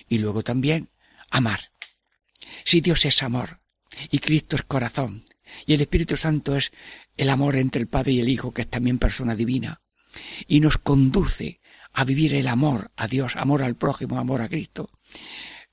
Y 0.08 0.18
luego 0.18 0.42
también 0.42 0.90
amar. 1.30 1.72
Si 2.64 2.80
Dios 2.80 3.04
es 3.04 3.22
amor 3.22 3.60
y 4.10 4.18
Cristo 4.18 4.56
es 4.56 4.62
corazón 4.62 5.24
y 5.66 5.74
el 5.74 5.80
Espíritu 5.80 6.16
Santo 6.16 6.56
es 6.56 6.72
el 7.16 7.30
amor 7.30 7.56
entre 7.56 7.80
el 7.80 7.88
Padre 7.88 8.12
y 8.12 8.20
el 8.20 8.28
Hijo 8.28 8.52
que 8.52 8.62
es 8.62 8.70
también 8.70 8.98
persona 8.98 9.34
divina 9.34 9.80
y 10.46 10.60
nos 10.60 10.78
conduce 10.78 11.60
a 11.92 12.04
vivir 12.04 12.34
el 12.34 12.48
amor 12.48 12.90
a 12.96 13.08
Dios, 13.08 13.36
amor 13.36 13.62
al 13.62 13.76
prójimo, 13.76 14.18
amor 14.18 14.40
a 14.40 14.48
Cristo. 14.48 14.90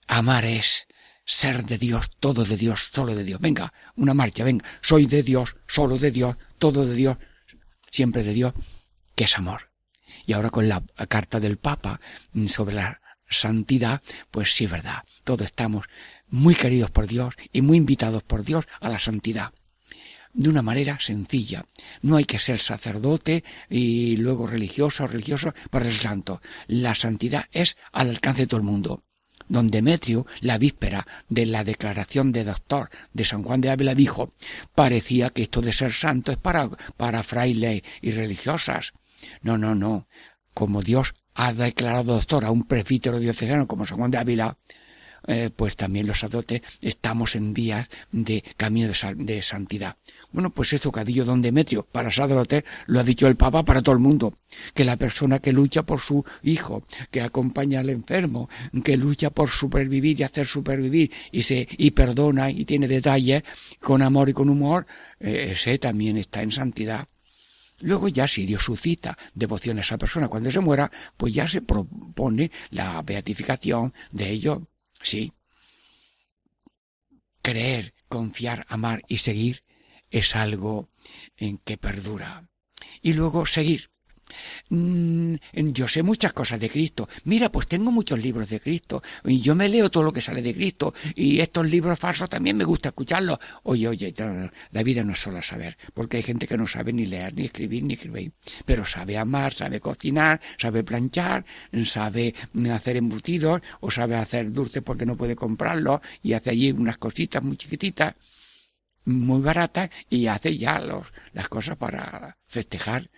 Amar 0.07 0.45
es 0.45 0.87
ser 1.25 1.65
de 1.65 1.77
Dios, 1.77 2.09
todo 2.19 2.45
de 2.45 2.57
Dios, 2.57 2.89
solo 2.93 3.15
de 3.15 3.23
Dios. 3.23 3.39
Venga, 3.39 3.73
una 3.95 4.13
marcha, 4.13 4.43
venga, 4.43 4.65
soy 4.81 5.05
de 5.07 5.23
Dios, 5.23 5.57
solo 5.67 5.97
de 5.97 6.11
Dios, 6.11 6.37
todo 6.57 6.85
de 6.85 6.95
Dios, 6.95 7.17
siempre 7.91 8.23
de 8.23 8.33
Dios, 8.33 8.53
que 9.15 9.25
es 9.25 9.37
amor. 9.37 9.71
Y 10.25 10.33
ahora 10.33 10.49
con 10.49 10.67
la 10.67 10.83
carta 11.07 11.39
del 11.39 11.57
Papa 11.57 11.99
sobre 12.47 12.75
la 12.75 13.01
santidad, 13.29 14.01
pues 14.31 14.53
sí, 14.53 14.67
verdad, 14.67 15.03
todos 15.23 15.47
estamos 15.47 15.85
muy 16.29 16.55
queridos 16.55 16.91
por 16.91 17.07
Dios 17.07 17.35
y 17.51 17.61
muy 17.61 17.77
invitados 17.77 18.23
por 18.23 18.43
Dios 18.43 18.65
a 18.81 18.89
la 18.89 18.99
santidad. 18.99 19.53
De 20.33 20.49
una 20.49 20.61
manera 20.61 20.97
sencilla. 20.99 21.65
No 22.01 22.17
hay 22.17 22.25
que 22.25 22.39
ser 22.39 22.59
sacerdote 22.59 23.45
y 23.69 24.17
luego 24.17 24.47
religioso 24.47 25.05
o 25.05 25.07
religioso 25.07 25.53
para 25.69 25.85
ser 25.85 25.93
santo. 25.93 26.41
La 26.67 26.93
santidad 26.93 27.45
es 27.53 27.77
al 27.93 28.09
alcance 28.09 28.41
de 28.41 28.47
todo 28.47 28.59
el 28.59 28.65
mundo. 28.65 29.03
Don 29.47 29.67
Demetrio, 29.67 30.25
la 30.41 30.57
víspera 30.57 31.05
de 31.29 31.45
la 31.45 31.63
declaración 31.63 32.31
de 32.31 32.43
doctor 32.43 32.89
de 33.13 33.25
San 33.25 33.43
Juan 33.43 33.61
de 33.61 33.69
Ávila, 33.69 33.95
dijo, 33.95 34.33
parecía 34.73 35.29
que 35.29 35.43
esto 35.43 35.61
de 35.61 35.71
ser 35.71 35.93
santo 35.93 36.31
es 36.31 36.37
para, 36.37 36.69
para 36.97 37.23
frailes 37.23 37.83
y 38.01 38.11
religiosas. 38.11 38.93
No, 39.41 39.57
no, 39.57 39.75
no. 39.75 40.07
Como 40.53 40.81
Dios 40.81 41.13
ha 41.35 41.53
declarado 41.53 42.15
doctor 42.15 42.45
a 42.45 42.51
un 42.51 42.63
presbítero 42.63 43.19
diocesano 43.19 43.67
como 43.67 43.85
San 43.85 43.97
Juan 43.97 44.11
de 44.11 44.17
Ávila, 44.17 44.57
eh, 45.27 45.49
pues 45.55 45.75
también 45.75 46.05
los 46.05 46.19
sacerdotes 46.19 46.61
estamos 46.81 47.35
en 47.35 47.53
días 47.53 47.89
de 48.11 48.43
camino 48.57 48.91
de, 49.15 49.41
santidad. 49.41 49.95
Bueno, 50.31 50.51
pues 50.51 50.73
esto 50.73 50.91
que 50.91 50.99
ha 50.99 51.03
dicho 51.03 51.25
don 51.25 51.41
Demetrio 51.41 51.83
para 51.91 52.11
sacerdotes 52.11 52.63
lo 52.85 52.99
ha 52.99 53.03
dicho 53.03 53.27
el 53.27 53.35
Papa 53.35 53.63
para 53.63 53.81
todo 53.81 53.93
el 53.93 54.01
mundo. 54.01 54.35
Que 54.73 54.85
la 54.85 54.97
persona 54.97 55.39
que 55.39 55.51
lucha 55.51 55.83
por 55.83 55.99
su 55.99 56.23
hijo, 56.43 56.83
que 57.09 57.21
acompaña 57.21 57.79
al 57.79 57.89
enfermo, 57.89 58.49
que 58.83 58.97
lucha 58.97 59.31
por 59.31 59.49
supervivir 59.49 60.19
y 60.19 60.23
hacer 60.23 60.45
supervivir 60.45 61.11
y 61.31 61.43
se, 61.43 61.67
y 61.77 61.91
perdona 61.91 62.51
y 62.51 62.63
tiene 62.65 62.87
detalles 62.87 63.43
con 63.79 64.01
amor 64.01 64.29
y 64.29 64.33
con 64.33 64.49
humor, 64.49 64.85
eh, 65.19 65.49
ese 65.51 65.79
también 65.79 66.17
está 66.17 66.43
en 66.43 66.51
santidad. 66.51 67.07
Luego 67.81 68.07
ya 68.07 68.27
si 68.27 68.45
Dios 68.45 68.63
suscita 68.63 69.17
devoción 69.33 69.77
a 69.77 69.81
esa 69.81 69.97
persona 69.97 70.27
cuando 70.27 70.51
se 70.51 70.59
muera, 70.59 70.91
pues 71.17 71.33
ya 71.33 71.47
se 71.47 71.61
propone 71.61 72.51
la 72.69 73.01
beatificación 73.01 73.93
de 74.11 74.29
ello. 74.29 74.67
Sí. 75.01 75.33
Creer, 77.41 77.93
confiar, 78.07 78.65
amar 78.69 79.03
y 79.07 79.17
seguir 79.17 79.63
es 80.09 80.35
algo 80.35 80.89
en 81.37 81.57
que 81.57 81.77
perdura. 81.77 82.49
Y 83.01 83.13
luego 83.13 83.45
seguir. 83.45 83.91
Mm, 84.69 85.35
yo 85.53 85.87
sé 85.87 86.03
muchas 86.03 86.33
cosas 86.33 86.59
de 86.59 86.69
Cristo. 86.69 87.07
Mira, 87.25 87.51
pues 87.51 87.67
tengo 87.67 87.91
muchos 87.91 88.19
libros 88.19 88.49
de 88.49 88.59
Cristo. 88.59 89.01
Y 89.23 89.41
yo 89.41 89.55
me 89.55 89.69
leo 89.69 89.89
todo 89.89 90.03
lo 90.03 90.13
que 90.13 90.21
sale 90.21 90.41
de 90.41 90.53
Cristo. 90.53 90.93
Y 91.15 91.39
estos 91.39 91.67
libros 91.67 91.99
falsos 91.99 92.29
también 92.29 92.57
me 92.57 92.63
gusta 92.63 92.89
escucharlos. 92.89 93.39
Oye, 93.63 93.87
oye, 93.87 94.13
la 94.71 94.83
vida 94.83 95.03
no 95.03 95.13
es 95.13 95.19
solo 95.19 95.41
saber. 95.41 95.77
Porque 95.93 96.17
hay 96.17 96.23
gente 96.23 96.47
que 96.47 96.57
no 96.57 96.67
sabe 96.67 96.93
ni 96.93 97.05
leer, 97.05 97.33
ni 97.33 97.45
escribir, 97.45 97.83
ni 97.83 97.93
escribir. 97.93 98.31
Pero 98.65 98.85
sabe 98.85 99.17
amar, 99.17 99.53
sabe 99.53 99.79
cocinar, 99.79 100.41
sabe 100.57 100.83
planchar, 100.83 101.45
sabe 101.85 102.33
hacer 102.71 102.97
embutidos, 102.97 103.61
o 103.79 103.91
sabe 103.91 104.15
hacer 104.15 104.51
dulces 104.51 104.81
porque 104.83 105.05
no 105.05 105.15
puede 105.15 105.35
comprarlos. 105.35 106.01
Y 106.23 106.33
hace 106.33 106.51
allí 106.51 106.71
unas 106.71 106.97
cositas 106.97 107.43
muy 107.43 107.57
chiquititas, 107.57 108.15
muy 109.05 109.41
baratas, 109.41 109.89
y 110.09 110.27
hace 110.27 110.57
ya 110.57 110.79
los, 110.79 111.07
las 111.33 111.47
cosas 111.49 111.77
para 111.77 112.37
festejar 112.47 113.09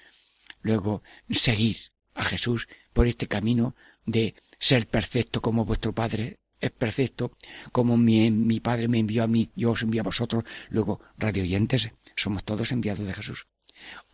luego 0.68 1.02
seguir 1.30 1.78
a 2.14 2.24
Jesús 2.24 2.68
por 2.94 3.08
este 3.08 3.28
camino 3.28 3.76
de 4.06 4.36
ser 4.60 4.88
perfecto 4.88 5.42
como 5.42 5.66
vuestro 5.66 5.94
Padre 5.94 6.40
es 6.60 6.72
perfecto, 6.72 7.38
como 7.72 7.98
mi, 7.98 8.30
mi 8.32 8.60
Padre 8.60 8.88
me 8.88 9.00
envió 9.00 9.24
a 9.24 9.28
mí, 9.28 9.52
yo 9.56 9.72
os 9.72 9.84
envío 9.84 10.02
a 10.02 10.10
vosotros, 10.12 10.44
luego 10.70 11.00
radio 11.18 11.44
oyentes, 11.44 11.92
somos 12.16 12.44
todos 12.44 12.72
enviados 12.72 13.06
de 13.06 13.14
Jesús. 13.14 13.48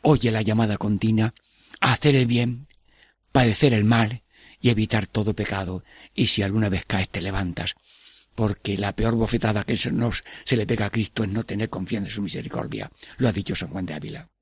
Oye 0.02 0.30
la 0.30 0.42
llamada 0.42 0.78
continua 0.78 1.34
a 1.80 1.94
hacer 1.94 2.16
el 2.16 2.26
bien, 2.26 2.68
padecer 3.32 3.74
el 3.74 3.86
mal 3.86 4.24
y 4.60 4.70
evitar 4.70 5.08
todo 5.08 5.34
pecado, 5.34 5.84
y 6.14 6.28
si 6.28 6.44
alguna 6.44 6.70
vez 6.70 6.84
caes 6.86 7.10
te 7.10 7.22
levantas, 7.22 7.76
porque 8.36 8.78
la 8.78 8.94
peor 8.94 9.16
bofetada 9.16 9.64
que 9.64 9.78
se, 9.78 9.92
nos, 9.92 10.24
se 10.44 10.58
le 10.58 10.68
pega 10.68 10.88
a 10.88 10.90
Cristo 10.90 11.24
es 11.24 11.30
no 11.30 11.46
tener 11.46 11.70
confianza 11.70 12.10
en 12.10 12.16
su 12.16 12.22
misericordia, 12.22 12.92
lo 13.18 13.30
ha 13.30 13.32
dicho 13.32 13.56
San 13.56 13.70
Juan 13.70 13.86
de 13.86 13.94
Ávila. 13.94 14.33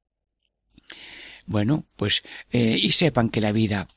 Bueno, 1.45 1.85
pues, 1.95 2.23
eh, 2.51 2.77
y 2.79 2.91
sepan 2.91 3.29
que 3.29 3.41
la 3.41 3.51
vida, 3.51 3.87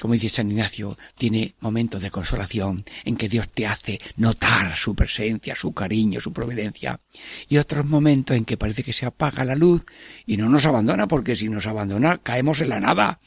como 0.00 0.14
dice 0.14 0.28
San 0.28 0.50
Ignacio, 0.50 0.96
tiene 1.16 1.54
momentos 1.60 2.02
de 2.02 2.10
consolación 2.10 2.84
en 3.04 3.16
que 3.16 3.28
Dios 3.28 3.48
te 3.48 3.66
hace 3.66 4.00
notar 4.16 4.74
su 4.74 4.94
presencia, 4.94 5.54
su 5.54 5.72
cariño, 5.72 6.20
su 6.20 6.32
providencia, 6.32 7.00
y 7.48 7.58
otros 7.58 7.86
momentos 7.86 8.36
en 8.36 8.44
que 8.44 8.56
parece 8.56 8.82
que 8.82 8.92
se 8.92 9.06
apaga 9.06 9.44
la 9.44 9.54
luz 9.54 9.84
y 10.26 10.36
no 10.36 10.48
nos 10.48 10.66
abandona, 10.66 11.06
porque 11.06 11.36
si 11.36 11.48
nos 11.48 11.66
abandona 11.66 12.18
caemos 12.18 12.60
en 12.60 12.70
la 12.70 12.80
nada 12.80 13.20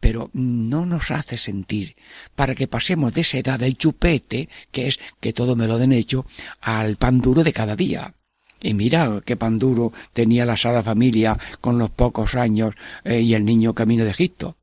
pero 0.00 0.30
no 0.34 0.86
nos 0.86 1.10
hace 1.10 1.38
sentir 1.38 1.96
para 2.34 2.54
que 2.54 2.68
pasemos 2.68 3.14
de 3.14 3.22
esa 3.22 3.38
edad 3.38 3.58
del 3.58 3.76
chupete, 3.76 4.48
que 4.70 4.88
es 4.88 5.00
que 5.20 5.32
todo 5.32 5.56
me 5.56 5.66
lo 5.66 5.78
den 5.78 5.92
hecho, 5.92 6.26
al 6.60 6.96
pan 6.96 7.18
duro 7.20 7.42
de 7.42 7.52
cada 7.52 7.76
día. 7.76 8.14
Y 8.62 8.74
mira 8.74 9.20
qué 9.24 9.36
pan 9.36 9.58
duro 9.58 9.92
tenía 10.12 10.46
la 10.46 10.54
asada 10.54 10.82
familia 10.82 11.38
con 11.60 11.78
los 11.78 11.90
pocos 11.90 12.34
años 12.34 12.74
eh, 13.04 13.20
y 13.20 13.34
el 13.34 13.44
niño 13.44 13.74
camino 13.74 14.04
de 14.04 14.10
Egipto. 14.10 14.56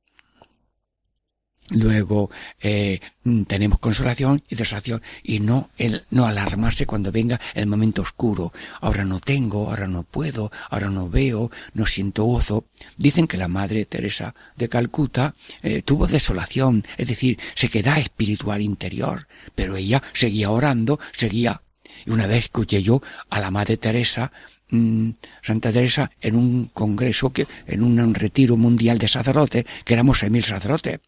Luego 1.70 2.30
eh, 2.62 3.00
tenemos 3.48 3.80
consolación 3.80 4.44
y 4.50 4.56
desolación 4.56 5.02
y 5.24 5.40
no 5.40 5.70
el 5.78 6.04
no 6.12 6.26
alarmarse 6.26 6.86
cuando 6.86 7.12
venga 7.12 7.40
el 7.54 7.68
momento 7.68 8.02
oscuro. 8.02 8.52
Ahora 8.82 9.06
no 9.06 9.22
tengo, 9.22 9.70
ahora 9.70 9.88
no 9.88 10.04
puedo, 10.04 10.52
ahora 10.70 10.90
no 10.90 11.10
veo, 11.10 11.50
no 11.74 11.86
siento 11.86 12.26
gozo. 12.26 12.66
Dicen 12.98 13.28
que 13.28 13.38
la 13.38 13.48
Madre 13.48 13.86
Teresa 13.86 14.36
de 14.58 14.68
Calcuta 14.68 15.36
eh, 15.62 15.82
tuvo 15.82 16.06
desolación, 16.06 16.84
es 16.98 17.08
decir, 17.08 17.40
se 17.56 17.70
queda 17.70 17.98
espiritual 17.98 18.62
interior, 18.62 19.28
pero 19.56 19.78
ella 19.78 20.04
seguía 20.14 20.52
orando, 20.52 21.00
seguía 21.14 21.62
y 22.06 22.12
una 22.12 22.28
vez 22.28 22.46
escuché 22.46 22.82
yo 22.82 23.02
a 23.30 23.40
la 23.40 23.52
Madre 23.52 23.78
Teresa, 23.78 24.32
mm, 24.70 25.10
Santa 25.42 25.72
Teresa, 25.72 26.12
en 26.22 26.36
un 26.36 26.66
congreso, 26.74 27.32
que, 27.32 27.48
en 27.68 27.84
un 27.84 28.14
retiro 28.14 28.58
mundial 28.58 28.98
de 28.98 29.08
sacerdotes, 29.08 29.66
que 29.86 29.94
éramos 29.94 30.20
seis 30.20 30.32
mil 30.32 30.44
sacerdotes, 30.44 31.00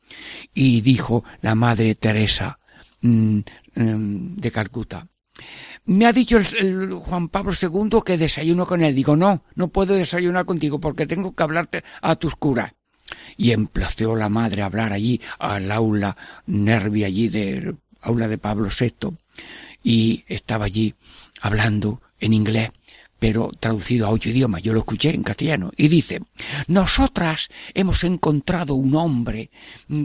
y 0.53 0.81
dijo 0.81 1.23
la 1.41 1.55
Madre 1.55 1.95
Teresa 1.95 2.59
mm, 3.01 3.39
em, 3.75 4.35
de 4.35 4.51
Calcuta, 4.51 5.07
me 5.85 6.05
ha 6.05 6.13
dicho 6.13 6.37
el, 6.37 6.93
Juan 6.93 7.27
Pablo 7.27 7.53
II 7.59 7.99
que 8.05 8.17
desayuno 8.17 8.65
con 8.65 8.81
él. 8.81 8.95
Digo, 8.95 9.15
no, 9.15 9.43
no 9.55 9.67
puedo 9.67 9.93
desayunar 9.93 10.45
contigo 10.45 10.79
porque 10.79 11.05
tengo 11.05 11.35
que 11.35 11.43
hablarte 11.43 11.83
a 12.01 12.15
tus 12.15 12.35
curas. 12.35 12.73
Y 13.37 13.51
emplazó 13.51 14.15
la 14.15 14.29
madre 14.29 14.61
a 14.63 14.65
hablar 14.65 14.93
allí, 14.93 15.21
al 15.37 15.71
aula 15.71 16.17
nervi 16.47 17.03
allí 17.03 17.27
de 17.27 17.75
aula 18.01 18.27
de 18.27 18.37
Pablo 18.37 18.69
VI 18.69 19.15
y 19.85 20.25
estaba 20.27 20.65
allí 20.65 20.95
hablando 21.41 22.01
en 22.19 22.33
inglés 22.33 22.71
pero 23.25 23.49
traducido 23.59 24.05
a 24.05 24.11
ocho 24.11 24.29
idiomas, 24.29 24.61
yo 24.61 24.71
lo 24.71 24.81
escuché 24.81 25.09
en 25.09 25.23
castellano, 25.23 25.71
y 25.75 25.87
dice, 25.87 26.21
nosotras 26.67 27.49
hemos 27.73 28.03
encontrado 28.03 28.75
un 28.75 28.93
hombre 28.93 29.49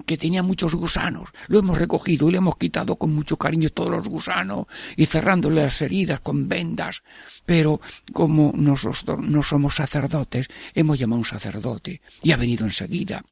que 0.07 0.17
tenía 0.17 0.43
muchos 0.43 0.75
gusanos, 0.75 1.29
lo 1.49 1.59
hemos 1.59 1.77
recogido 1.77 2.31
y 2.31 2.33
le 2.33 2.39
hemos 2.39 2.57
quitado 2.57 2.97
con 2.97 3.15
mucho 3.15 3.37
cariño 3.37 3.69
todos 3.69 3.91
los 3.91 4.09
gusanos 4.09 4.65
y 4.97 5.05
cerrándole 5.05 5.61
las 5.61 5.83
heridas 5.83 6.21
con 6.21 6.49
vendas, 6.49 7.03
pero 7.45 7.83
como 8.15 8.55
nosotros 8.57 9.19
no 9.19 9.43
somos 9.43 9.75
sacerdotes, 9.75 10.49
hemos 10.75 10.99
llamado 10.99 11.17
a 11.17 11.19
un 11.19 11.25
sacerdote 11.27 12.01
y 12.23 12.33
ha 12.33 12.39
venido 12.39 12.65
enseguida. 12.65 13.23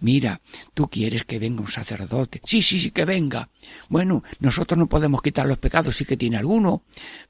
Mira, 0.00 0.40
tú 0.74 0.88
quieres 0.88 1.24
que 1.24 1.38
venga 1.38 1.60
un 1.60 1.68
sacerdote. 1.68 2.40
Sí, 2.44 2.62
sí, 2.62 2.78
sí, 2.78 2.90
que 2.92 3.04
venga. 3.04 3.48
Bueno, 3.88 4.22
nosotros 4.38 4.78
no 4.78 4.86
podemos 4.86 5.22
quitar 5.22 5.46
los 5.46 5.58
pecados, 5.58 5.96
sí 5.96 6.04
que 6.04 6.16
tiene 6.16 6.36
alguno, 6.36 6.82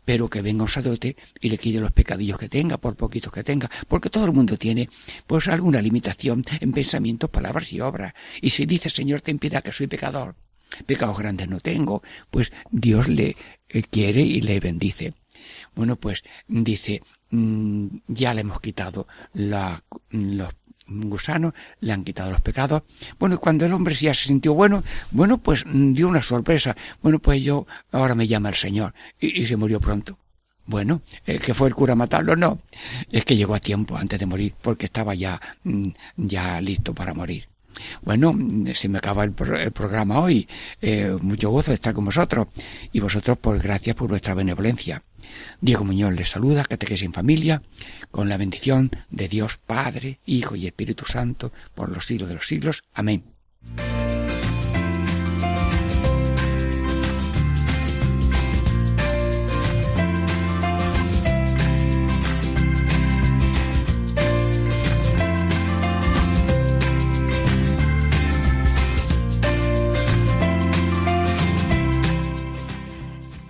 pero 0.04 0.28
que 0.28 0.42
venga 0.42 0.62
un 0.62 0.68
sacerdote 0.68 1.16
y 1.40 1.48
le 1.48 1.58
quite 1.58 1.80
los 1.80 1.92
pecadillos 2.06 2.38
que 2.38 2.48
tenga, 2.48 2.78
por 2.78 2.94
poquitos 2.94 3.32
que 3.32 3.42
tenga, 3.42 3.68
porque 3.88 4.10
todo 4.10 4.26
el 4.26 4.32
mundo 4.32 4.56
tiene, 4.56 4.88
pues, 5.26 5.48
alguna 5.48 5.82
limitación 5.82 6.42
en 6.60 6.70
pensamientos, 6.72 7.30
palabras 7.30 7.72
y 7.72 7.80
obras. 7.80 8.14
Y 8.40 8.50
si 8.50 8.64
dice, 8.64 8.88
Señor, 8.90 9.22
ten 9.22 9.40
piedad 9.40 9.62
que 9.64 9.72
soy 9.72 9.88
pecador, 9.88 10.36
pecados 10.86 11.18
grandes 11.18 11.48
no 11.48 11.58
tengo, 11.58 12.02
pues 12.30 12.52
Dios 12.70 13.08
le 13.08 13.34
eh, 13.68 13.82
quiere 13.90 14.22
y 14.22 14.40
le 14.40 14.60
bendice. 14.60 15.14
Bueno, 15.74 15.96
pues 15.96 16.22
dice, 16.46 17.02
mm, 17.30 17.86
ya 18.06 18.34
le 18.34 18.42
hemos 18.42 18.60
quitado 18.60 19.08
los 19.34 20.54
gusanos, 20.86 21.52
le 21.80 21.92
han 21.92 22.04
quitado 22.04 22.30
los 22.30 22.40
pecados. 22.40 22.84
Bueno, 23.18 23.40
cuando 23.40 23.66
el 23.66 23.72
hombre 23.72 23.96
ya 23.96 24.14
se 24.14 24.28
sintió 24.28 24.54
bueno, 24.54 24.84
bueno, 25.10 25.38
pues 25.38 25.64
dio 25.66 26.08
una 26.08 26.22
sorpresa. 26.22 26.76
Bueno, 27.02 27.18
pues 27.18 27.42
yo, 27.42 27.66
ahora 27.90 28.14
me 28.14 28.28
llama 28.28 28.48
el 28.50 28.54
Señor. 28.54 28.94
Y 29.18 29.44
se 29.44 29.56
murió 29.56 29.80
pronto. 29.80 30.18
Bueno, 30.66 31.02
¿es 31.24 31.40
que 31.40 31.54
fue 31.54 31.68
el 31.68 31.74
cura 31.74 31.92
a 31.92 31.96
matarlo? 31.96 32.36
No. 32.36 32.58
Es 33.10 33.24
que 33.24 33.36
llegó 33.36 33.54
a 33.54 33.60
tiempo 33.60 33.96
antes 33.96 34.18
de 34.18 34.26
morir, 34.26 34.54
porque 34.60 34.86
estaba 34.86 35.14
ya, 35.14 35.40
mm, 35.64 35.88
ya 36.16 36.60
listo 36.60 36.94
para 36.94 37.14
morir. 37.14 37.48
Bueno, 38.02 38.34
se 38.74 38.88
me 38.88 38.98
acaba 38.98 39.24
el, 39.24 39.32
programa 39.32 40.20
hoy. 40.20 40.48
Eh, 40.80 41.16
mucho 41.20 41.50
gozo 41.50 41.70
de 41.70 41.76
estar 41.76 41.94
con 41.94 42.04
vosotros. 42.04 42.48
Y 42.92 43.00
vosotros, 43.00 43.38
pues 43.40 43.62
gracias 43.62 43.94
por 43.96 44.08
vuestra 44.08 44.34
benevolencia. 44.34 45.02
Diego 45.60 45.84
Muñoz 45.84 46.14
les 46.14 46.30
saluda, 46.30 46.64
Catequesis 46.64 47.04
en 47.04 47.12
Familia, 47.12 47.62
con 48.10 48.28
la 48.28 48.36
bendición 48.36 48.90
de 49.10 49.28
Dios 49.28 49.58
Padre, 49.58 50.20
Hijo 50.26 50.56
y 50.56 50.66
Espíritu 50.66 51.04
Santo, 51.04 51.52
por 51.74 51.90
los 51.90 52.06
siglos 52.06 52.28
de 52.28 52.36
los 52.36 52.46
siglos. 52.46 52.84
Amén. 52.94 53.24